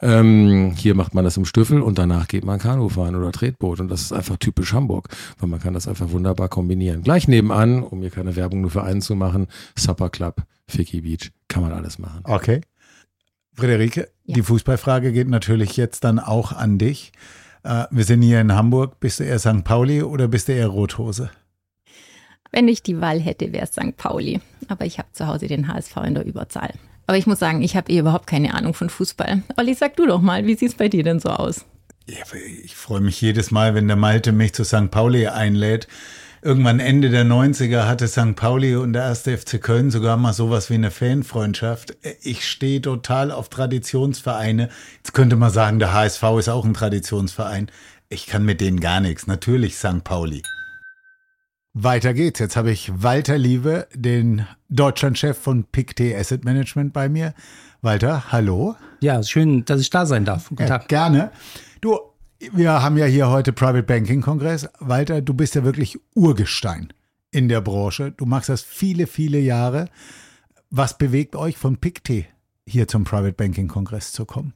Ähm, 0.00 0.74
hier 0.76 0.94
macht 0.94 1.14
man 1.14 1.24
das 1.24 1.36
im 1.36 1.44
Stüffel 1.44 1.82
und 1.82 1.98
danach 1.98 2.28
geht 2.28 2.44
man 2.44 2.60
Kanu 2.60 2.90
fahren 2.90 3.16
oder 3.16 3.32
Tretboot. 3.32 3.80
Und 3.80 3.88
das 3.88 4.02
ist 4.02 4.12
einfach 4.12 4.36
typisch 4.36 4.72
Hamburg, 4.72 5.08
weil 5.40 5.48
man 5.48 5.58
kann 5.58 5.74
das 5.74 5.88
einfach 5.88 6.12
wunderbar 6.12 6.48
kombinieren. 6.48 7.02
Gleich 7.02 7.26
nebenan, 7.26 7.82
um 7.82 8.02
hier 8.02 8.10
keine 8.10 8.36
Werbung 8.36 8.60
nur 8.60 8.70
für 8.70 8.84
einen 8.84 9.02
zu 9.02 9.16
machen, 9.16 9.48
Supper 9.76 10.10
Club, 10.10 10.44
Ficky 10.68 11.00
Beach, 11.00 11.32
kann 11.48 11.64
man 11.64 11.72
alles 11.72 11.98
machen. 11.98 12.20
Okay. 12.22 12.60
Friederike, 13.54 14.08
ja. 14.24 14.34
die 14.34 14.42
Fußballfrage 14.42 15.12
geht 15.12 15.28
natürlich 15.28 15.76
jetzt 15.76 16.04
dann 16.04 16.18
auch 16.18 16.52
an 16.52 16.78
dich. 16.78 17.12
Äh, 17.64 17.84
wir 17.90 18.04
sind 18.04 18.22
hier 18.22 18.40
in 18.40 18.52
Hamburg. 18.52 19.00
Bist 19.00 19.20
du 19.20 19.24
eher 19.24 19.38
St. 19.38 19.64
Pauli 19.64 20.02
oder 20.02 20.28
bist 20.28 20.48
du 20.48 20.52
eher 20.52 20.68
Rothose? 20.68 21.30
Wenn 22.50 22.68
ich 22.68 22.82
die 22.82 23.00
Wahl 23.00 23.20
hätte, 23.20 23.52
wäre 23.52 23.64
es 23.64 23.72
St. 23.72 23.96
Pauli. 23.96 24.40
Aber 24.68 24.84
ich 24.84 24.98
habe 24.98 25.08
zu 25.12 25.26
Hause 25.26 25.46
den 25.46 25.68
HSV 25.68 25.96
in 26.04 26.14
der 26.14 26.24
Überzahl. 26.24 26.72
Aber 27.06 27.16
ich 27.16 27.26
muss 27.26 27.38
sagen, 27.38 27.62
ich 27.62 27.76
habe 27.76 27.90
eh 27.90 27.98
überhaupt 27.98 28.26
keine 28.26 28.54
Ahnung 28.54 28.74
von 28.74 28.88
Fußball. 28.88 29.42
Olli, 29.56 29.74
sag 29.74 29.96
du 29.96 30.06
doch 30.06 30.20
mal, 30.20 30.46
wie 30.46 30.54
sieht 30.54 30.70
es 30.70 30.74
bei 30.76 30.88
dir 30.88 31.02
denn 31.02 31.20
so 31.20 31.30
aus? 31.30 31.64
Ja, 32.06 32.18
ich 32.64 32.74
freue 32.74 33.00
mich 33.00 33.20
jedes 33.20 33.50
Mal, 33.50 33.74
wenn 33.74 33.86
der 33.86 33.96
Malte 33.96 34.32
mich 34.32 34.52
zu 34.54 34.64
St. 34.64 34.90
Pauli 34.90 35.28
einlädt 35.28 35.88
irgendwann 36.42 36.80
Ende 36.80 37.08
der 37.08 37.24
90er 37.24 37.86
hatte 37.86 38.08
St. 38.08 38.34
Pauli 38.34 38.74
und 38.74 38.92
der 38.92 39.04
erste 39.04 39.38
FC 39.38 39.62
Köln 39.62 39.90
sogar 39.90 40.16
mal 40.16 40.32
sowas 40.32 40.68
wie 40.68 40.74
eine 40.74 40.90
Fanfreundschaft. 40.90 41.96
Ich 42.20 42.46
stehe 42.46 42.82
total 42.82 43.30
auf 43.30 43.48
Traditionsvereine. 43.48 44.68
Jetzt 44.96 45.14
könnte 45.14 45.36
man 45.36 45.50
sagen, 45.50 45.78
der 45.78 45.94
HSV 45.94 46.22
ist 46.38 46.48
auch 46.48 46.64
ein 46.64 46.74
Traditionsverein. 46.74 47.70
Ich 48.08 48.26
kann 48.26 48.44
mit 48.44 48.60
denen 48.60 48.80
gar 48.80 49.00
nichts. 49.00 49.26
Natürlich 49.26 49.76
St. 49.76 50.04
Pauli. 50.04 50.42
Weiter 51.74 52.12
geht's. 52.12 52.40
Jetzt 52.40 52.56
habe 52.56 52.70
ich 52.70 52.92
Walter 53.02 53.38
Liebe, 53.38 53.86
den 53.94 54.46
Deutschlandchef 54.68 55.38
von 55.38 55.64
PICT 55.64 56.14
Asset 56.14 56.44
Management 56.44 56.92
bei 56.92 57.08
mir. 57.08 57.32
Walter, 57.80 58.30
hallo. 58.30 58.76
Ja, 59.00 59.22
schön, 59.22 59.64
dass 59.64 59.80
ich 59.80 59.90
da 59.90 60.04
sein 60.04 60.24
darf. 60.24 60.50
Guten 60.50 60.66
Tag. 60.66 60.82
Ja, 60.82 61.08
gerne. 61.08 61.30
Du, 61.80 61.98
wir 62.50 62.82
haben 62.82 62.96
ja 62.98 63.06
hier 63.06 63.28
heute 63.28 63.52
Private 63.52 63.84
Banking 63.84 64.20
Kongress. 64.20 64.68
Walter, 64.80 65.20
du 65.22 65.34
bist 65.34 65.54
ja 65.54 65.64
wirklich 65.64 65.98
Urgestein 66.14 66.92
in 67.30 67.48
der 67.48 67.60
Branche. 67.60 68.12
Du 68.12 68.26
machst 68.26 68.48
das 68.48 68.62
viele, 68.62 69.06
viele 69.06 69.38
Jahre. 69.38 69.88
Was 70.70 70.98
bewegt 70.98 71.36
euch 71.36 71.56
von 71.56 71.76
PICT 71.76 72.24
hier 72.66 72.88
zum 72.88 73.04
Private 73.04 73.34
Banking 73.34 73.68
Kongress 73.68 74.12
zu 74.12 74.24
kommen? 74.24 74.54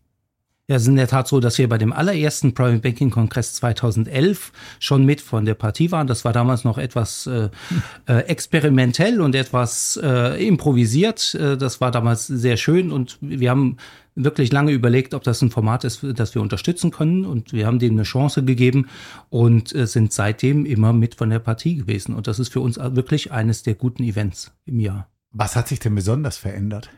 Ja, 0.68 0.76
es 0.76 0.82
ist 0.82 0.88
in 0.88 0.96
der 0.96 1.06
Tat 1.06 1.28
so, 1.28 1.38
dass 1.38 1.58
wir 1.58 1.68
bei 1.68 1.78
dem 1.78 1.92
allerersten 1.92 2.52
Private 2.52 2.80
Banking 2.80 3.10
Kongress 3.10 3.54
2011 3.54 4.52
schon 4.80 5.04
mit 5.04 5.20
von 5.20 5.44
der 5.44 5.54
Partie 5.54 5.92
waren. 5.92 6.08
Das 6.08 6.24
war 6.24 6.32
damals 6.32 6.64
noch 6.64 6.78
etwas 6.78 7.28
äh, 7.28 7.50
äh, 8.08 8.18
experimentell 8.22 9.20
und 9.20 9.36
etwas 9.36 9.98
äh, 10.02 10.44
improvisiert. 10.44 11.34
Äh, 11.34 11.56
das 11.56 11.80
war 11.80 11.92
damals 11.92 12.26
sehr 12.26 12.56
schön 12.56 12.90
und 12.90 13.18
wir 13.20 13.50
haben 13.50 13.76
wirklich 14.16 14.50
lange 14.50 14.72
überlegt, 14.72 15.14
ob 15.14 15.22
das 15.22 15.42
ein 15.42 15.50
Format 15.50 15.84
ist, 15.84 16.00
das 16.02 16.34
wir 16.34 16.42
unterstützen 16.42 16.90
können. 16.90 17.24
Und 17.24 17.52
wir 17.52 17.66
haben 17.66 17.78
denen 17.78 17.98
eine 17.98 18.04
Chance 18.04 18.44
gegeben 18.44 18.88
und 19.28 19.74
äh, 19.74 19.86
sind 19.86 20.12
seitdem 20.12 20.66
immer 20.66 20.92
mit 20.92 21.14
von 21.14 21.30
der 21.30 21.38
Partie 21.38 21.76
gewesen. 21.76 22.14
Und 22.14 22.26
das 22.26 22.38
ist 22.38 22.52
für 22.52 22.60
uns 22.60 22.76
wirklich 22.78 23.30
eines 23.30 23.62
der 23.62 23.74
guten 23.74 24.02
Events 24.02 24.52
im 24.64 24.80
Jahr. 24.80 25.08
Was 25.30 25.54
hat 25.54 25.68
sich 25.68 25.78
denn 25.78 25.94
besonders 25.94 26.38
verändert? 26.38 26.90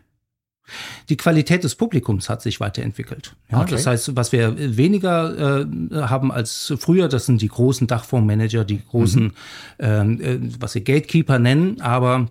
Die 1.09 1.17
Qualität 1.17 1.65
des 1.65 1.75
Publikums 1.75 2.29
hat 2.29 2.43
sich 2.43 2.61
weiterentwickelt. 2.61 3.35
Ja, 3.51 3.63
okay. 3.63 3.71
Das 3.71 3.87
heißt, 3.87 4.17
was 4.17 4.33
wir 4.33 4.77
weniger 4.77 5.63
äh, 5.63 5.67
haben 6.03 6.31
als 6.31 6.75
früher, 6.79 7.09
das 7.09 7.27
sind 7.27 7.41
die 7.41 7.49
großen 7.49 7.87
Dachfondsmanager, 7.87 8.65
die 8.65 8.85
großen, 8.85 9.25
mhm. 9.25 9.33
Ähm, 9.79 10.21
äh, 10.21 10.39
was 10.61 10.73
sie 10.73 10.85
Gatekeeper 10.85 11.39
nennen, 11.39 11.81
aber 11.81 12.29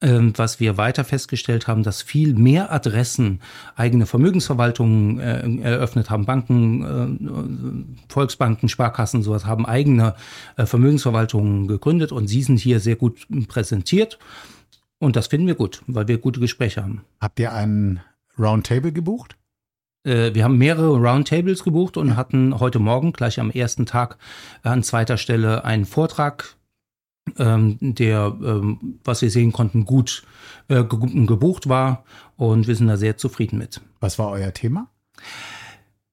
was 0.00 0.60
wir 0.60 0.76
weiter 0.76 1.02
festgestellt 1.02 1.66
haben, 1.66 1.82
dass 1.82 2.02
viel 2.02 2.34
mehr 2.34 2.72
Adressen 2.72 3.40
eigene 3.74 4.06
Vermögensverwaltungen 4.06 5.18
äh, 5.18 5.62
eröffnet 5.62 6.08
haben. 6.08 6.24
Banken, 6.24 7.96
äh, 8.06 8.12
Volksbanken, 8.12 8.68
Sparkassen, 8.68 9.24
sowas 9.24 9.44
haben 9.44 9.66
eigene 9.66 10.14
äh, 10.56 10.66
Vermögensverwaltungen 10.66 11.66
gegründet 11.66 12.12
und 12.12 12.28
sie 12.28 12.42
sind 12.42 12.60
hier 12.60 12.78
sehr 12.78 12.96
gut 12.96 13.26
präsentiert. 13.48 14.18
Und 15.00 15.16
das 15.16 15.28
finden 15.28 15.48
wir 15.48 15.56
gut, 15.56 15.82
weil 15.86 16.06
wir 16.06 16.18
gute 16.18 16.40
Gespräche 16.40 16.82
haben. 16.82 17.02
Habt 17.20 17.40
ihr 17.40 17.52
einen 17.52 18.00
Roundtable 18.38 18.92
gebucht? 18.92 19.36
Äh, 20.04 20.34
wir 20.34 20.44
haben 20.44 20.58
mehrere 20.58 20.96
Roundtables 20.96 21.64
gebucht 21.64 21.96
und 21.96 22.16
hatten 22.16 22.58
heute 22.58 22.78
Morgen 22.78 23.12
gleich 23.12 23.40
am 23.40 23.50
ersten 23.50 23.86
Tag 23.86 24.18
an 24.62 24.82
zweiter 24.82 25.16
Stelle 25.16 25.64
einen 25.64 25.86
Vortrag 25.86 26.44
ähm, 26.44 26.57
der, 27.36 28.36
ähm, 28.42 28.98
was 29.04 29.22
wir 29.22 29.30
sehen 29.30 29.52
konnten, 29.52 29.84
gut 29.84 30.22
äh, 30.68 30.84
gebucht 30.84 31.68
war 31.68 32.04
und 32.36 32.66
wir 32.66 32.74
sind 32.74 32.88
da 32.88 32.96
sehr 32.96 33.16
zufrieden 33.16 33.58
mit. 33.58 33.80
Was 34.00 34.18
war 34.18 34.30
euer 34.30 34.52
Thema? 34.52 34.88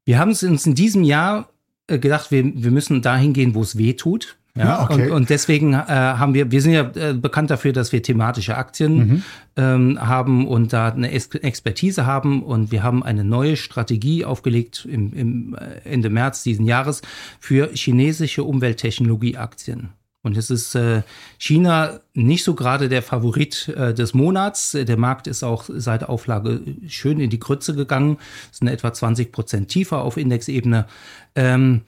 Wir 0.06 0.20
haben 0.20 0.30
uns 0.30 0.44
in 0.44 0.76
diesem 0.76 1.04
Jahr 1.04 1.50
äh, 1.88 2.00
gedacht, 2.00 2.32
wir, 2.32 2.44
wir 2.44 2.72
müssen 2.72 3.02
dahin 3.02 3.34
gehen, 3.34 3.56
wo 3.56 3.62
es 3.62 3.78
weh 3.78 3.94
tut. 3.94 4.38
Ja, 4.58 4.84
okay. 4.84 5.10
und, 5.10 5.12
und 5.12 5.30
deswegen 5.30 5.74
äh, 5.74 5.78
haben 5.78 6.34
wir, 6.34 6.50
wir 6.50 6.62
sind 6.62 6.72
ja 6.72 6.90
äh, 6.96 7.14
bekannt 7.14 7.52
dafür, 7.52 7.74
dass 7.74 7.92
wir 7.92 8.02
thematische 8.02 8.56
Aktien 8.56 8.96
mhm. 8.96 9.24
ähm, 9.58 10.00
haben 10.00 10.48
und 10.48 10.72
da 10.72 10.88
eine 10.88 11.12
Expertise 11.12 12.06
haben 12.06 12.42
und 12.42 12.72
wir 12.72 12.82
haben 12.82 13.04
eine 13.04 13.26
neue 13.26 13.58
Strategie 13.58 14.24
aufgelegt 14.24 14.88
im, 14.90 15.12
im 15.12 15.56
äh, 15.56 15.90
Ende 15.90 16.10
März 16.10 16.44
diesen 16.44 16.66
Jahres 16.66 17.02
für 17.42 17.70
chinesische 17.74 18.46
Umwelttechnologieaktien. 18.46 19.90
Und 20.26 20.36
es 20.38 20.50
ist 20.50 20.74
äh, 20.74 21.04
China 21.38 22.00
nicht 22.16 22.44
so 22.44 22.56
gerade 22.56 22.90
der 22.90 23.04
Favorit 23.04 23.68
äh, 23.68 23.94
des 23.94 24.16
Monats. 24.16 24.72
Der 24.72 24.98
Markt 24.98 25.28
ist 25.28 25.44
auch 25.44 25.66
seit 25.68 26.04
Auflage 26.04 26.62
schön 26.88 27.20
in 27.20 27.30
die 27.30 27.40
Krütze 27.40 27.76
gegangen, 27.76 28.18
Es 28.52 28.58
sind 28.58 28.68
etwa 28.68 28.92
20 28.92 29.32
Prozent 29.32 29.70
tiefer 29.70 30.02
auf 30.02 30.18
Indexebene. 30.18 30.88
Ähm, 31.36 31.82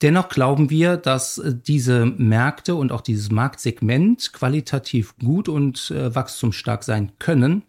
dennoch 0.00 0.28
glauben 0.28 0.70
wir, 0.70 0.96
dass 0.96 1.38
äh, 1.38 1.52
diese 1.54 2.06
Märkte 2.06 2.76
und 2.76 2.92
auch 2.92 3.00
dieses 3.00 3.32
Marktsegment 3.32 4.32
qualitativ 4.32 5.16
gut 5.18 5.48
und 5.48 5.90
äh, 5.90 6.14
wachstumsstark 6.14 6.84
sein 6.84 7.10
können. 7.18 7.64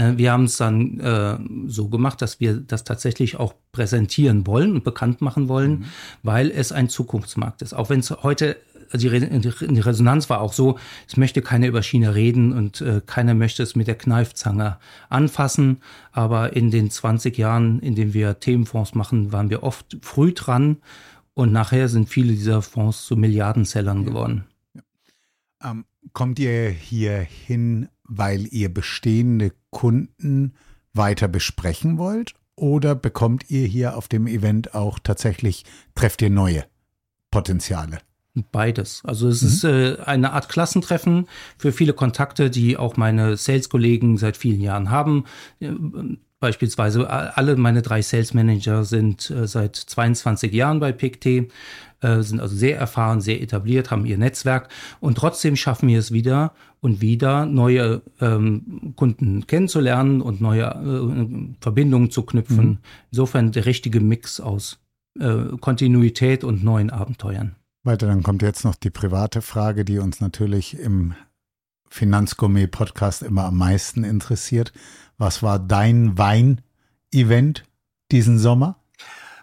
Wir 0.00 0.30
haben 0.30 0.44
es 0.44 0.56
dann 0.56 1.00
äh, 1.00 1.38
so 1.66 1.88
gemacht, 1.88 2.22
dass 2.22 2.38
wir 2.38 2.54
das 2.54 2.84
tatsächlich 2.84 3.34
auch 3.34 3.54
präsentieren 3.72 4.46
wollen 4.46 4.74
und 4.74 4.84
bekannt 4.84 5.20
machen 5.22 5.48
wollen, 5.48 5.70
mhm. 5.70 5.84
weil 6.22 6.52
es 6.52 6.70
ein 6.70 6.88
Zukunftsmarkt 6.88 7.62
ist. 7.62 7.74
Auch 7.74 7.90
wenn 7.90 7.98
es 7.98 8.10
heute 8.10 8.58
also 8.90 9.08
die, 9.08 9.80
Resonanz 9.80 10.30
war 10.30 10.40
auch 10.40 10.52
so, 10.52 10.78
es 11.06 11.16
möchte 11.16 11.42
keiner 11.42 11.66
über 11.66 11.82
China 11.82 12.10
reden 12.10 12.52
und 12.52 12.80
äh, 12.80 13.00
keiner 13.04 13.34
möchte 13.34 13.62
es 13.62 13.76
mit 13.76 13.86
der 13.86 13.96
Kneifzange 13.96 14.78
anfassen. 15.08 15.78
Aber 16.12 16.54
in 16.54 16.70
den 16.70 16.90
20 16.90 17.36
Jahren, 17.38 17.80
in 17.80 17.94
denen 17.94 18.14
wir 18.14 18.40
Themenfonds 18.40 18.94
machen, 18.94 19.32
waren 19.32 19.50
wir 19.50 19.62
oft 19.62 19.96
früh 20.02 20.32
dran 20.32 20.78
und 21.34 21.52
nachher 21.52 21.88
sind 21.88 22.08
viele 22.08 22.32
dieser 22.32 22.62
Fonds 22.62 23.06
zu 23.06 23.16
Milliardenzellern 23.16 24.02
ja. 24.02 24.08
geworden. 24.08 24.44
Ja. 24.74 24.82
Ähm, 25.70 25.84
kommt 26.12 26.38
ihr 26.38 26.68
hier 26.70 27.18
hin, 27.18 27.88
weil 28.04 28.46
ihr 28.52 28.72
bestehende 28.72 29.52
Kunden 29.70 30.54
weiter 30.94 31.28
besprechen 31.28 31.98
wollt? 31.98 32.34
Oder 32.56 32.96
bekommt 32.96 33.50
ihr 33.50 33.66
hier 33.66 33.96
auf 33.96 34.08
dem 34.08 34.26
Event 34.26 34.74
auch 34.74 34.98
tatsächlich, 34.98 35.64
trefft 35.94 36.22
ihr 36.22 36.30
neue 36.30 36.64
Potenziale? 37.30 37.98
Beides. 38.52 39.02
Also 39.04 39.28
es 39.28 39.42
mhm. 39.42 39.48
ist 39.48 39.64
äh, 39.64 39.96
eine 40.04 40.32
Art 40.32 40.48
Klassentreffen 40.48 41.28
für 41.56 41.72
viele 41.72 41.92
Kontakte, 41.92 42.50
die 42.50 42.76
auch 42.76 42.96
meine 42.96 43.36
Sales-Kollegen 43.36 44.16
seit 44.16 44.36
vielen 44.36 44.60
Jahren 44.60 44.90
haben. 44.90 45.24
Äh, 45.60 45.70
beispielsweise 46.40 47.10
alle 47.10 47.56
meine 47.56 47.82
drei 47.82 48.02
Sales 48.02 48.34
Manager 48.34 48.84
sind 48.84 49.30
äh, 49.30 49.46
seit 49.46 49.76
22 49.76 50.52
Jahren 50.52 50.80
bei 50.80 50.92
PICT, 50.92 51.26
äh, 51.26 51.48
sind 52.20 52.40
also 52.40 52.54
sehr 52.54 52.78
erfahren, 52.78 53.20
sehr 53.20 53.42
etabliert, 53.42 53.90
haben 53.90 54.06
ihr 54.06 54.18
Netzwerk 54.18 54.68
und 55.00 55.18
trotzdem 55.18 55.56
schaffen 55.56 55.88
wir 55.88 55.98
es 55.98 56.12
wieder 56.12 56.52
und 56.80 57.00
wieder 57.00 57.44
neue 57.44 58.02
ähm, 58.20 58.92
Kunden 58.94 59.46
kennenzulernen 59.46 60.20
und 60.20 60.40
neue 60.40 60.64
äh, 60.64 61.54
Verbindungen 61.60 62.10
zu 62.10 62.22
knüpfen. 62.22 62.66
Mhm. 62.66 62.78
Insofern 63.10 63.52
der 63.52 63.66
richtige 63.66 64.00
Mix 64.00 64.40
aus 64.40 64.78
äh, 65.18 65.56
Kontinuität 65.60 66.44
und 66.44 66.62
neuen 66.62 66.90
Abenteuern. 66.90 67.56
Weiter, 67.88 68.06
dann 68.06 68.22
kommt 68.22 68.42
jetzt 68.42 68.64
noch 68.64 68.74
die 68.74 68.90
private 68.90 69.42
Frage, 69.42 69.84
die 69.84 69.98
uns 69.98 70.20
natürlich 70.20 70.78
im 70.78 71.14
Finanzgourmet-Podcast 71.88 73.22
immer 73.22 73.44
am 73.46 73.56
meisten 73.56 74.04
interessiert. 74.04 74.72
Was 75.16 75.42
war 75.42 75.58
dein 75.58 76.18
Wein-Event 76.18 77.64
diesen 78.12 78.38
Sommer? 78.38 78.76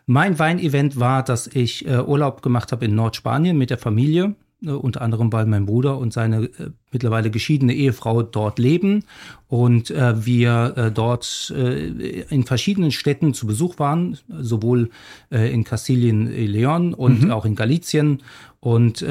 Mein 0.06 0.38
Wein-Event 0.38 1.00
war, 1.00 1.24
dass 1.24 1.48
ich 1.48 1.88
äh, 1.88 2.00
Urlaub 2.00 2.44
gemacht 2.44 2.72
habe 2.72 2.86
in 2.86 2.94
Nordspanien 2.94 3.58
mit 3.58 3.72
der 3.72 3.80
Familie. 3.80 4.36
Äh, 4.64 4.70
unter 4.70 5.02
anderem, 5.02 5.32
weil 5.34 5.46
mein 5.46 5.66
Bruder 5.66 5.98
und 5.98 6.14
seine 6.14 6.46
äh, 6.46 6.72
mittlerweile 6.92 7.30
geschiedene 7.30 7.74
Ehefrau 7.74 8.24
dort 8.24 8.60
leben 8.60 9.04
und 9.48 9.92
äh, 9.92 10.26
wir 10.26 10.74
äh, 10.76 10.92
dort 10.92 11.54
äh, 11.56 12.22
in 12.30 12.44
verschiedenen 12.44 12.92
Städten 12.92 13.34
zu 13.34 13.48
Besuch 13.48 13.80
waren, 13.80 14.18
sowohl 14.30 14.90
äh, 15.32 15.52
in 15.52 15.64
Kastilien 15.64 16.28
Leon 16.28 16.94
und 16.94 17.24
mhm. 17.24 17.32
auch 17.32 17.46
in 17.46 17.56
Galizien 17.56 18.22
und 18.60 19.06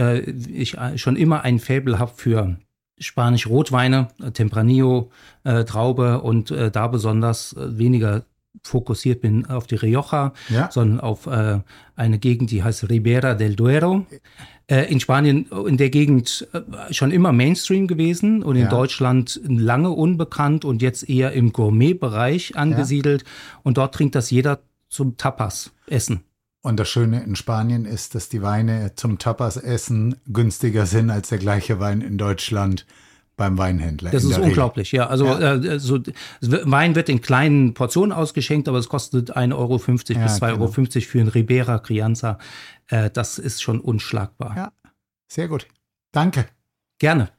ich 0.53 0.77
schon 0.97 1.15
immer 1.15 1.43
ein 1.43 1.61
Faible 1.61 2.01
habe 2.01 2.11
für 2.17 2.57
Spanisch 2.99 3.47
Rotweine, 3.47 4.09
Tempranillo, 4.33 5.13
Traube 5.45 6.23
und 6.23 6.51
da 6.51 6.89
besonders 6.89 7.55
weniger 7.57 8.25
fokussiert 8.63 9.21
bin 9.21 9.47
auf 9.47 9.67
die 9.67 9.75
Rioja, 9.77 10.33
ja. 10.49 10.71
sondern 10.71 11.01
auf 11.01 11.27
äh, 11.27 11.61
eine 11.97 12.19
Gegend, 12.19 12.51
die 12.51 12.63
heißt 12.63 12.89
Ribera 12.89 13.35
del 13.35 13.57
Duero. 13.57 14.07
Äh, 14.67 14.91
in 14.91 14.99
Spanien, 14.99 15.47
in 15.67 15.77
der 15.77 15.91
Gegend 15.91 16.49
äh, 16.53 16.93
schon 16.93 17.11
immer 17.11 17.33
Mainstream 17.33 17.87
gewesen 17.87 18.43
und 18.43 18.57
in 18.57 18.63
ja. 18.63 18.69
Deutschland 18.71 19.39
lange 19.45 19.91
unbekannt 19.91 20.65
und 20.65 20.81
jetzt 20.81 21.09
eher 21.09 21.33
im 21.33 21.53
Gourmet-Bereich 21.53 22.57
angesiedelt. 22.57 23.23
Ja. 23.23 23.61
Und 23.63 23.77
dort 23.77 23.95
trinkt 23.95 24.15
das 24.15 24.31
jeder 24.31 24.61
zum 24.89 25.19
Tapas-Essen. 25.19 26.25
Und 26.63 26.81
das 26.81 26.89
Schöne 26.89 27.23
in 27.25 27.37
Spanien 27.37 27.85
ist, 27.85 28.15
dass 28.15 28.31
die 28.31 28.41
Weine 28.41 28.93
zum 28.95 29.19
Tapas-Essen 29.19 30.17
günstiger 30.33 30.87
sind 30.87 31.11
als 31.11 31.29
der 31.29 31.39
gleiche 31.39 31.79
Wein 31.79 32.01
in 32.01 32.17
Deutschland 32.17 32.87
beim 33.37 33.59
Weinhändler. 33.59 34.11
Das 34.11 34.25
ist 34.25 34.39
unglaublich, 34.39 34.93
ja. 34.93 35.07
Also 35.07 35.27
ja. 35.27 35.55
Äh, 35.55 35.81
so, 35.81 36.01
Wein 36.41 36.95
wird 36.95 37.09
in 37.09 37.21
kleinen 37.21 37.75
Portionen 37.75 38.13
ausgeschenkt, 38.13 38.69
aber 38.69 38.79
es 38.79 38.89
kostet 38.89 39.37
1,50 39.37 39.55
Euro 39.57 39.77
ja, 39.77 40.23
bis 40.25 40.41
2,50 40.41 40.41
genau. 40.41 40.63
Euro 40.63 41.01
für 41.01 41.19
einen 41.21 41.29
Ribera 41.29 41.79
Crianza. 41.79 42.39
Äh, 42.89 43.11
das 43.11 43.39
ist 43.39 43.63
schon 43.63 43.81
unschlagbar. 43.81 44.57
Ja, 44.57 44.73
sehr 45.29 45.49
gut. 45.49 45.67
Danke. 46.13 46.47
Gerne. 46.99 47.31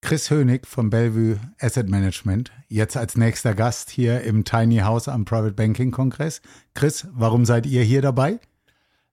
Chris 0.00 0.30
Hönig 0.30 0.66
vom 0.66 0.90
Bellevue 0.90 1.38
Asset 1.60 1.88
Management, 1.88 2.50
jetzt 2.68 2.96
als 2.96 3.16
nächster 3.16 3.54
Gast 3.54 3.88
hier 3.88 4.22
im 4.22 4.44
Tiny 4.44 4.78
House 4.78 5.06
am 5.06 5.24
Private 5.24 5.54
Banking 5.54 5.92
Kongress. 5.92 6.42
Chris, 6.74 7.06
warum 7.12 7.44
seid 7.44 7.66
ihr 7.66 7.84
hier 7.84 8.02
dabei? 8.02 8.40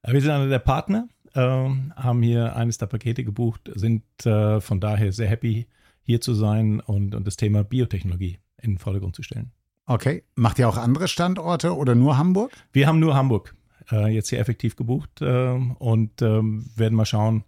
Wir 0.08 0.20
sind 0.20 0.32
einer 0.32 0.48
der 0.48 0.60
Partner, 0.60 1.08
äh, 1.40 1.70
haben 1.96 2.22
hier 2.22 2.56
eines 2.56 2.78
der 2.78 2.88
Pakete 2.88 3.24
gebucht, 3.24 3.72
sind 3.76 4.04
äh, 4.26 4.60
von 4.62 4.80
daher 4.80 5.12
sehr 5.12 5.28
happy, 5.28 5.68
hier 6.02 6.22
zu 6.22 6.34
sein 6.34 6.80
und, 6.80 7.16
und 7.16 7.26
das 7.28 7.38
Thema 7.38 7.64
Biotechnologie 7.64 8.40
in 8.62 8.72
den 8.72 8.78
Vordergrund 8.78 9.16
zu 9.16 9.24
stellen. 9.24 9.52
Okay. 9.86 10.24
Macht 10.36 10.60
ihr 10.60 10.70
auch 10.70 10.78
andere 10.78 11.08
Standorte 11.08 11.76
oder 11.76 11.96
nur 11.96 12.18
Hamburg? 12.18 12.52
Wir 12.72 12.88
haben 12.88 13.00
nur 13.00 13.16
Hamburg 13.16 13.56
äh, 13.92 14.08
jetzt 14.14 14.30
hier 14.30 14.40
effektiv 14.40 14.76
gebucht 14.76 15.22
äh, 15.22 15.50
und 15.80 16.22
ähm, 16.22 16.70
werden 16.76 16.96
mal 16.96 17.06
schauen, 17.06 17.44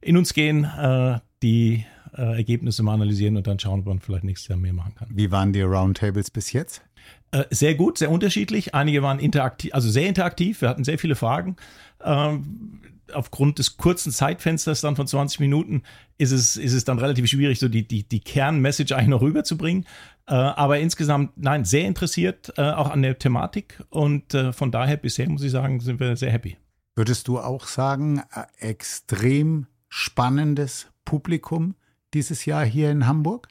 in 0.00 0.16
uns 0.16 0.32
gehen, 0.32 0.64
äh, 0.64 1.18
die 1.42 1.84
äh, 2.16 2.36
Ergebnisse 2.36 2.82
mal 2.82 2.94
analysieren 2.94 3.36
und 3.36 3.46
dann 3.46 3.58
schauen, 3.58 3.80
ob 3.80 3.86
man 3.86 4.00
vielleicht 4.00 4.24
nächstes 4.24 4.48
Jahr 4.48 4.58
mehr 4.58 4.72
machen 4.72 4.94
kann. 4.94 5.08
Wie 5.12 5.30
waren 5.30 5.52
die 5.52 5.62
Roundtables 5.62 6.30
bis 6.30 6.52
jetzt? 6.52 6.82
Äh, 7.32 7.44
sehr 7.50 7.74
gut, 7.74 7.98
sehr 7.98 8.10
unterschiedlich. 8.10 8.74
Einige 8.74 9.02
waren 9.02 9.18
interaktiv, 9.18 9.72
also 9.74 9.88
sehr 9.88 10.08
interaktiv. 10.08 10.60
Wir 10.62 10.68
hatten 10.68 10.84
sehr 10.84 10.98
viele 10.98 11.14
Fragen. 11.14 11.56
Aufgrund 13.14 13.58
des 13.58 13.76
kurzen 13.76 14.12
Zeitfensters 14.12 14.80
dann 14.80 14.96
von 14.96 15.06
20 15.06 15.40
Minuten 15.40 15.82
ist 16.18 16.32
es, 16.32 16.56
ist 16.56 16.72
es 16.72 16.84
dann 16.84 16.98
relativ 16.98 17.26
schwierig, 17.28 17.58
so 17.58 17.68
die, 17.68 17.86
die, 17.86 18.08
die 18.08 18.20
Kernmessage 18.20 18.94
eigentlich 18.94 19.08
noch 19.08 19.22
rüberzubringen. 19.22 19.86
Äh, 20.26 20.34
aber 20.34 20.78
insgesamt, 20.78 21.32
nein, 21.36 21.64
sehr 21.64 21.86
interessiert 21.86 22.52
äh, 22.56 22.62
auch 22.62 22.90
an 22.90 23.02
der 23.02 23.18
Thematik 23.18 23.82
und 23.90 24.34
äh, 24.34 24.52
von 24.52 24.70
daher 24.70 24.96
bisher 24.96 25.28
muss 25.28 25.42
ich 25.42 25.50
sagen, 25.50 25.80
sind 25.80 26.00
wir 26.00 26.16
sehr 26.16 26.30
happy. 26.30 26.56
Würdest 26.96 27.28
du 27.28 27.38
auch 27.38 27.66
sagen, 27.66 28.22
äh, 28.32 28.44
extrem 28.58 29.66
spannendes 29.88 30.88
Publikum 31.04 31.74
dieses 32.14 32.44
Jahr 32.44 32.64
hier 32.64 32.90
in 32.90 33.06
Hamburg? 33.06 33.48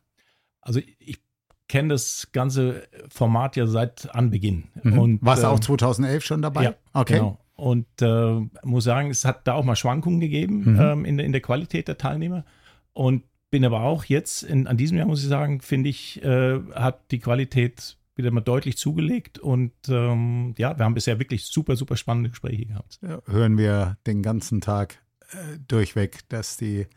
Also 0.61 0.81
ich 0.99 1.19
kenne 1.67 1.89
das 1.89 2.29
ganze 2.31 2.87
Format 3.09 3.55
ja 3.55 3.67
seit 3.67 4.13
Anbeginn. 4.13 4.65
Mhm. 4.83 4.99
Und, 4.99 5.25
Warst 5.25 5.43
du 5.43 5.47
auch 5.47 5.59
2011 5.59 6.13
ähm, 6.13 6.21
schon 6.21 6.41
dabei? 6.41 6.63
Ja, 6.63 6.75
okay. 6.93 7.15
Genau. 7.15 7.39
Und 7.59 7.87
äh, 8.01 8.39
muss 8.63 8.83
sagen, 8.83 9.09
es 9.09 9.25
hat 9.25 9.47
da 9.47 9.53
auch 9.53 9.63
mal 9.63 9.75
Schwankungen 9.75 10.19
gegeben 10.19 10.73
mhm. 10.73 10.79
ähm, 10.79 11.05
in, 11.05 11.17
der, 11.17 11.25
in 11.25 11.31
der 11.31 11.41
Qualität 11.41 11.87
der 11.87 11.97
Teilnehmer. 11.97 12.45
Und 12.93 13.23
bin 13.51 13.65
aber 13.65 13.81
auch 13.81 14.05
jetzt, 14.05 14.43
in, 14.43 14.67
an 14.67 14.77
diesem 14.77 14.97
Jahr 14.97 15.07
muss 15.07 15.23
ich 15.23 15.29
sagen, 15.29 15.61
finde 15.61 15.89
ich, 15.89 16.23
äh, 16.23 16.59
hat 16.73 17.11
die 17.11 17.19
Qualität 17.19 17.97
wieder 18.15 18.31
mal 18.31 18.41
deutlich 18.41 18.77
zugelegt. 18.77 19.39
Und 19.39 19.73
ähm, 19.87 20.53
ja, 20.57 20.77
wir 20.77 20.85
haben 20.85 20.93
bisher 20.93 21.19
wirklich 21.19 21.45
super, 21.45 21.75
super 21.75 21.97
spannende 21.97 22.29
Gespräche 22.29 22.65
gehabt. 22.65 22.99
Ja, 23.01 23.21
hören 23.25 23.57
wir 23.57 23.97
den 24.05 24.21
ganzen 24.21 24.61
Tag 24.61 25.01
äh, 25.31 25.57
durchweg, 25.67 26.27
dass 26.29 26.57
die 26.57 26.87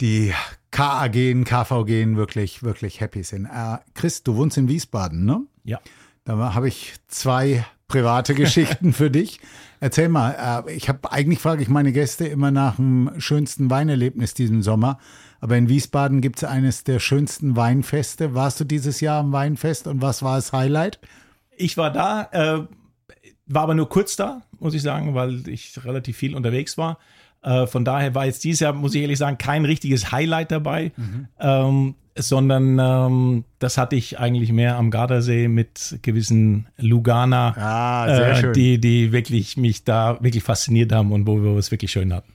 die 0.00 0.32
KAG, 0.72 1.12
KVG 1.44 2.16
wirklich, 2.16 2.64
wirklich 2.64 3.00
happy 3.00 3.22
sind. 3.22 3.46
Äh, 3.46 3.78
Chris, 3.94 4.24
du 4.24 4.34
wohnst 4.34 4.56
in 4.58 4.68
Wiesbaden, 4.68 5.24
ne? 5.24 5.46
Ja. 5.62 5.80
Da 6.24 6.54
habe 6.54 6.68
ich 6.68 6.94
zwei 7.08 7.64
private 7.88 8.34
Geschichten 8.34 8.92
für 8.92 9.10
dich. 9.12 9.40
Erzähl 9.80 10.08
mal, 10.08 10.64
äh, 10.66 10.72
ich 10.72 10.88
habe 10.88 11.10
eigentlich 11.10 11.40
frage 11.40 11.62
ich 11.62 11.68
meine 11.68 11.92
Gäste 11.92 12.26
immer 12.26 12.50
nach 12.50 12.76
dem 12.76 13.10
schönsten 13.18 13.70
Weinerlebnis 13.70 14.34
diesen 14.34 14.62
Sommer. 14.62 14.98
Aber 15.40 15.56
in 15.56 15.68
Wiesbaden 15.68 16.20
gibt 16.20 16.36
es 16.36 16.44
eines 16.44 16.84
der 16.84 17.00
schönsten 17.00 17.56
Weinfeste. 17.56 18.34
Warst 18.34 18.60
du 18.60 18.64
dieses 18.64 19.00
Jahr 19.00 19.18
am 19.18 19.32
Weinfest 19.32 19.88
und 19.88 20.00
was 20.00 20.22
war 20.22 20.36
das 20.36 20.52
Highlight? 20.52 21.00
Ich 21.56 21.76
war 21.76 21.90
da, 21.90 22.28
äh, 22.30 22.66
war 23.46 23.62
aber 23.62 23.74
nur 23.74 23.88
kurz 23.88 24.14
da, 24.14 24.42
muss 24.60 24.74
ich 24.74 24.82
sagen, 24.82 25.14
weil 25.14 25.48
ich 25.48 25.84
relativ 25.84 26.16
viel 26.16 26.36
unterwegs 26.36 26.78
war. 26.78 26.98
Äh, 27.42 27.66
von 27.66 27.84
daher 27.84 28.14
war 28.14 28.26
jetzt 28.26 28.44
dieses 28.44 28.60
Jahr, 28.60 28.72
muss 28.72 28.94
ich 28.94 29.02
ehrlich 29.02 29.18
sagen, 29.18 29.38
kein 29.38 29.64
richtiges 29.64 30.12
Highlight 30.12 30.52
dabei, 30.52 30.92
mhm. 30.96 31.28
ähm, 31.40 31.94
sondern 32.16 32.78
ähm, 32.78 33.44
das 33.58 33.78
hatte 33.78 33.96
ich 33.96 34.18
eigentlich 34.18 34.52
mehr 34.52 34.76
am 34.76 34.90
Gardasee 34.90 35.48
mit 35.48 35.98
gewissen 36.02 36.68
Lugana, 36.76 37.54
ah, 37.56 38.06
äh, 38.06 38.52
die, 38.52 38.78
die 38.78 39.12
wirklich 39.12 39.56
mich 39.56 39.84
da 39.84 40.18
wirklich 40.20 40.44
fasziniert 40.44 40.92
haben 40.92 41.12
und 41.12 41.26
wo 41.26 41.42
wir 41.42 41.56
es 41.56 41.70
wirklich 41.70 41.90
schön 41.90 42.12
hatten. 42.12 42.31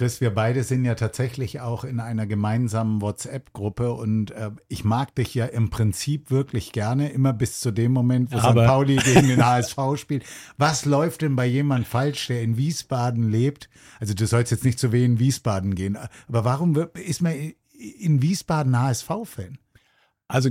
Chris, 0.00 0.22
wir 0.22 0.30
beide 0.30 0.64
sind 0.64 0.86
ja 0.86 0.94
tatsächlich 0.94 1.60
auch 1.60 1.84
in 1.84 2.00
einer 2.00 2.26
gemeinsamen 2.26 3.02
WhatsApp-Gruppe 3.02 3.92
und 3.92 4.30
äh, 4.30 4.50
ich 4.66 4.82
mag 4.82 5.14
dich 5.14 5.34
ja 5.34 5.44
im 5.44 5.68
Prinzip 5.68 6.30
wirklich 6.30 6.72
gerne, 6.72 7.10
immer 7.10 7.34
bis 7.34 7.60
zu 7.60 7.70
dem 7.70 7.92
Moment, 7.92 8.32
wo 8.32 8.38
Aber 8.38 8.62
St. 8.62 8.66
Pauli 8.66 8.96
gegen 9.04 9.28
den 9.28 9.44
HSV 9.44 9.76
spielt. 9.96 10.24
Was 10.56 10.86
läuft 10.86 11.20
denn 11.20 11.36
bei 11.36 11.44
jemand 11.44 11.86
falsch, 11.86 12.28
der 12.28 12.40
in 12.40 12.56
Wiesbaden 12.56 13.28
lebt? 13.28 13.68
Also 13.98 14.14
du 14.14 14.26
sollst 14.26 14.50
jetzt 14.52 14.64
nicht 14.64 14.78
zu 14.78 14.90
weh 14.90 15.04
in 15.04 15.18
Wiesbaden 15.18 15.74
gehen, 15.74 15.98
aber 16.28 16.46
warum 16.46 16.74
ist 16.94 17.20
man 17.20 17.34
in 17.74 18.22
Wiesbaden 18.22 18.80
HSV-Fan? 18.80 19.58
Also 20.28 20.48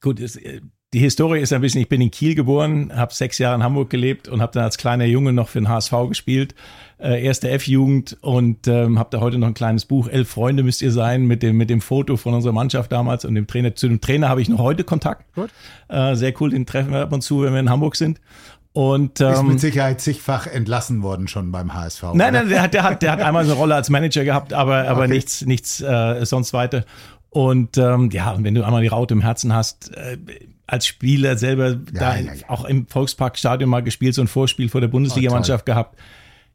gut, 0.00 0.18
es, 0.18 0.34
äh, 0.34 0.60
die 0.94 1.00
Historie 1.00 1.40
ist 1.40 1.52
ein 1.52 1.60
bisschen, 1.60 1.82
ich 1.82 1.88
bin 1.88 2.00
in 2.00 2.10
Kiel 2.10 2.34
geboren, 2.34 2.90
habe 2.94 3.12
sechs 3.12 3.36
Jahre 3.36 3.56
in 3.56 3.62
Hamburg 3.62 3.90
gelebt 3.90 4.26
und 4.26 4.40
habe 4.40 4.52
dann 4.52 4.64
als 4.64 4.78
kleiner 4.78 5.04
Junge 5.04 5.34
noch 5.34 5.48
für 5.48 5.60
den 5.60 5.68
HSV 5.68 5.92
gespielt, 6.08 6.54
äh, 6.98 7.22
erste 7.22 7.50
F-Jugend 7.50 8.16
und 8.22 8.66
ähm, 8.68 8.98
habe 8.98 9.10
da 9.10 9.20
heute 9.20 9.36
noch 9.36 9.48
ein 9.48 9.54
kleines 9.54 9.84
Buch, 9.84 10.08
Elf 10.08 10.30
Freunde 10.30 10.62
müsst 10.62 10.80
ihr 10.80 10.90
sein, 10.90 11.26
mit 11.26 11.42
dem, 11.42 11.58
mit 11.58 11.68
dem 11.68 11.82
Foto 11.82 12.16
von 12.16 12.32
unserer 12.32 12.54
Mannschaft 12.54 12.90
damals 12.90 13.26
und 13.26 13.34
dem 13.34 13.46
Trainer. 13.46 13.74
Zu 13.74 13.88
dem 13.88 14.00
Trainer 14.00 14.30
habe 14.30 14.40
ich 14.40 14.48
noch 14.48 14.60
heute 14.60 14.82
Kontakt. 14.82 15.26
Gut. 15.34 15.50
Äh, 15.88 16.14
sehr 16.14 16.32
cool, 16.40 16.50
den 16.50 16.64
treffen 16.64 16.92
wir 16.92 17.02
ab 17.02 17.12
und 17.12 17.20
zu, 17.20 17.42
wenn 17.42 17.52
wir 17.52 17.60
in 17.60 17.70
Hamburg 17.70 17.94
sind. 17.94 18.18
Und, 18.72 19.20
ähm, 19.20 19.32
ist 19.32 19.42
mit 19.42 19.60
Sicherheit 19.60 20.00
zigfach 20.00 20.46
entlassen 20.46 21.02
worden 21.02 21.28
schon 21.28 21.52
beim 21.52 21.74
HSV. 21.74 22.02
Nein, 22.14 22.14
oder? 22.14 22.30
nein, 22.30 22.48
der 22.48 22.62
hat, 22.62 22.74
der, 22.74 22.82
hat, 22.84 23.02
der 23.02 23.12
hat 23.12 23.20
einmal 23.20 23.44
eine 23.44 23.52
Rolle 23.52 23.74
als 23.74 23.90
Manager 23.90 24.24
gehabt, 24.24 24.54
aber, 24.54 24.88
aber 24.88 25.02
okay. 25.02 25.14
nichts, 25.14 25.44
nichts 25.44 25.82
äh, 25.82 26.24
sonst 26.24 26.54
weiter. 26.54 26.84
Und 27.30 27.76
ähm, 27.76 28.08
ja, 28.10 28.34
wenn 28.38 28.54
du 28.54 28.64
einmal 28.64 28.82
die 28.82 28.88
Raute 28.88 29.12
im 29.12 29.20
Herzen 29.20 29.52
hast, 29.52 29.94
äh, 29.94 30.16
als 30.68 30.86
Spieler 30.86 31.36
selber 31.36 31.70
ja, 31.70 31.76
da 31.92 32.16
ja, 32.16 32.32
ja. 32.34 32.48
auch 32.48 32.64
im 32.66 32.86
Volksparkstadion 32.86 33.68
mal 33.68 33.82
gespielt, 33.82 34.14
so 34.14 34.20
ein 34.20 34.28
Vorspiel 34.28 34.68
vor 34.68 34.80
der 34.80 34.88
Bundesligamannschaft 34.88 35.62
oh, 35.64 35.72
gehabt. 35.72 35.98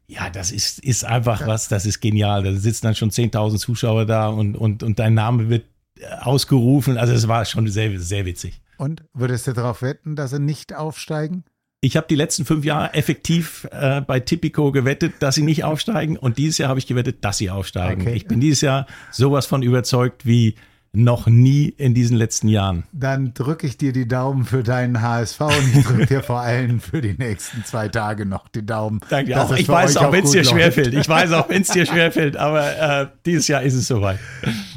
Ja, 0.06 0.30
das 0.30 0.52
ist, 0.52 0.78
ist 0.78 1.04
einfach 1.04 1.46
was, 1.46 1.68
das 1.68 1.84
ist 1.84 2.00
genial. 2.00 2.44
Da 2.44 2.52
sitzen 2.52 2.86
dann 2.86 2.94
schon 2.94 3.10
10.000 3.10 3.58
Zuschauer 3.58 4.06
da 4.06 4.28
und, 4.28 4.56
und, 4.56 4.82
und 4.82 4.98
dein 4.98 5.14
Name 5.14 5.48
wird 5.48 5.64
äh, 5.98 6.06
ausgerufen. 6.20 6.96
Also 6.96 7.12
es 7.12 7.26
war 7.26 7.44
schon 7.44 7.66
sehr, 7.68 7.98
sehr 7.98 8.24
witzig. 8.24 8.60
Und 8.78 9.02
würdest 9.12 9.46
du 9.46 9.52
darauf 9.52 9.82
wetten, 9.82 10.14
dass 10.14 10.30
sie 10.30 10.40
nicht 10.40 10.74
aufsteigen? 10.74 11.44
Ich 11.80 11.96
habe 11.96 12.06
die 12.08 12.14
letzten 12.14 12.44
fünf 12.44 12.64
Jahre 12.64 12.94
effektiv 12.94 13.66
äh, 13.72 14.00
bei 14.00 14.20
Tipico 14.20 14.72
gewettet, 14.72 15.14
dass 15.20 15.34
sie 15.34 15.42
nicht 15.42 15.64
aufsteigen. 15.64 16.16
Und 16.16 16.38
dieses 16.38 16.58
Jahr 16.58 16.68
habe 16.68 16.78
ich 16.78 16.86
gewettet, 16.86 17.24
dass 17.24 17.38
sie 17.38 17.50
aufsteigen. 17.50 18.02
Okay. 18.02 18.14
Ich 18.14 18.26
bin 18.26 18.40
dieses 18.40 18.60
Jahr 18.60 18.86
sowas 19.10 19.46
von 19.46 19.62
überzeugt 19.62 20.24
wie 20.24 20.54
noch 20.94 21.26
nie 21.26 21.68
in 21.68 21.94
diesen 21.94 22.16
letzten 22.16 22.48
Jahren. 22.48 22.84
Dann 22.92 23.34
drücke 23.34 23.66
ich 23.66 23.76
dir 23.76 23.92
die 23.92 24.06
Daumen 24.06 24.44
für 24.44 24.62
deinen 24.62 25.02
HSV 25.02 25.40
und 25.40 25.74
ich 25.74 25.84
drücke 25.84 26.06
dir 26.06 26.22
vor 26.22 26.40
allem 26.40 26.80
für 26.80 27.00
die 27.00 27.14
nächsten 27.14 27.64
zwei 27.64 27.88
Tage 27.88 28.26
noch 28.26 28.48
die 28.48 28.64
Daumen. 28.64 29.00
Danke 29.08 29.40
auch. 29.40 29.52
Ich 29.56 29.68
weiß 29.68 29.96
auch, 29.98 30.12
wenn 30.12 30.24
es 30.24 30.30
dir 30.30 30.44
schwerfällt. 30.44 30.94
Ich 31.04 31.08
weiß 31.08 31.32
auch, 31.32 31.48
wenn 31.48 31.62
es 31.62 31.68
dir 31.68 31.84
schwerfällt, 31.86 32.36
aber 32.36 33.02
äh, 33.02 33.06
dieses 33.26 33.48
Jahr 33.48 33.62
ist 33.62 33.74
es 33.74 33.88
soweit. 33.88 34.18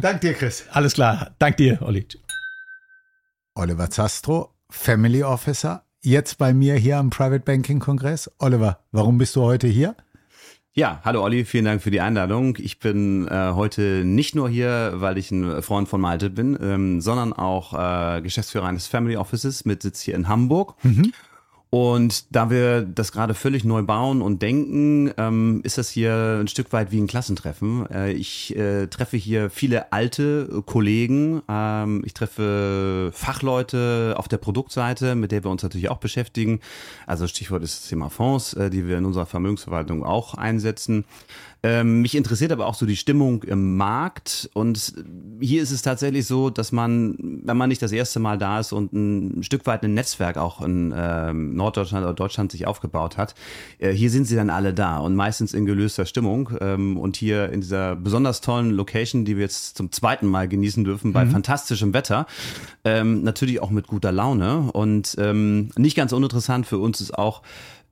Dank 0.01 0.21
dir, 0.21 0.33
Chris. 0.33 0.65
Alles 0.71 0.93
klar. 0.93 1.31
Dank 1.39 1.57
dir, 1.57 1.81
Olli. 1.81 2.07
Oliver 3.55 3.89
Zastro, 3.89 4.55
Family 4.69 5.23
Officer, 5.23 5.83
jetzt 6.01 6.37
bei 6.37 6.53
mir 6.53 6.75
hier 6.75 6.97
am 6.97 7.09
Private 7.09 7.41
Banking 7.41 7.79
Kongress. 7.79 8.29
Oliver, 8.39 8.79
warum 8.91 9.17
bist 9.17 9.35
du 9.35 9.41
heute 9.43 9.67
hier? 9.67 9.95
Ja, 10.77 11.01
hallo 11.03 11.23
Olli, 11.23 11.43
vielen 11.43 11.65
Dank 11.65 11.81
für 11.81 11.89
die 11.89 12.01
Einladung. 12.01 12.55
Ich 12.59 12.77
bin 12.77 13.27
äh, 13.27 13.53
heute 13.55 14.03
nicht 14.05 14.35
nur 14.35 14.47
hier, 14.47 14.91
weil 14.97 15.17
ich 15.17 15.31
ein 15.31 15.63
Freund 15.63 15.89
von 15.89 15.99
Malte 15.99 16.29
bin, 16.29 16.55
ähm, 16.61 17.01
sondern 17.01 17.33
auch 17.33 17.73
äh, 17.73 18.21
Geschäftsführer 18.21 18.67
eines 18.67 18.85
Family 18.85 19.17
Offices 19.17 19.65
mit 19.65 19.81
Sitz 19.81 20.01
hier 20.01 20.13
in 20.13 20.27
Hamburg. 20.27 20.75
Mhm. 20.83 21.13
Und 21.69 22.33
da 22.33 22.49
wir 22.49 22.81
das 22.81 23.11
gerade 23.11 23.33
völlig 23.33 23.65
neu 23.65 23.81
bauen 23.81 24.21
und 24.21 24.41
denken, 24.41 25.11
ähm, 25.17 25.59
ist 25.63 25.77
das 25.77 25.89
hier 25.89 26.39
ein 26.39 26.47
Stück 26.47 26.71
weit 26.71 26.91
wie 26.91 26.99
ein 26.99 27.07
Klassentreffen. 27.07 27.85
Äh, 27.91 28.13
ich 28.13 28.55
äh, 28.55 28.87
treffe 28.87 29.17
hier 29.17 29.49
viele 29.49 29.91
alte 29.91 30.63
Kollegen. 30.65 31.41
Ähm, 31.49 32.03
ich 32.05 32.13
treffe 32.13 33.11
Fachleute 33.13 34.15
auf 34.17 34.29
der 34.29 34.37
Produktseite, 34.37 35.15
mit 35.15 35.33
der 35.33 35.43
wir 35.43 35.51
uns 35.51 35.61
natürlich 35.61 35.89
auch 35.89 35.97
beschäftigen. 35.97 36.61
Also 37.05 37.27
Stichwort 37.27 37.63
ist 37.63 37.81
das 37.81 37.89
Thema 37.89 38.09
Fonds, 38.09 38.53
äh, 38.53 38.69
die 38.69 38.87
wir 38.87 38.97
in 38.97 39.05
unserer 39.05 39.25
Vermögensverwaltung 39.25 40.05
auch 40.05 40.35
einsetzen. 40.35 41.03
Ähm, 41.63 42.01
mich 42.01 42.15
interessiert 42.15 42.51
aber 42.51 42.67
auch 42.67 42.75
so 42.75 42.85
die 42.85 42.95
Stimmung 42.95 43.43
im 43.43 43.77
Markt. 43.77 44.49
Und 44.53 44.93
hier 45.39 45.63
ist 45.63 45.71
es 45.71 45.81
tatsächlich 45.81 46.27
so, 46.27 46.49
dass 46.49 46.71
man, 46.71 47.15
wenn 47.43 47.57
man 47.57 47.69
nicht 47.69 47.81
das 47.81 47.91
erste 47.91 48.19
Mal 48.19 48.37
da 48.37 48.59
ist 48.59 48.71
und 48.71 48.93
ein 48.93 49.43
Stück 49.43 49.65
weit 49.65 49.83
ein 49.83 49.93
Netzwerk 49.93 50.37
auch 50.37 50.61
in 50.61 50.93
ähm, 50.95 51.55
Norddeutschland 51.55 52.05
oder 52.05 52.13
Deutschland 52.13 52.51
sich 52.51 52.67
aufgebaut 52.67 53.17
hat, 53.17 53.33
äh, 53.79 53.91
hier 53.91 54.09
sind 54.09 54.25
sie 54.25 54.35
dann 54.35 54.49
alle 54.49 54.73
da 54.73 54.97
und 54.99 55.15
meistens 55.15 55.53
in 55.53 55.65
gelöster 55.65 56.05
Stimmung. 56.05 56.51
Ähm, 56.61 56.97
und 56.97 57.17
hier 57.17 57.51
in 57.51 57.61
dieser 57.61 57.95
besonders 57.95 58.41
tollen 58.41 58.71
Location, 58.71 59.25
die 59.25 59.35
wir 59.35 59.43
jetzt 59.43 59.77
zum 59.77 59.91
zweiten 59.91 60.27
Mal 60.27 60.47
genießen 60.47 60.83
dürfen, 60.83 61.13
bei 61.13 61.25
mhm. 61.25 61.31
fantastischem 61.31 61.93
Wetter, 61.93 62.27
ähm, 62.83 63.23
natürlich 63.23 63.61
auch 63.61 63.71
mit 63.71 63.87
guter 63.87 64.11
Laune. 64.11 64.71
Und 64.71 65.15
ähm, 65.19 65.71
nicht 65.75 65.95
ganz 65.95 66.13
uninteressant 66.13 66.67
für 66.67 66.77
uns 66.77 67.01
ist 67.01 67.17
auch, 67.17 67.41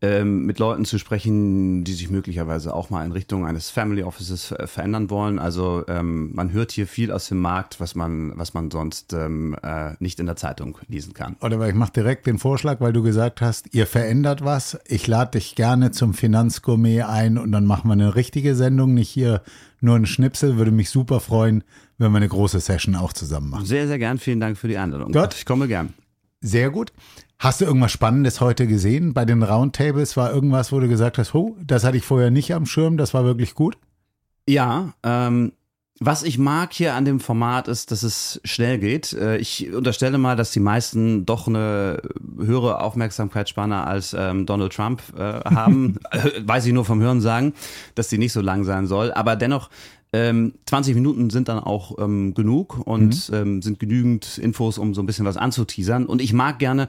ähm, 0.06 0.46
mit 0.46 0.60
Leuten 0.60 0.86
zu 0.86 1.00
sprechen, 1.00 1.84
die 1.84 1.94
sich 1.94 2.10
möglicherweise 2.10 2.74
auch 2.74 2.90
mal 2.90 3.06
in 3.06 3.12
Richtung 3.12 3.46
eines 3.46 3.70
Family 3.70 4.04
Offices 4.04 4.54
verändern 4.66 5.10
wollen. 5.10 5.40
Also 5.40 5.84
ähm, 5.88 6.32
man 6.34 6.52
hört 6.52 6.72
hier 6.72 6.88
viel 6.88 7.12
aus 7.12 7.28
dem 7.28 7.40
Markt, 7.40 7.80
was 7.80 7.96
man, 7.96 8.38
was 8.38 8.54
man 8.54 8.70
sonst 8.70 9.14
ähm, 9.14 9.56
äh, 9.64 9.94
nicht 10.00 10.20
in 10.20 10.26
der 10.26 10.36
Zeitung 10.36 10.78
lesen 10.88 11.14
kann. 11.14 11.36
Oliver, 11.40 11.68
ich 11.68 11.76
mache 11.76 11.94
direkt 11.94 12.28
den 12.28 12.38
Vorschlag, 12.38 12.80
weil 12.82 12.94
du 12.94 13.02
gesagt 13.02 13.42
hast, 13.42 13.74
ihr 13.74 13.88
verändert 13.88 14.44
was. 14.44 14.78
Ich 14.86 15.08
lade 15.08 15.32
dich 15.32 15.56
gerne 15.56 15.92
zum 15.92 16.14
Finanzgourmet 16.14 17.04
ein 17.04 17.38
und 17.38 17.52
dann 17.52 17.66
machen 17.66 17.88
wir 17.88 17.94
eine 17.94 18.16
richtige 18.16 18.56
Sendung, 18.56 18.94
nicht 18.94 19.10
hier 19.10 19.42
nur 19.82 19.96
ein 19.96 20.06
Schnipsel. 20.06 20.58
Würde 20.58 20.72
mich 20.72 20.90
super 20.90 21.20
freuen, 21.20 21.64
wenn 21.98 22.12
wir 22.12 22.18
eine 22.18 22.30
große 22.30 22.60
Session 22.60 22.96
auch 22.96 23.14
zusammen 23.14 23.50
machen. 23.50 23.66
Sehr, 23.66 23.88
sehr 23.88 24.00
gern. 24.00 24.18
Vielen 24.20 24.40
Dank 24.40 24.58
für 24.58 24.68
die 24.68 24.78
Einladung. 24.78 25.12
Gott. 25.12 25.34
Ich 25.34 25.46
komme 25.46 25.68
gern. 25.68 25.94
Sehr 26.42 26.70
gut. 26.70 26.92
Hast 27.38 27.62
du 27.62 27.66
irgendwas 27.66 27.92
Spannendes 27.92 28.40
heute 28.42 28.66
gesehen? 28.66 29.14
Bei 29.14 29.26
den 29.26 29.44
Roundtables 29.44 30.16
war 30.16 30.32
irgendwas, 30.34 30.72
wo 30.72 30.80
du 30.80 30.88
gesagt 30.88 31.18
hast, 31.18 31.36
oh, 31.36 31.58
das 31.62 31.84
hatte 31.84 31.98
ich 31.98 32.06
vorher 32.06 32.32
nicht 32.32 32.54
am 32.54 32.66
Schirm, 32.66 32.98
das 32.98 33.14
war 33.14 33.26
wirklich 33.26 33.56
gut? 33.56 33.78
Ja, 34.48 34.94
ähm, 35.04 35.52
was 36.00 36.24
ich 36.24 36.38
mag 36.38 36.74
hier 36.74 36.94
an 36.94 37.06
dem 37.06 37.22
Format 37.22 37.70
ist, 37.70 37.92
dass 37.92 38.04
es 38.04 38.42
schnell 38.44 38.80
geht. 38.80 39.14
Äh, 39.14 39.38
ich 39.38 39.74
unterstelle 39.74 40.18
mal, 40.18 40.36
dass 40.36 40.52
die 40.52 40.60
meisten 40.60 41.26
doch 41.26 41.48
eine 41.48 42.02
höhere 42.38 42.82
Aufmerksamkeitsspanne 42.82 43.86
als 43.88 44.14
ähm, 44.14 44.46
Donald 44.46 44.74
Trump 44.74 45.02
äh, 45.18 45.22
haben. 45.22 45.98
Weiß 46.42 46.66
ich 46.66 46.74
nur 46.74 46.84
vom 46.84 47.02
Hören 47.02 47.22
sagen, 47.22 47.54
dass 47.96 48.10
die 48.10 48.18
nicht 48.18 48.34
so 48.34 48.42
lang 48.42 48.66
sein 48.66 48.88
soll. 48.88 49.14
Aber 49.14 49.38
dennoch 49.38 49.70
ähm, 50.16 50.54
20 50.66 50.96
Minuten 50.96 51.30
sind 51.30 51.50
dann 51.50 51.60
auch 51.60 51.98
ähm, 52.00 52.34
genug 52.34 52.80
und 52.86 53.30
mhm. 53.30 53.36
ähm, 53.36 53.62
sind 53.62 53.80
genügend 53.80 54.38
Infos, 54.38 54.78
um 54.78 54.94
so 54.94 55.02
ein 55.02 55.06
bisschen 55.06 55.26
was 55.26 55.36
anzuteasern. 55.36 56.06
Und 56.06 56.22
ich 56.22 56.32
mag 56.32 56.58
gerne 56.58 56.88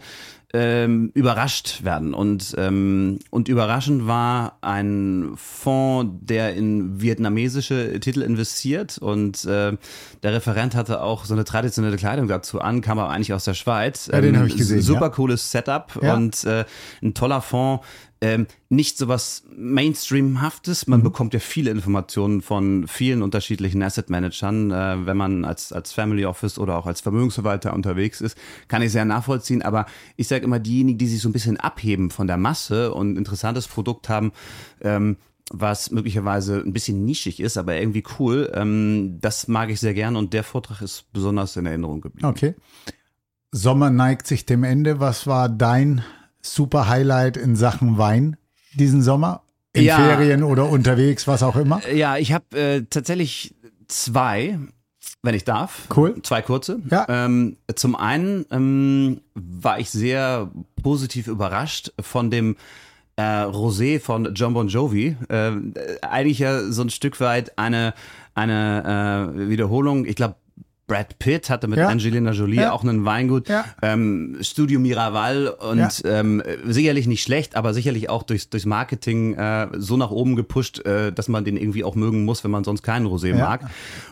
ähm, 0.55 1.11
überrascht 1.13 1.83
werden. 1.83 2.15
Und, 2.15 2.55
ähm, 2.57 3.19
und 3.31 3.49
überraschend 3.49 4.07
war 4.07 4.59
ein 4.61 5.33
Fonds, 5.35 6.15
der 6.23 6.55
in 6.55 7.01
vietnamesische 7.01 7.99
Titel 7.99 8.23
investiert. 8.23 8.97
Und 8.99 9.45
äh, 9.45 9.77
der 10.23 10.33
Referent 10.33 10.77
hatte 10.77 11.03
auch 11.03 11.25
so 11.25 11.35
eine 11.35 11.45
traditionelle 11.45 11.97
Kleidung 11.97 12.29
dazu 12.29 12.61
an, 12.61 12.81
kam 12.81 13.01
aber 13.01 13.11
eigentlich 13.11 13.35
aus 13.35 13.45
der 13.45 13.55
Schweiz. 13.55 14.07
Ja, 14.07 14.21
den 14.21 14.35
ähm, 14.35 14.41
habe 14.41 14.49
ich 14.49 14.57
gesehen. 14.57 14.83
Super 14.83 15.07
ja. 15.07 15.09
cooles 15.09 15.51
Setup 15.51 15.99
ja. 16.01 16.15
und 16.15 16.45
äh, 16.45 16.65
ein 17.03 17.13
toller 17.15 17.43
Fonds 17.43 17.85
ähm, 18.21 18.47
nicht 18.69 18.97
so 18.97 19.09
was 19.09 19.45
Mainstreamhaftes. 19.55 20.87
Man 20.87 21.01
mhm. 21.01 21.05
bekommt 21.05 21.35
ja 21.35 21.41
viele 21.41 21.71
Informationen 21.71 22.41
von 22.41 22.87
vielen 22.89 23.23
unterschiedlichen 23.23 23.83
Asset 23.83 24.09
Managern. 24.11 24.71
Äh, 24.71 25.07
wenn 25.07 25.17
man 25.17 25.45
als, 25.45 25.73
als 25.73 25.93
Family 25.93 26.25
Office 26.25 26.59
oder 26.59 26.79
auch 26.79 26.87
als 26.87 27.01
Vermögensverwalter 27.01 27.75
unterwegs 27.75 28.21
ist, 28.21 28.37
kann 28.69 28.83
ich 28.83 28.93
sehr 28.93 29.05
nachvollziehen. 29.05 29.63
Aber 29.63 29.87
ich 30.17 30.29
sage 30.29 30.45
immer, 30.45 30.59
diejenigen, 30.59 30.99
die 30.99 31.09
sich 31.09 31.21
so 31.21 31.29
ein 31.29 31.33
bisschen 31.33 31.59
abheben 31.59 32.11
von 32.11 32.27
der 32.27 32.39
Masse 32.39 32.95
und 32.95 33.13
ein 33.13 33.17
interessantes 33.17 33.69
Produkt 33.69 34.09
haben, 34.09 34.33
ähm, 34.81 35.17
was 35.51 35.91
möglicherweise 35.91 36.61
ein 36.61 36.73
bisschen 36.73 37.05
nischig 37.05 37.39
ist, 37.39 37.57
aber 37.57 37.77
irgendwie 37.77 38.03
cool. 38.19 38.51
Ähm, 38.55 39.19
das 39.21 39.47
mag 39.47 39.71
ich 39.71 39.79
sehr 39.79 39.95
gern 39.95 40.17
und 40.17 40.33
der 40.33 40.43
Vortrag 40.43 40.83
ist 40.83 41.13
besonders 41.13 41.57
in 41.57 41.67
Erinnerung 41.67 42.01
geblieben. 42.01 42.27
Okay. 42.27 42.55
Sommer 43.53 43.91
neigt 43.91 44.27
sich 44.27 44.45
dem 44.45 44.65
Ende. 44.65 45.01
Was 45.01 45.27
war 45.27 45.49
dein 45.49 46.03
super 46.55 46.89
Highlight 46.89 47.37
in 47.37 47.57
Sachen 47.57 47.99
Wein 47.99 48.37
diesen 48.75 49.03
Sommer? 49.03 49.43
In 49.73 49.85
ja. 49.85 49.97
Ferien 49.97 50.43
oder 50.43 50.69
unterwegs, 50.71 51.27
was 51.27 51.43
auch 51.43 51.57
immer? 51.57 51.87
Ja, 51.93 52.17
ich 52.17 52.33
habe 52.33 52.59
äh, 52.59 52.83
tatsächlich 52.89 53.55
zwei, 53.89 54.59
wenn 55.23 55.35
ich 55.35 55.45
darf. 55.45 55.83
Cool. 55.95 56.21
Zwei 56.23 56.41
kurze. 56.41 56.81
Ja. 56.91 57.07
Ähm, 57.09 57.59
zum 57.75 57.95
einen 57.95 58.47
ähm, 58.51 59.21
war 59.35 59.79
ich 59.79 59.91
sehr 59.91 60.51
positiv 60.83 61.27
überrascht 61.27 61.93
von 62.01 62.31
dem 62.31 62.57
äh, 63.17 63.23
Rosé 63.23 64.01
von 64.01 64.35
John 64.35 64.55
Bon 64.55 64.69
Jovi. 64.69 65.17
Äh, 65.29 65.53
eigentlich 66.03 66.39
ja 66.39 66.71
so 66.71 66.83
ein 66.83 66.91
Stück 66.91 67.21
weit 67.21 67.59
eine, 67.59 67.95
eine 68.35 69.35
äh, 69.37 69.49
Wiederholung. 69.49 70.07
Ich 70.07 70.17
glaube, 70.17 70.37
Brad 70.87 71.19
Pitt 71.19 71.51
hatte 71.51 71.67
mit 71.67 71.79
Ja. 71.79 71.89
Angelina 71.89 72.31
Jolie 72.31 72.61
Ja. 72.61 72.73
auch 72.73 72.83
einen 72.85 73.05
Weingut. 73.05 73.49
Ja. 73.49 73.65
Ähm, 73.83 74.37
Studio 74.41 74.79
Miraval 74.79 75.49
und 75.49 76.03
ähm, 76.05 76.43
sicherlich 76.65 77.07
nicht 77.09 77.23
schlecht, 77.23 77.57
aber 77.57 77.75
sicherlich 77.75 78.09
auch 78.09 78.23
durchs, 78.23 78.51
durchs 78.51 78.67
Marketing 78.67 79.35
äh, 79.35 79.67
so 79.77 79.97
nach 79.97 80.11
oben 80.11 80.37
gepusht, 80.37 80.85
äh, 80.87 81.13
dass 81.13 81.27
man 81.29 81.45
den 81.45 81.57
irgendwie 81.57 81.83
auch 81.83 81.97
mögen 81.97 82.25
muss, 82.25 82.45
wenn 82.45 82.51
man 82.53 82.63
sonst 82.63 82.83
keinen 82.83 83.07
Rosé 83.07 83.35
mag. 83.35 83.69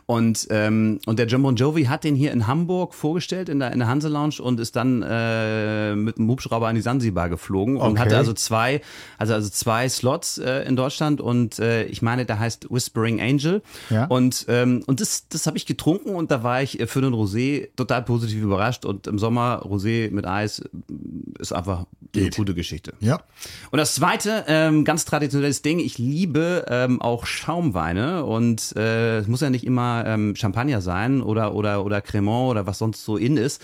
Und, 0.07 0.49
ähm, 0.51 0.99
und 1.07 1.19
der 1.19 1.27
John 1.27 1.43
Bon 1.43 1.55
Jovi 1.55 1.85
hat 1.85 2.03
den 2.05 2.15
hier 2.17 2.33
in 2.33 2.47
Hamburg 2.47 2.93
vorgestellt 2.95 3.49
in 3.49 3.61
der, 3.61 3.73
in 3.73 3.79
der 3.79 3.89
Hanse 3.89 4.09
Lounge 4.09 4.37
und 4.43 4.59
ist 4.59 4.75
dann 4.77 5.03
äh, 5.03 5.95
mit 5.95 6.19
einem 6.19 6.29
Hubschrauber 6.29 6.67
an 6.69 6.75
die 6.75 6.81
Sansibar 6.81 7.29
geflogen 7.29 7.77
und 7.77 7.93
Okay. 7.93 8.01
hatte 8.01 8.17
also 8.17 8.33
zwei, 8.33 8.81
also, 9.19 9.35
also 9.35 9.49
zwei 9.49 9.89
Slots 9.89 10.39
äh, 10.39 10.65
in 10.67 10.75
Deutschland 10.75 11.21
und 11.21 11.59
äh, 11.61 11.85
ich 11.85 12.03
meine, 12.03 12.27
der 12.27 12.39
heißt 12.41 12.67
Whispering 12.71 13.21
Angel. 13.21 13.63
Und, 14.09 14.47
ähm, 14.49 14.83
und 14.87 15.01
das, 15.01 15.29
das 15.29 15.47
habe 15.47 15.57
ich 15.57 15.67
getrunken 15.67 16.15
und 16.17 16.31
da 16.31 16.43
war 16.43 16.63
ich 16.63 16.64
äh, 16.65 16.87
für 16.87 17.01
den 17.01 17.15
Rosé 17.15 17.69
total 17.77 18.03
positiv 18.03 18.43
überrascht 18.43 18.85
und 18.85 19.07
im 19.07 19.19
Sommer 19.19 19.63
Rosé 19.65 20.11
mit 20.11 20.27
Eis 20.27 20.61
äh, 20.61 20.69
ist 21.39 21.53
einfach 21.53 21.87
eine 22.15 22.31
gute 22.31 22.55
Geschichte. 22.55 22.95
Ja. 23.01 23.21
Und 23.71 23.79
das 23.79 23.95
zweite, 23.95 24.45
ähm, 24.47 24.85
ganz 24.85 25.05
traditionelles 25.05 25.63
Ding, 25.63 25.79
ich 25.79 25.99
liebe 25.99 26.65
ähm, 26.69 27.01
auch 27.01 27.27
Schaumweine 27.27 28.25
und 28.25 28.75
äh, 28.77 29.19
es 29.19 29.29
muss 29.29 29.41
ja 29.41 29.51
nicht 29.51 29.65
immer 29.65 30.05
ähm, 30.07 30.37
Champagner 30.37 30.81
sein 30.81 31.23
oder, 31.23 31.55
oder, 31.55 31.85
oder 31.85 32.01
Cremant 32.01 32.51
oder 32.51 32.67
was 32.67 32.79
sonst 32.79 33.05
so 33.05 33.17
in 33.17 33.37
ist. 33.37 33.63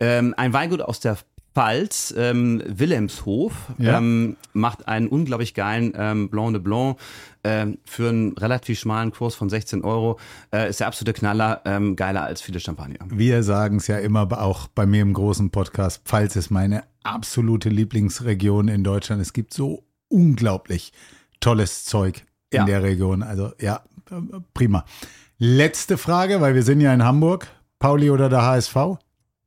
Ähm, 0.00 0.34
ein 0.36 0.52
Weingut 0.52 0.80
aus 0.80 1.00
der 1.00 1.18
Pfalz, 1.58 2.14
ähm, 2.16 2.62
Wilhelmshof, 2.66 3.52
Ja. 3.78 3.98
ähm, 3.98 4.36
macht 4.52 4.86
einen 4.86 5.08
unglaublich 5.08 5.54
geilen 5.54 5.92
ähm, 5.96 6.28
Blanc 6.28 6.52
de 6.52 6.60
Blanc 6.62 6.98
ähm, 7.42 7.78
für 7.84 8.10
einen 8.10 8.38
relativ 8.38 8.78
schmalen 8.78 9.10
Kurs 9.10 9.34
von 9.34 9.48
16 9.50 9.82
Euro. 9.82 10.20
Äh, 10.54 10.70
ist 10.70 10.78
der 10.78 10.86
absolute 10.86 11.12
Knaller, 11.14 11.62
ähm, 11.64 11.96
geiler 11.96 12.22
als 12.22 12.42
viele 12.42 12.60
Champagner. 12.60 12.98
Wir 13.10 13.42
sagen 13.42 13.78
es 13.78 13.88
ja 13.88 13.98
immer 13.98 14.40
auch 14.40 14.68
bei 14.68 14.86
mir 14.86 15.02
im 15.02 15.12
großen 15.12 15.50
Podcast. 15.50 16.02
Pfalz 16.04 16.36
ist 16.36 16.50
meine 16.50 16.84
absolute 17.02 17.70
Lieblingsregion 17.70 18.68
in 18.68 18.84
Deutschland. 18.84 19.20
Es 19.20 19.32
gibt 19.32 19.52
so 19.52 19.82
unglaublich 20.06 20.92
tolles 21.40 21.84
Zeug 21.84 22.24
in 22.50 22.58
Ja. 22.58 22.64
der 22.66 22.84
Region. 22.84 23.24
Also 23.24 23.50
ja, 23.60 23.82
prima. 24.54 24.84
Letzte 25.38 25.98
Frage, 25.98 26.40
weil 26.40 26.54
wir 26.54 26.62
sind 26.62 26.80
ja 26.80 26.94
in 26.94 27.02
Hamburg. 27.04 27.48
Pauli 27.80 28.10
oder 28.10 28.28
der 28.28 28.42
HSV? 28.42 28.76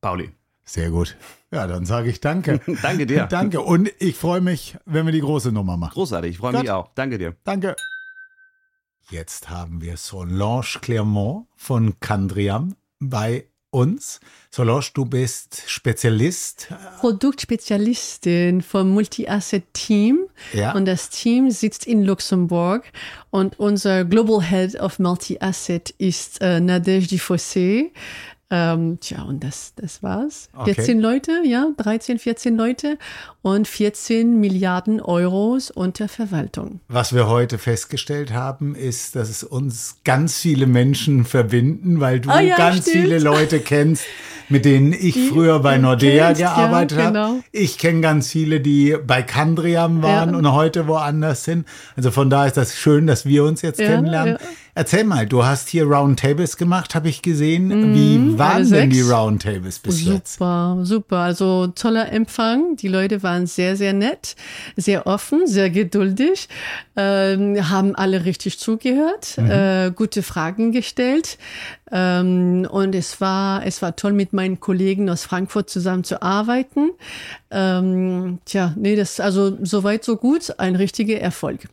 Pauli. 0.01 0.31
Sehr 0.65 0.89
gut. 0.89 1.15
Ja, 1.51 1.67
dann 1.67 1.85
sage 1.85 2.09
ich 2.09 2.21
danke. 2.21 2.61
Danke 2.81 3.05
dir. 3.05 3.25
danke. 3.25 3.59
Und 3.59 3.91
ich 3.99 4.15
freue 4.15 4.39
mich, 4.39 4.77
wenn 4.85 5.05
wir 5.05 5.11
die 5.11 5.19
große 5.19 5.51
Nummer 5.51 5.75
machen. 5.75 5.93
Großartig, 5.93 6.31
ich 6.31 6.37
freue 6.37 6.53
mich 6.53 6.71
auch. 6.71 6.89
Danke 6.95 7.17
dir. 7.17 7.35
Danke. 7.43 7.75
Jetzt 9.09 9.49
haben 9.49 9.81
wir 9.81 9.97
Solange 9.97 10.63
Clermont 10.81 11.47
von 11.57 11.99
Candriam 11.99 12.75
bei 12.99 13.47
uns. 13.71 14.19
Solange, 14.49 14.85
du 14.93 15.05
bist 15.05 15.63
Spezialist. 15.67 16.69
Produktspezialistin 16.99 18.61
vom 18.61 18.89
Multi-Asset-Team. 18.91 20.27
Ja. 20.53 20.73
Und 20.73 20.85
das 20.85 21.09
Team 21.09 21.51
sitzt 21.51 21.87
in 21.87 22.03
Luxemburg. 22.03 22.91
Und 23.29 23.59
unser 23.59 24.05
Global 24.05 24.41
Head 24.43 24.79
of 24.79 24.99
Multi-Asset 24.99 25.89
ist 25.97 26.41
äh, 26.41 26.59
Nadège 26.59 27.09
Dufossé. 27.09 27.91
Ähm, 28.53 28.99
tja, 28.99 29.21
und 29.21 29.43
das, 29.45 29.73
das 29.77 30.03
war's. 30.03 30.49
Okay. 30.53 30.73
14 30.73 30.99
Leute, 30.99 31.31
ja, 31.45 31.67
13, 31.77 32.19
14 32.19 32.57
Leute 32.57 32.97
und 33.41 33.65
14 33.65 34.39
Milliarden 34.41 34.99
Euros 34.99 35.71
unter 35.71 36.09
Verwaltung. 36.09 36.81
Was 36.89 37.13
wir 37.15 37.27
heute 37.29 37.57
festgestellt 37.57 38.33
haben, 38.33 38.75
ist, 38.75 39.15
dass 39.15 39.29
es 39.29 39.43
uns 39.45 39.99
ganz 40.03 40.37
viele 40.39 40.67
Menschen 40.67 41.23
verbinden, 41.23 42.01
weil 42.01 42.19
du 42.19 42.29
Ah 42.29 42.41
ja, 42.41 42.57
ganz 42.57 42.89
stimmt. 42.89 43.05
viele 43.05 43.19
Leute 43.19 43.61
kennst, 43.61 44.03
mit 44.49 44.65
denen 44.65 44.91
ich 44.91 45.13
Die 45.13 45.27
früher 45.29 45.59
bei 45.59 45.77
Nordea 45.77 46.27
kennst, 46.27 46.41
ja, 46.41 46.53
gearbeitet 46.53 46.97
habe. 46.99 47.07
genau. 47.13 47.35
Ich 47.53 47.77
kenne 47.77 48.01
ganz 48.01 48.29
viele, 48.31 48.59
die 48.59 48.97
bei 49.07 49.21
Candriam 49.23 50.01
waren 50.03 50.31
Ja. 50.31 50.37
und 50.37 50.51
heute 50.51 50.87
woanders 50.87 51.45
sind. 51.45 51.65
Also 51.95 52.11
von 52.11 52.29
daher 52.29 52.47
ist 52.47 52.57
das 52.57 52.75
schön, 52.75 53.07
dass 53.07 53.25
wir 53.25 53.45
uns 53.45 53.61
jetzt 53.61 53.79
Ja, 53.79 53.87
kennenlernen. 53.87 54.37
Erzähl 54.73 55.03
mal, 55.03 55.25
du 55.27 55.43
hast 55.43 55.67
hier 55.67 55.83
Roundtables 55.85 56.55
gemacht, 56.55 56.95
habe 56.95 57.09
ich 57.09 57.21
gesehen. 57.21 57.67
Mhm, 57.67 57.93
Wie 57.93 58.39
waren 58.39 58.69
denn 58.69 58.89
die. 58.89 59.01
Roundtables 59.01 59.79
bis 59.79 60.05
jetzt? 60.05 60.33
Super, 60.35 60.79
super. 60.83 61.17
Also 61.17 61.67
toller 61.67 62.11
Empfang. 62.11 62.77
Die 62.77 62.87
Leute 62.87 63.21
waren 63.21 63.47
sehr, 63.47 63.75
sehr 63.75 63.91
nett, 63.91 64.35
sehr 64.77 65.07
offen, 65.07 65.45
sehr 65.45 65.69
geduldig, 65.69 66.47
ähm, 66.95 67.69
haben 67.69 67.95
alle 67.95 68.23
richtig 68.23 68.59
zugehört, 68.59 69.37
Mhm. 69.37 69.51
äh, 69.51 69.91
gute 69.93 70.23
Fragen 70.23 70.71
gestellt. 70.71 71.37
Ähm, 71.91 72.65
und 72.71 72.95
es 72.95 73.19
war, 73.19 73.65
es 73.65 73.81
war 73.81 73.97
toll, 73.97 74.13
mit 74.13 74.31
meinen 74.31 74.61
Kollegen 74.61 75.09
aus 75.09 75.23
Frankfurt 75.23 75.69
zusammen 75.69 76.05
zu 76.05 76.21
arbeiten. 76.21 76.91
Ähm, 77.51 78.39
tja, 78.45 78.73
nee, 78.77 78.95
das 78.95 79.19
also 79.19 79.57
soweit 79.65 80.05
so 80.05 80.15
gut, 80.15 80.57
ein 80.59 80.77
richtiger 80.77 81.19
Erfolg. 81.19 81.67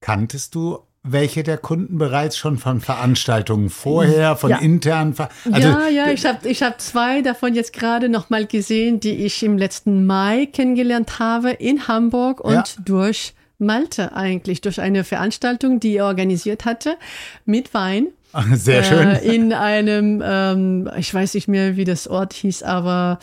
Kanntest 0.00 0.56
du 0.56 0.80
welche 1.02 1.42
der 1.42 1.56
Kunden 1.56 1.96
bereits 1.96 2.36
schon 2.36 2.58
von 2.58 2.80
Veranstaltungen 2.80 3.70
vorher, 3.70 4.36
von 4.36 4.50
Ja. 4.50 4.58
internen 4.58 5.14
Ver 5.14 5.30
also, 5.50 5.68
ja, 5.68 5.88
ja, 5.88 6.10
ich 6.10 6.26
habe 6.26 6.46
ich 6.48 6.62
hab 6.62 6.80
zwei 6.80 7.22
davon 7.22 7.54
jetzt 7.54 7.72
gerade 7.72 8.08
noch 8.08 8.28
mal 8.28 8.46
gesehen, 8.46 9.00
die 9.00 9.24
ich 9.24 9.42
im 9.42 9.56
letzten 9.56 10.04
Mai 10.04 10.46
kennengelernt 10.52 11.18
habe 11.18 11.50
in 11.52 11.88
Hamburg 11.88 12.40
und 12.40 12.52
Ja. 12.52 12.64
durch 12.84 13.34
Malte 13.58 14.14
eigentlich, 14.14 14.60
durch 14.60 14.80
eine 14.80 15.04
Veranstaltung, 15.04 15.80
die 15.80 15.96
er 15.96 16.06
organisiert 16.06 16.64
hatte 16.64 16.96
mit 17.44 17.72
Wein. 17.74 18.08
Sehr 18.52 18.84
schön. 18.84 19.08
Äh, 19.08 19.34
in 19.34 19.52
einem, 19.52 20.22
ähm, 20.24 20.90
ich 20.96 21.12
weiß 21.12 21.34
nicht 21.34 21.48
mehr, 21.48 21.76
wie 21.76 21.84
das 21.84 22.06
Ort 22.08 22.32
hieß, 22.32 22.62
aber 22.62 23.18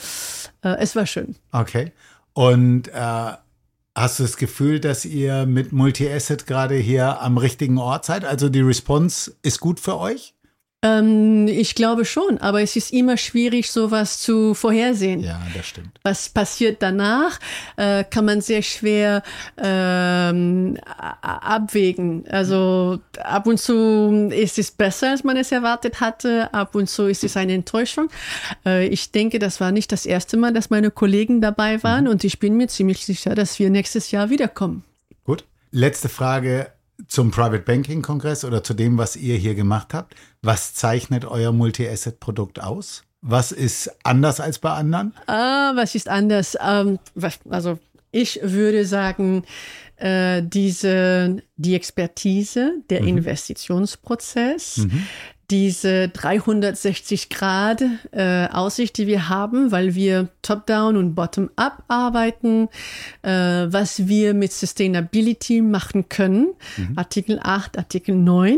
äh, 0.63 0.75
es 0.79 0.95
war 0.95 1.05
schön. 1.05 1.35
Okay. 1.51 1.91
Und 2.33 2.89
äh, 2.89 3.31
hast 3.97 4.19
du 4.19 4.23
das 4.23 4.37
Gefühl, 4.37 4.79
dass 4.79 5.05
ihr 5.05 5.45
mit 5.47 5.73
Multi-Asset 5.73 6.45
gerade 6.45 6.75
hier 6.75 7.19
am 7.21 7.37
richtigen 7.37 7.79
Ort 7.79 8.05
seid? 8.05 8.23
Also 8.23 8.47
die 8.47 8.61
Response 8.61 9.35
ist 9.41 9.59
gut 9.59 9.79
für 9.79 9.97
euch? 9.97 10.35
Ähm, 10.87 11.47
ich 11.47 11.75
glaube 11.75 12.05
schon, 12.05 12.37
aber 12.39 12.61
es 12.61 12.75
ist 12.75 12.91
immer 12.93 13.17
schwierig, 13.17 13.71
sowas 13.71 14.19
zu 14.19 14.53
vorhersehen. 14.53 15.21
Ja, 15.21 15.41
das 15.55 15.67
stimmt. 15.67 15.99
Was 16.03 16.29
passiert 16.29 16.81
danach, 16.81 17.39
äh, 17.75 18.03
kann 18.03 18.25
man 18.25 18.41
sehr 18.41 18.61
schwer 18.61 19.23
ähm, 19.57 20.77
abwägen. 21.21 22.25
Also 22.29 22.99
ab 23.21 23.47
und 23.47 23.59
zu 23.59 24.29
ist 24.31 24.59
es 24.59 24.71
besser, 24.71 25.11
als 25.11 25.23
man 25.23 25.37
es 25.37 25.51
erwartet 25.51 25.99
hatte. 25.99 26.53
Ab 26.53 26.75
und 26.75 26.89
zu 26.89 27.07
ist 27.07 27.23
es 27.23 27.37
eine 27.37 27.53
Enttäuschung. 27.53 28.09
Äh, 28.65 28.87
ich 28.87 29.11
denke, 29.11 29.39
das 29.39 29.59
war 29.59 29.71
nicht 29.71 29.91
das 29.91 30.05
erste 30.05 30.37
Mal, 30.37 30.53
dass 30.53 30.69
meine 30.69 30.91
Kollegen 30.91 31.41
dabei 31.41 31.83
waren 31.83 32.07
und 32.07 32.23
ich 32.23 32.39
bin 32.39 32.55
mir 32.57 32.67
ziemlich 32.67 33.05
sicher, 33.05 33.35
dass 33.35 33.59
wir 33.59 33.69
nächstes 33.69 34.11
Jahr 34.11 34.29
wiederkommen. 34.29 34.83
Gut. 35.23 35.43
Letzte 35.71 36.09
Frage 36.09 36.71
zum 37.07 37.31
Private 37.31 37.63
Banking 37.63 38.01
Kongress 38.01 38.43
oder 38.43 38.63
zu 38.63 38.73
dem, 38.73 38.97
was 38.97 39.15
ihr 39.15 39.35
hier 39.37 39.55
gemacht 39.55 39.93
habt. 39.93 40.15
Was 40.41 40.73
zeichnet 40.73 41.25
euer 41.25 41.51
Multi-Asset-Produkt 41.51 42.61
aus? 42.61 43.03
Was 43.21 43.51
ist 43.51 43.91
anders 44.03 44.39
als 44.39 44.59
bei 44.59 44.71
anderen? 44.71 45.13
Ah, 45.27 45.71
was 45.75 45.95
ist 45.95 46.07
anders? 46.09 46.57
Ähm, 46.63 46.99
was, 47.15 47.39
also 47.49 47.79
ich 48.11 48.39
würde 48.43 48.85
sagen, 48.85 49.43
äh, 49.97 50.41
diese, 50.43 51.41
die 51.55 51.75
Expertise, 51.75 52.73
der 52.89 53.01
Mhm. 53.01 53.07
Investitionsprozess, 53.17 54.87
diese 55.49 56.09
360 56.09 57.29
Grad 57.29 57.81
äh, 58.11 58.47
Aussicht, 58.47 58.97
die 58.97 59.07
wir 59.07 59.29
haben, 59.29 59.71
weil 59.71 59.95
wir 59.95 60.27
top-down 60.41 60.97
und 60.97 61.15
bottom-up 61.15 61.83
arbeiten, 61.87 62.67
äh, 63.21 63.29
was 63.31 64.07
wir 64.07 64.33
mit 64.33 64.51
Sustainability 64.51 65.61
machen 65.61 66.09
können. 66.09 66.53
Artikel 66.95 67.39
8, 67.41 67.77
Artikel 67.77 68.15
9. 68.15 68.57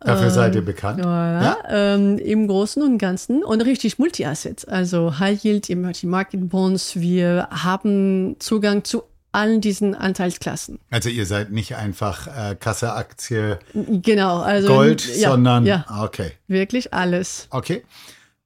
Dafür 0.00 0.30
seid 0.30 0.54
ihr 0.54 0.60
Ähm, 0.60 0.64
bekannt. 0.66 1.00
Voilà, 1.00 1.42
Ja. 1.42 1.56
ähm, 1.70 2.18
Im 2.18 2.46
Großen 2.46 2.82
und 2.82 2.98
Ganzen 2.98 3.42
und 3.42 3.62
richtig 3.62 3.98
Multi-Assets, 3.98 4.64
also 4.66 5.18
High 5.18 5.42
Yield, 5.42 5.68
Emerging 5.70 6.10
Market 6.10 6.48
Bonds. 6.48 7.00
Wir 7.00 7.48
haben 7.50 8.36
Zugang 8.38 8.84
zu 8.84 9.02
allen 9.32 9.60
diesen 9.60 9.94
Anteilsklassen. 9.94 10.78
Also 10.90 11.08
ihr 11.08 11.26
seid 11.26 11.50
nicht 11.50 11.76
einfach 11.76 12.26
äh, 12.26 12.54
Kasse, 12.54 12.92
Aktie, 12.92 13.58
Genau, 13.74 14.38
also 14.40 14.68
Gold, 14.68 15.06
ja, 15.16 15.30
sondern 15.30 15.66
ja, 15.66 15.84
okay. 16.02 16.32
wirklich 16.46 16.94
alles. 16.94 17.46
Okay. 17.50 17.84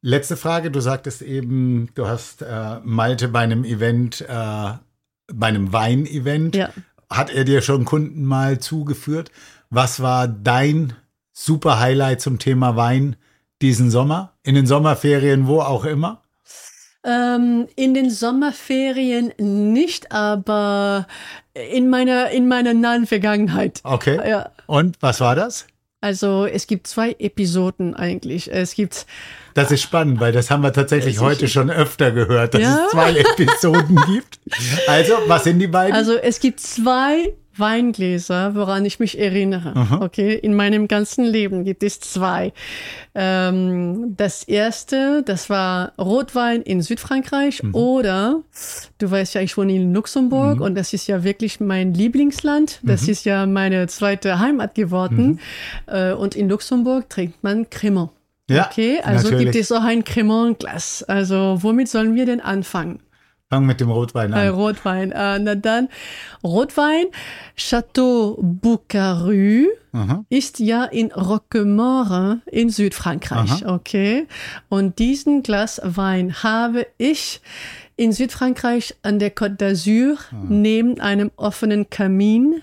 Letzte 0.01 0.37
Frage. 0.37 0.71
Du 0.73 0.81
sagtest 0.81 1.23
eben, 1.23 1.89
du 1.95 2.09
hast 2.09 2.43
äh, 2.43 2.81
Malte 2.83 3.29
bei 3.29 3.41
einem 3.41 3.65
Event, 3.65 4.21
äh, 4.23 4.73
bei 5.33 5.47
einem 5.47 5.73
Wein-Event. 5.73 6.57
Ja. 6.57 6.71
Hat 7.09 7.31
er 7.31 7.45
dir 7.45 7.63
schon 7.63 7.85
Kunden 7.85 8.25
mal 8.25 8.59
zugeführt? 8.59 9.31
Was 9.71 10.01
war 10.01 10.27
dein 10.27 10.95
super 11.33 11.79
Highlight 11.79 12.21
zum 12.21 12.39
Thema 12.39 12.75
Wein 12.75 13.17
diesen 13.61 13.91
Sommer? 13.91 14.33
In 14.43 14.57
den 14.57 14.67
Sommerferien, 14.67 15.47
wo 15.47 15.61
auch 15.61 15.85
immer? 15.85 16.22
Ähm, 17.05 17.67
in 17.75 17.95
den 17.95 18.11
Sommerferien 18.11 19.33
nicht, 19.39 20.13
aber 20.13 21.07
in 21.55 21.91
meiner, 21.91 22.31
in 22.31 22.47
meiner 22.49 22.75
nahen 22.75 23.07
Vergangenheit. 23.07 23.81
Okay. 23.83 24.21
Ja. 24.29 24.51
Und 24.67 24.97
was 25.01 25.21
war 25.21 25.35
das? 25.35 25.67
Also 26.01 26.47
es 26.47 26.67
gibt 26.67 26.87
zwei 26.89 27.15
Episoden 27.19 27.95
eigentlich. 27.95 28.51
Es 28.53 28.75
gibt 28.75 29.07
Das 29.55 29.71
ist 29.71 29.83
spannend, 29.83 30.19
weil 30.21 30.33
das 30.33 30.51
haben 30.51 30.63
wir 30.63 30.73
tatsächlich 30.73 31.21
heute 31.21 31.47
schon 31.49 31.71
öfter 31.71 32.11
gehört, 32.11 32.55
dass 32.55 32.63
Ja. 32.63 32.85
es 32.87 32.91
zwei 32.93 33.17
Episoden 33.19 33.97
gibt. 34.07 34.41
Also, 34.89 35.15
was 35.27 35.45
sind 35.45 35.59
die 35.61 35.69
beiden? 35.69 35.95
Also 35.95 36.15
es 36.17 36.41
gibt 36.41 36.59
zwei 36.61 37.35
Weingläser, 37.57 38.55
woran 38.55 38.85
ich 38.85 38.99
mich 39.01 39.19
erinnere. 39.19 39.73
Aha. 39.77 40.01
Okay, 40.03 40.35
in 40.35 40.55
meinem 40.55 40.89
ganzen 40.89 41.25
Leben 41.25 41.65
gibt 41.65 41.83
es 41.83 42.01
zwei. 42.01 42.53
Ähm, 43.15 44.15
das 44.17 44.43
erste, 44.45 45.23
das 45.25 45.51
war 45.51 45.93
Rotwein 45.99 46.63
in 46.63 46.83
Südfrankreich 46.83 47.63
Mhm. 47.63 47.75
oder 47.75 48.41
du 48.99 49.11
weißt 49.11 49.35
ja, 49.35 49.41
ich 49.43 49.57
wohne 49.57 49.75
in 49.75 49.93
Luxemburg 49.93 50.57
Mhm. 50.57 50.63
und 50.63 50.75
das 50.75 50.93
ist 50.93 51.07
ja 51.07 51.23
wirklich 51.25 51.61
mein 51.61 51.95
Lieblingsland. 51.95 52.81
Das 52.83 53.03
Mhm. 53.03 53.09
ist 53.11 53.25
ja 53.25 53.47
meine 53.47 53.87
zweite 53.87 54.39
Heimat 54.39 54.75
geworden. 54.75 55.39
Mhm. 55.87 55.95
Äh, 55.95 56.13
und 56.13 56.35
in 56.35 56.49
Luxemburg 56.49 57.09
trinkt 57.11 57.43
man 57.45 57.69
Cremant. 57.71 58.11
Ja, 58.51 58.67
okay, 58.71 58.99
also 59.03 59.31
natürlich. 59.31 59.53
gibt 59.53 59.57
es 59.65 59.73
auch 59.73 59.85
ein 59.85 60.05
Cremant-Glas. 60.05 61.05
Also 61.05 61.59
womit 61.63 61.89
sollen 61.89 62.15
wir 62.15 62.27
denn 62.27 62.41
anfangen? 62.41 62.99
Fang 63.53 63.67
mit 63.67 63.81
dem 63.81 63.91
Rotwein 63.91 64.33
Äh, 64.33 64.37
an. 64.37 64.49
Rotwein. 64.55 65.13
Äh, 65.13 65.39
na 65.39 65.55
dann, 65.55 65.89
Rotwein, 66.43 67.05
Château 67.55 68.39
Boucaru 68.41 69.67
Aha. 69.93 70.25
ist 70.31 70.59
ja 70.59 70.85
in 70.85 71.13
Roquemort 71.13 72.39
in 72.47 72.71
Südfrankreich, 72.71 73.65
Aha. 73.67 73.75
okay? 73.75 74.27
Und 74.71 74.99
diesen 74.99 75.43
Glas 75.43 75.83
Wein 75.85 76.43
habe 76.43 76.87
ich 76.97 77.43
in 77.97 78.13
Südfrankreich 78.13 78.95
an 79.03 79.19
der 79.19 79.35
Côte 79.37 79.59
d'Azur 79.59 80.17
Ah. 80.33 80.37
neben 80.49 80.99
einem 80.99 81.31
offenen 81.37 81.91
Kamin 81.91 82.63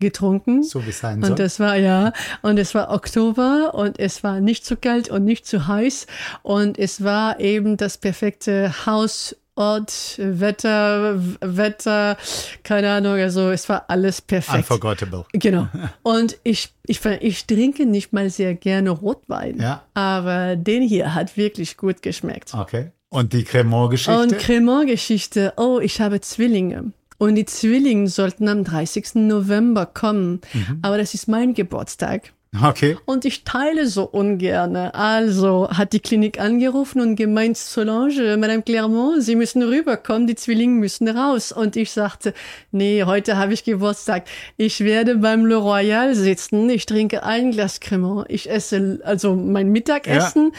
getrunken. 0.00 0.64
So 0.64 0.84
wie 0.84 0.90
es 0.90 0.98
sein 0.98 1.20
soll. 1.22 1.30
Und 1.30 1.38
das 1.38 1.60
war, 1.60 1.76
ja, 1.76 2.12
und 2.42 2.58
es 2.58 2.74
war 2.74 2.90
Oktober 2.90 3.72
und 3.74 4.00
es 4.00 4.24
war 4.24 4.40
nicht 4.40 4.66
zu 4.66 4.76
kalt 4.76 5.08
und 5.08 5.24
nicht 5.24 5.46
zu 5.46 5.68
heiß 5.68 6.08
und 6.42 6.76
es 6.76 7.04
war 7.04 7.38
eben 7.38 7.76
das 7.76 7.98
perfekte 7.98 8.84
Haus. 8.84 9.36
Ort, 9.56 10.16
Wetter, 10.18 11.16
Wetter, 11.40 12.16
keine 12.64 12.90
Ahnung, 12.90 13.12
also 13.14 13.50
es 13.50 13.68
war 13.68 13.84
alles 13.88 14.20
perfekt. 14.20 14.58
Unforgettable. 14.70 15.24
Genau. 15.32 15.68
Und 16.02 16.38
ich, 16.42 16.70
ich, 16.86 17.00
ich 17.20 17.46
trinke 17.46 17.86
nicht 17.86 18.12
mal 18.12 18.30
sehr 18.30 18.54
gerne 18.54 18.90
Rotwein, 18.90 19.60
Ja. 19.60 19.82
aber 19.94 20.56
den 20.56 20.82
hier 20.82 21.14
hat 21.14 21.36
wirklich 21.36 21.76
gut 21.76 22.02
geschmeckt. 22.02 22.52
Okay. 22.52 22.90
Und 23.10 23.32
die 23.32 23.44
Cremant-Geschichte? 23.44 24.18
Und 24.20 24.38
Cremant-Geschichte. 24.38 25.52
Oh, 25.56 25.78
ich 25.80 26.00
habe 26.00 26.20
Zwillinge. 26.20 26.92
Und 27.18 27.36
die 27.36 27.44
Zwillinge 27.44 28.08
sollten 28.08 28.48
am 28.48 28.64
30. 28.64 29.14
November 29.14 29.86
kommen. 29.86 30.40
Mhm. 30.52 30.80
Aber 30.82 30.98
das 30.98 31.14
ist 31.14 31.28
mein 31.28 31.54
Geburtstag. 31.54 32.32
Okay. 32.62 32.96
Und 33.04 33.24
ich 33.24 33.42
teile 33.42 33.86
so 33.88 34.04
ungerne. 34.04 34.94
Also 34.94 35.68
hat 35.70 35.92
die 35.92 36.00
Klinik 36.00 36.38
angerufen 36.38 37.00
und 37.00 37.16
gemeint, 37.16 37.56
Solange, 37.56 38.36
Madame 38.36 38.62
Clermont, 38.62 39.22
Sie 39.22 39.34
müssen 39.34 39.62
rüberkommen, 39.62 40.26
die 40.26 40.36
Zwillinge 40.36 40.78
müssen 40.78 41.08
raus. 41.08 41.50
Und 41.50 41.74
ich 41.74 41.90
sagte, 41.90 42.32
nee, 42.70 43.02
heute 43.02 43.36
habe 43.36 43.54
ich 43.54 43.64
Geburtstag. 43.64 44.24
Ich 44.56 44.80
werde 44.80 45.16
beim 45.16 45.46
Le 45.46 45.56
Royal 45.56 46.14
sitzen. 46.14 46.70
Ich 46.70 46.86
trinke 46.86 47.24
ein 47.24 47.50
Glas 47.50 47.80
Cremant. 47.80 48.26
Ich 48.28 48.48
esse 48.48 49.00
also 49.02 49.34
mein 49.34 49.70
Mittagessen. 49.70 50.52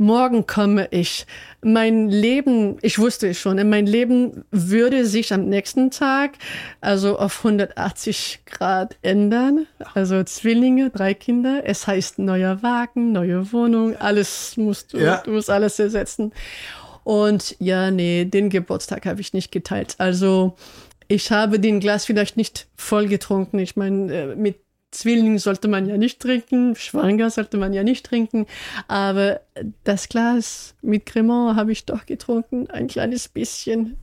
Morgen 0.00 0.46
komme 0.46 0.86
ich. 0.92 1.26
Mein 1.60 2.08
Leben, 2.08 2.78
ich 2.82 3.00
wusste 3.00 3.28
es 3.28 3.38
schon, 3.38 3.56
mein 3.68 3.84
Leben 3.84 4.44
würde 4.52 5.04
sich 5.04 5.32
am 5.32 5.46
nächsten 5.48 5.90
Tag 5.90 6.34
also 6.80 7.18
auf 7.18 7.38
180 7.38 8.42
Grad 8.46 8.96
ändern. 9.02 9.66
Also 9.94 10.22
Zwillinge, 10.22 10.90
drei 10.90 11.14
Kinder. 11.14 11.62
Es 11.64 11.88
heißt 11.88 12.20
neuer 12.20 12.62
Wagen, 12.62 13.10
neue 13.10 13.52
Wohnung, 13.52 13.96
alles 13.96 14.56
musst 14.56 14.92
du, 14.92 14.98
Ja. 14.98 15.16
du 15.24 15.32
musst 15.32 15.50
alles 15.50 15.78
ersetzen. 15.80 16.32
Und 17.02 17.56
ja, 17.58 17.90
nee, 17.90 18.24
den 18.24 18.50
Geburtstag 18.50 19.04
habe 19.04 19.20
ich 19.20 19.32
nicht 19.32 19.50
geteilt. 19.50 19.96
Also 19.98 20.54
ich 21.08 21.32
habe 21.32 21.58
den 21.58 21.80
Glas 21.80 22.04
vielleicht 22.04 22.36
nicht 22.36 22.68
voll 22.76 23.08
getrunken. 23.08 23.58
Ich 23.58 23.74
meine, 23.74 24.12
äh, 24.14 24.36
mit 24.36 24.60
Zwillingen 24.90 25.38
sollte 25.38 25.68
man 25.68 25.86
ja 25.86 25.98
nicht 25.98 26.20
trinken, 26.20 26.74
schwanger 26.74 27.30
sollte 27.30 27.58
man 27.58 27.72
ja 27.72 27.82
nicht 27.82 28.06
trinken, 28.06 28.46
aber 28.86 29.40
das 29.84 30.08
Glas 30.08 30.74
mit 30.80 31.04
Cremant 31.04 31.56
habe 31.56 31.72
ich 31.72 31.84
doch 31.84 32.06
getrunken, 32.06 32.68
ein 32.70 32.88
kleines 32.88 33.28
bisschen. 33.28 33.98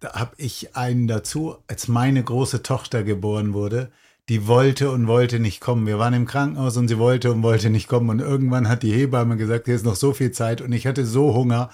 Da 0.00 0.14
habe 0.14 0.32
ich 0.36 0.74
einen 0.76 1.06
dazu, 1.06 1.56
als 1.68 1.88
meine 1.88 2.22
große 2.22 2.62
Tochter 2.62 3.04
geboren 3.04 3.54
wurde. 3.54 3.90
Die 4.28 4.46
wollte 4.46 4.90
und 4.90 5.06
wollte 5.06 5.38
nicht 5.38 5.60
kommen. 5.60 5.86
Wir 5.86 5.98
waren 5.98 6.14
im 6.14 6.26
Krankenhaus 6.26 6.76
und 6.76 6.88
sie 6.88 6.98
wollte 6.98 7.30
und 7.32 7.42
wollte 7.42 7.70
nicht 7.70 7.88
kommen. 7.88 8.10
Und 8.10 8.20
irgendwann 8.20 8.68
hat 8.68 8.82
die 8.82 8.92
Hebamme 8.92 9.36
gesagt, 9.36 9.66
hier 9.66 9.76
ist 9.76 9.84
noch 9.84 9.94
so 9.94 10.12
viel 10.12 10.32
Zeit. 10.32 10.60
Und 10.60 10.72
ich 10.72 10.86
hatte 10.86 11.06
so 11.06 11.34
Hunger. 11.34 11.70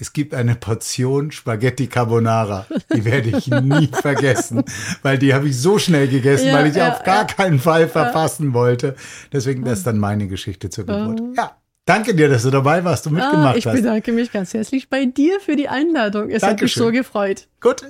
Es 0.00 0.14
gibt 0.14 0.32
eine 0.32 0.54
Portion 0.54 1.30
Spaghetti 1.30 1.86
Carbonara. 1.86 2.66
Die 2.94 3.04
werde 3.04 3.36
ich 3.36 3.48
nie 3.48 3.86
vergessen, 3.92 4.64
weil 5.02 5.18
die 5.18 5.34
habe 5.34 5.48
ich 5.48 5.58
so 5.60 5.78
schnell 5.78 6.08
gegessen, 6.08 6.46
Ja, 6.48 6.54
weil 6.54 6.68
ich 6.68 6.74
ja, 6.76 6.92
auf 6.94 7.02
gar 7.04 7.18
ja. 7.18 7.24
keinen 7.24 7.58
Fall 7.58 7.86
verpassen 7.86 8.54
wollte. 8.54 8.96
Deswegen, 9.30 9.62
das 9.64 9.78
ist 9.80 9.86
dann 9.86 9.98
meine 9.98 10.26
Geschichte 10.26 10.70
zur 10.70 10.86
Geburt. 10.86 11.20
Oh. 11.20 11.32
Ja, 11.36 11.54
danke 11.84 12.14
dir, 12.14 12.30
dass 12.30 12.44
du 12.44 12.50
dabei 12.50 12.82
warst 12.82 13.06
und 13.08 13.18
Ah, 13.20 13.24
mitgemacht 13.26 13.56
ich 13.58 13.66
hast. 13.66 13.74
bedanke 13.74 14.12
mich 14.12 14.32
ganz 14.32 14.54
herzlich 14.54 14.88
bei 14.88 15.04
dir 15.04 15.38
für 15.38 15.54
die 15.56 15.68
Einladung. 15.68 16.30
Es 16.30 16.42
hat 16.42 16.52
mich 16.52 16.72
Dankeschön. 16.72 16.82
so 16.82 16.92
gefreut. 16.92 17.46
Gut. 17.60 17.82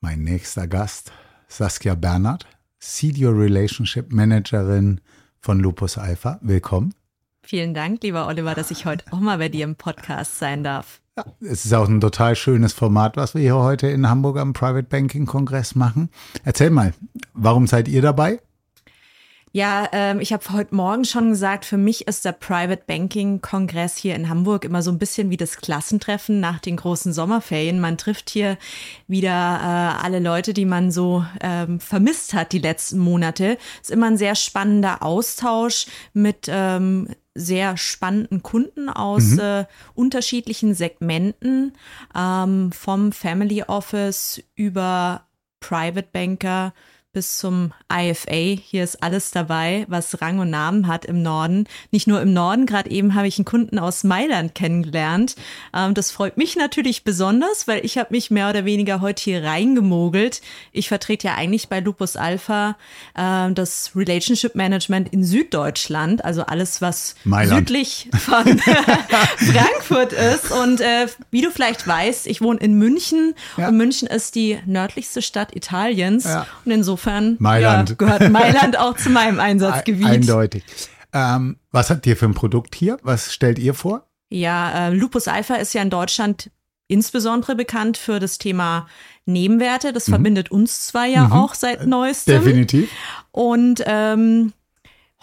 Mein 0.00 0.20
nächster 0.22 0.66
Gast, 0.66 1.12
Saskia 1.46 1.94
Bernhard, 1.94 2.46
Senior 2.78 3.38
Relationship 3.38 4.10
Managerin 4.12 5.02
von 5.40 5.60
Lupus 5.60 5.98
Alpha. 5.98 6.38
Willkommen. 6.40 6.94
Vielen 7.50 7.74
Dank, 7.74 8.04
lieber 8.04 8.28
Oliver, 8.28 8.54
dass 8.54 8.70
ich 8.70 8.86
heute 8.86 9.04
auch 9.10 9.18
mal 9.18 9.38
bei 9.38 9.48
dir 9.48 9.64
im 9.64 9.74
Podcast 9.74 10.38
sein 10.38 10.62
darf. 10.62 11.00
Es 11.40 11.64
ist 11.64 11.74
auch 11.74 11.88
ein 11.88 12.00
total 12.00 12.36
schönes 12.36 12.72
Format, 12.72 13.16
was 13.16 13.34
wir 13.34 13.40
hier 13.40 13.56
heute 13.56 13.88
in 13.88 14.08
Hamburg 14.08 14.38
am 14.38 14.52
Private 14.52 14.84
Banking 14.84 15.26
Kongress 15.26 15.74
machen. 15.74 16.10
Erzähl 16.44 16.70
mal, 16.70 16.94
warum 17.34 17.66
seid 17.66 17.88
ihr 17.88 18.02
dabei? 18.02 18.38
Ja, 19.52 19.88
ähm, 19.90 20.20
ich 20.20 20.32
habe 20.32 20.44
heute 20.52 20.76
Morgen 20.76 21.04
schon 21.04 21.30
gesagt, 21.30 21.64
für 21.64 21.76
mich 21.76 22.06
ist 22.06 22.24
der 22.24 22.30
Private 22.30 22.84
Banking 22.86 23.40
Kongress 23.40 23.96
hier 23.96 24.14
in 24.14 24.28
Hamburg 24.28 24.64
immer 24.64 24.80
so 24.80 24.92
ein 24.92 25.00
bisschen 25.00 25.30
wie 25.30 25.36
das 25.36 25.56
Klassentreffen 25.56 26.38
nach 26.38 26.60
den 26.60 26.76
großen 26.76 27.12
Sommerferien. 27.12 27.80
Man 27.80 27.98
trifft 27.98 28.30
hier 28.30 28.58
wieder 29.08 29.28
äh, 29.28 30.04
alle 30.04 30.20
Leute, 30.20 30.54
die 30.54 30.66
man 30.66 30.92
so 30.92 31.24
ähm, 31.40 31.80
vermisst 31.80 32.32
hat 32.32 32.52
die 32.52 32.60
letzten 32.60 33.00
Monate. 33.00 33.58
Ist 33.80 33.90
immer 33.90 34.06
ein 34.06 34.16
sehr 34.16 34.36
spannender 34.36 35.02
Austausch 35.02 35.86
mit 36.12 36.46
ähm, 36.48 37.08
sehr 37.34 37.76
spannenden 37.76 38.42
Kunden 38.42 38.88
aus 38.88 39.22
Mhm. 39.22 39.38
äh, 39.40 39.64
unterschiedlichen 39.94 40.74
Segmenten, 40.74 41.72
ähm, 42.14 42.72
vom 42.72 43.12
Family 43.12 43.62
Office 43.62 44.42
über 44.56 45.26
Private 45.60 46.08
Banker 46.12 46.72
bis 47.12 47.38
zum 47.38 47.72
IFA. 47.92 48.60
Hier 48.62 48.84
ist 48.84 49.02
alles 49.02 49.32
dabei, 49.32 49.84
was 49.88 50.22
Rang 50.22 50.38
und 50.38 50.50
Namen 50.50 50.86
hat 50.86 51.04
im 51.04 51.22
Norden. 51.22 51.66
Nicht 51.90 52.06
nur 52.06 52.20
im 52.22 52.32
Norden, 52.32 52.66
gerade 52.66 52.88
eben 52.88 53.16
habe 53.16 53.26
ich 53.26 53.36
einen 53.36 53.44
Kunden 53.44 53.80
aus 53.80 54.04
Mailand 54.04 54.54
kennengelernt. 54.54 55.34
Ähm, 55.74 55.94
das 55.94 56.12
freut 56.12 56.36
mich 56.36 56.54
natürlich 56.54 57.02
besonders, 57.02 57.66
weil 57.66 57.84
ich 57.84 57.98
habe 57.98 58.10
mich 58.12 58.30
mehr 58.30 58.48
oder 58.48 58.64
weniger 58.64 59.00
heute 59.00 59.24
hier 59.24 59.42
reingemogelt. 59.42 60.40
Ich 60.70 60.86
vertrete 60.86 61.26
ja 61.28 61.34
eigentlich 61.34 61.68
bei 61.68 61.80
Lupus 61.80 62.14
Alpha 62.14 62.76
äh, 63.16 63.50
das 63.54 63.90
Relationship 63.96 64.54
Management 64.54 65.12
in 65.12 65.24
Süddeutschland, 65.24 66.24
also 66.24 66.42
alles, 66.42 66.80
was 66.80 67.16
Mailand. 67.24 67.68
südlich 67.68 68.08
von 68.20 68.56
Frankfurt 69.36 70.12
ist. 70.12 70.52
Und 70.52 70.80
äh, 70.80 71.08
wie 71.32 71.42
du 71.42 71.50
vielleicht 71.50 71.88
weißt, 71.88 72.28
ich 72.28 72.40
wohne 72.40 72.60
in 72.60 72.74
München 72.74 73.34
und 73.56 73.76
München 73.76 74.06
ist 74.06 74.36
die 74.36 74.60
nördlichste 74.64 75.22
Stadt 75.22 75.56
Italiens. 75.56 76.22
Ja. 76.22 76.46
Und 76.64 76.70
insofern 76.70 76.99
Mailand. 77.38 77.90
Ja, 77.90 77.94
gehört 77.96 78.30
Mailand 78.30 78.78
auch 78.78 78.96
zu 78.96 79.10
meinem 79.10 79.40
Einsatzgebiet. 79.40 80.06
Eindeutig. 80.06 80.64
Ähm, 81.12 81.56
was 81.72 81.90
habt 81.90 82.06
ihr 82.06 82.16
für 82.16 82.26
ein 82.26 82.34
Produkt 82.34 82.74
hier? 82.74 82.98
Was 83.02 83.32
stellt 83.32 83.58
ihr 83.58 83.74
vor? 83.74 84.06
Ja, 84.30 84.88
äh, 84.88 84.94
Lupus 84.94 85.26
Alpha 85.28 85.54
ist 85.56 85.72
ja 85.74 85.82
in 85.82 85.90
Deutschland 85.90 86.50
insbesondere 86.88 87.54
bekannt 87.56 87.96
für 87.96 88.18
das 88.20 88.38
Thema 88.38 88.86
Nebenwerte. 89.26 89.92
Das 89.92 90.08
Mhm. 90.08 90.12
verbindet 90.12 90.50
uns 90.50 90.86
zwei 90.86 91.08
ja 91.08 91.26
Mhm. 91.26 91.32
auch 91.32 91.54
seit 91.54 91.86
neuestem. 91.86 92.42
Definitiv. 92.42 92.90
Und 93.32 93.82
ähm, 93.86 94.52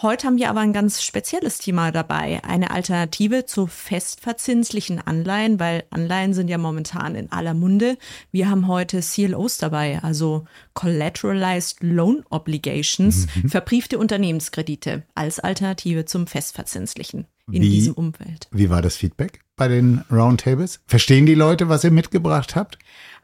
heute 0.01 0.27
haben 0.27 0.37
wir 0.37 0.49
aber 0.49 0.59
ein 0.61 0.73
ganz 0.73 1.01
spezielles 1.03 1.57
Thema 1.59 1.91
dabei. 1.91 2.43
Eine 2.43 2.71
Alternative 2.71 3.45
zu 3.45 3.67
festverzinslichen 3.67 4.99
Anleihen, 4.99 5.59
weil 5.59 5.83
Anleihen 5.89 6.33
sind 6.33 6.49
ja 6.49 6.57
momentan 6.57 7.15
in 7.15 7.31
aller 7.31 7.53
Munde. 7.53 7.97
Wir 8.31 8.49
haben 8.49 8.67
heute 8.67 9.01
CLOs 9.01 9.57
dabei, 9.57 9.99
also 10.03 10.45
Collateralized 10.73 11.77
Loan 11.81 12.23
Obligations, 12.29 13.27
Mhm. 13.35 13.49
verbriefte 13.49 13.97
Unternehmenskredite 13.99 15.03
als 15.15 15.39
Alternative 15.39 16.05
zum 16.05 16.27
festverzinslichen 16.27 17.25
in 17.51 17.61
Wie- 17.61 17.69
diesem 17.69 17.93
Umfeld. 17.93 18.47
Wie 18.51 18.69
war 18.69 18.81
das 18.81 18.95
Feedback? 18.97 19.41
bei 19.59 19.67
den 19.67 20.03
Roundtables? 20.11 20.81
Verstehen 20.85 21.25
die 21.25 21.33
Leute, 21.33 21.67
was 21.67 21.83
ihr 21.83 21.89
mitgebracht 21.89 22.55
habt? 22.55 22.77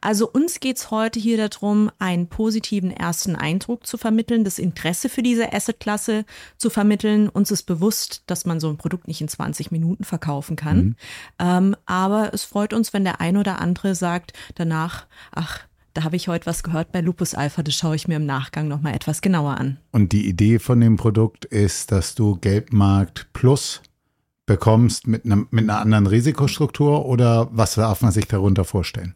Also 0.04 0.30
uns 0.30 0.60
geht's 0.60 0.92
heute 0.92 1.18
hier 1.18 1.38
darum, 1.38 1.90
einen 1.98 2.28
positiven 2.28 2.92
ersten 2.92 3.38
Eindruck 3.38 3.88
zu 3.88 3.98
vermitteln, 3.98 4.44
das 4.44 4.60
Interesse 4.60 5.08
für 5.08 5.24
diese 5.24 5.54
Assetklasse 5.54 6.26
zu 6.58 6.70
vermitteln. 6.70 7.30
Uns 7.30 7.52
ist 7.52 7.64
bewusst, 7.64 8.24
dass 8.28 8.46
man 8.46 8.60
so 8.60 8.68
ein 8.68 8.76
Produkt 8.76 9.08
nicht 9.08 9.22
in 9.22 9.30
20 9.30 9.72
Minuten 9.72 10.04
verkaufen 10.04 10.58
kann. 10.58 10.78
Mhm. 10.78 10.96
Ähm, 11.40 11.76
aber 11.86 12.34
es 12.34 12.44
freut 12.44 12.74
uns, 12.74 12.92
wenn 12.92 13.06
der 13.06 13.22
ein 13.22 13.38
oder 13.38 13.62
andere 13.62 13.96
sagt 13.96 14.34
danach, 14.56 15.06
ach, 15.32 15.62
da 15.94 16.04
habe 16.04 16.18
ich 16.18 16.28
heute 16.28 16.48
was 16.48 16.64
gehört 16.64 16.92
bei 16.92 17.00
Lupus 17.00 17.34
Alpha, 17.34 17.64
das 17.64 17.76
schaue 17.76 17.96
ich 17.96 18.10
mir 18.10 18.18
im 18.18 18.26
Nachgang 18.26 18.68
nochmal 18.68 18.96
etwas 18.96 19.22
genauer 19.22 19.56
an. 19.58 19.78
Und 19.94 20.12
die 20.12 20.28
Idee 20.28 20.60
von 20.60 20.82
dem 20.82 20.98
Produkt 20.98 21.46
ist, 21.46 21.94
dass 21.94 22.14
du 22.14 22.36
Geldmarkt 22.36 23.28
Plus 23.32 23.82
bekommst 24.46 25.08
mit, 25.08 25.24
einem, 25.24 25.48
mit 25.52 25.64
einer 25.64 25.80
anderen 25.80 26.08
Risikostruktur 26.08 27.06
oder 27.06 27.48
was 27.54 27.76
darf 27.76 28.02
man 28.02 28.12
sich 28.12 28.28
darunter 28.28 28.66
vorstellen? 28.66 29.16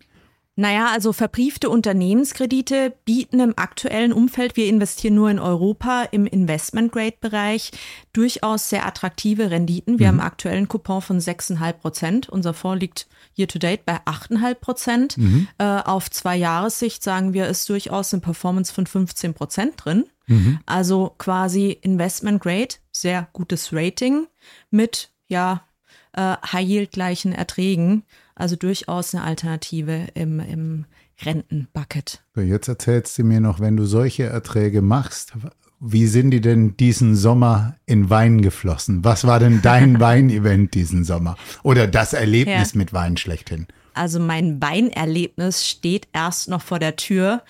Naja, 0.59 0.87
also 0.91 1.13
verbriefte 1.13 1.69
Unternehmenskredite 1.69 2.91
bieten 3.05 3.39
im 3.39 3.53
aktuellen 3.55 4.11
Umfeld, 4.11 4.57
wir 4.57 4.65
investieren 4.65 5.13
nur 5.13 5.29
in 5.29 5.37
Europa, 5.37 6.01
im 6.09 6.25
Investment-Grade-Bereich 6.25 7.69
durchaus 8.11 8.67
sehr 8.67 8.87
attraktive 8.87 9.51
Renditen. 9.51 9.99
Wir 9.99 10.11
mhm. 10.11 10.21
haben 10.21 10.27
aktuell 10.27 10.57
einen 10.57 10.67
Coupon 10.67 11.03
von 11.03 11.19
6,5 11.19 11.73
Prozent. 11.73 12.29
Unser 12.29 12.55
Fonds 12.55 12.81
liegt 12.81 13.07
year-to-date 13.35 13.85
bei 13.85 13.97
8,5 14.05 14.53
Prozent. 14.55 15.17
Mhm. 15.19 15.47
Äh, 15.59 15.63
auf 15.63 16.09
zwei 16.09 16.35
Jahressicht 16.35 17.03
sagen 17.03 17.33
wir, 17.33 17.47
ist 17.47 17.69
durchaus 17.69 18.11
eine 18.11 18.21
Performance 18.21 18.73
von 18.73 18.87
15 18.87 19.35
Prozent 19.35 19.75
drin. 19.77 20.05
Mhm. 20.25 20.57
Also 20.65 21.13
quasi 21.19 21.69
Investment-Grade, 21.69 22.77
sehr 22.91 23.27
gutes 23.31 23.73
Rating 23.73 24.25
mit, 24.71 25.11
ja, 25.27 25.67
äh, 26.13 26.35
High-Yield-gleichen 26.51 27.31
Erträgen. 27.31 28.05
Also 28.37 28.55
durchaus 28.55 29.15
eine 29.15 29.23
Alternative 29.23 30.07
im, 30.13 30.39
im 30.39 30.85
Rentenbucket. 31.23 32.23
Jetzt 32.35 32.67
erzählst 32.67 33.17
du 33.17 33.23
mir 33.23 33.39
noch, 33.39 33.59
wenn 33.59 33.75
du 33.75 33.85
solche 33.85 34.25
Erträge 34.25 34.81
machst, 34.81 35.33
wie 35.79 36.07
sind 36.07 36.31
die 36.31 36.41
denn 36.41 36.77
diesen 36.77 37.15
Sommer 37.15 37.75
in 37.85 38.09
Wein 38.09 38.41
geflossen? 38.41 39.03
Was 39.03 39.25
war 39.25 39.39
denn 39.39 39.61
dein 39.61 39.99
Weinevent 39.99 40.73
diesen 40.73 41.03
Sommer? 41.03 41.35
Oder 41.63 41.87
das 41.87 42.13
Erlebnis 42.13 42.73
ja. 42.73 42.77
mit 42.77 42.93
Wein 42.93 43.17
schlechthin? 43.17 43.67
Also 43.93 44.19
mein 44.19 44.61
Weinerlebnis 44.61 45.67
steht 45.67 46.07
erst 46.13 46.49
noch 46.49 46.61
vor 46.61 46.77
der 46.77 46.95
Tür. 46.95 47.41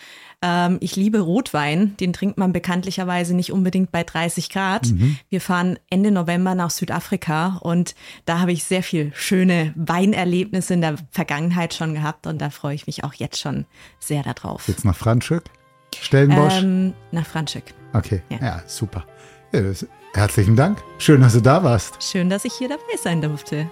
Ähm, 0.41 0.77
ich 0.81 0.95
liebe 0.95 1.19
Rotwein, 1.19 1.97
den 1.97 2.13
trinkt 2.13 2.37
man 2.37 2.53
bekanntlicherweise 2.53 3.35
nicht 3.35 3.51
unbedingt 3.51 3.91
bei 3.91 4.03
30 4.03 4.49
Grad. 4.49 4.87
Mhm. 4.87 5.17
Wir 5.29 5.41
fahren 5.41 5.79
Ende 5.89 6.11
November 6.11 6.53
nach 6.53 6.69
Südafrika 6.69 7.57
und 7.61 7.95
da 8.25 8.39
habe 8.39 8.51
ich 8.51 8.63
sehr 8.63 8.83
viel 8.83 9.11
schöne 9.15 9.73
Weinerlebnisse 9.75 10.75
in 10.75 10.81
der 10.81 10.95
Vergangenheit 11.11 11.73
schon 11.73 11.95
gehabt 11.95 12.27
und 12.27 12.39
da 12.39 12.51
freue 12.51 12.75
ich 12.75 12.85
mich 12.85 13.03
auch 13.03 13.13
jetzt 13.13 13.39
schon 13.39 13.65
sehr 13.99 14.21
darauf. 14.21 14.67
Jetzt 14.67 14.85
nach 14.85 14.95
Franschück? 14.95 15.45
Stellenbosch? 15.99 16.61
Ähm, 16.61 16.93
nach 17.11 17.25
Franschück. 17.25 17.63
Okay, 17.93 18.21
ja, 18.29 18.37
ja 18.39 18.63
super. 18.67 19.05
Ja, 19.53 19.61
herzlichen 20.13 20.55
Dank. 20.55 20.77
Schön, 20.99 21.21
dass 21.21 21.33
du 21.33 21.41
da 21.41 21.63
warst. 21.63 22.03
Schön, 22.03 22.29
dass 22.29 22.45
ich 22.45 22.53
hier 22.53 22.69
dabei 22.69 22.97
sein 23.01 23.21
durfte. 23.21 23.71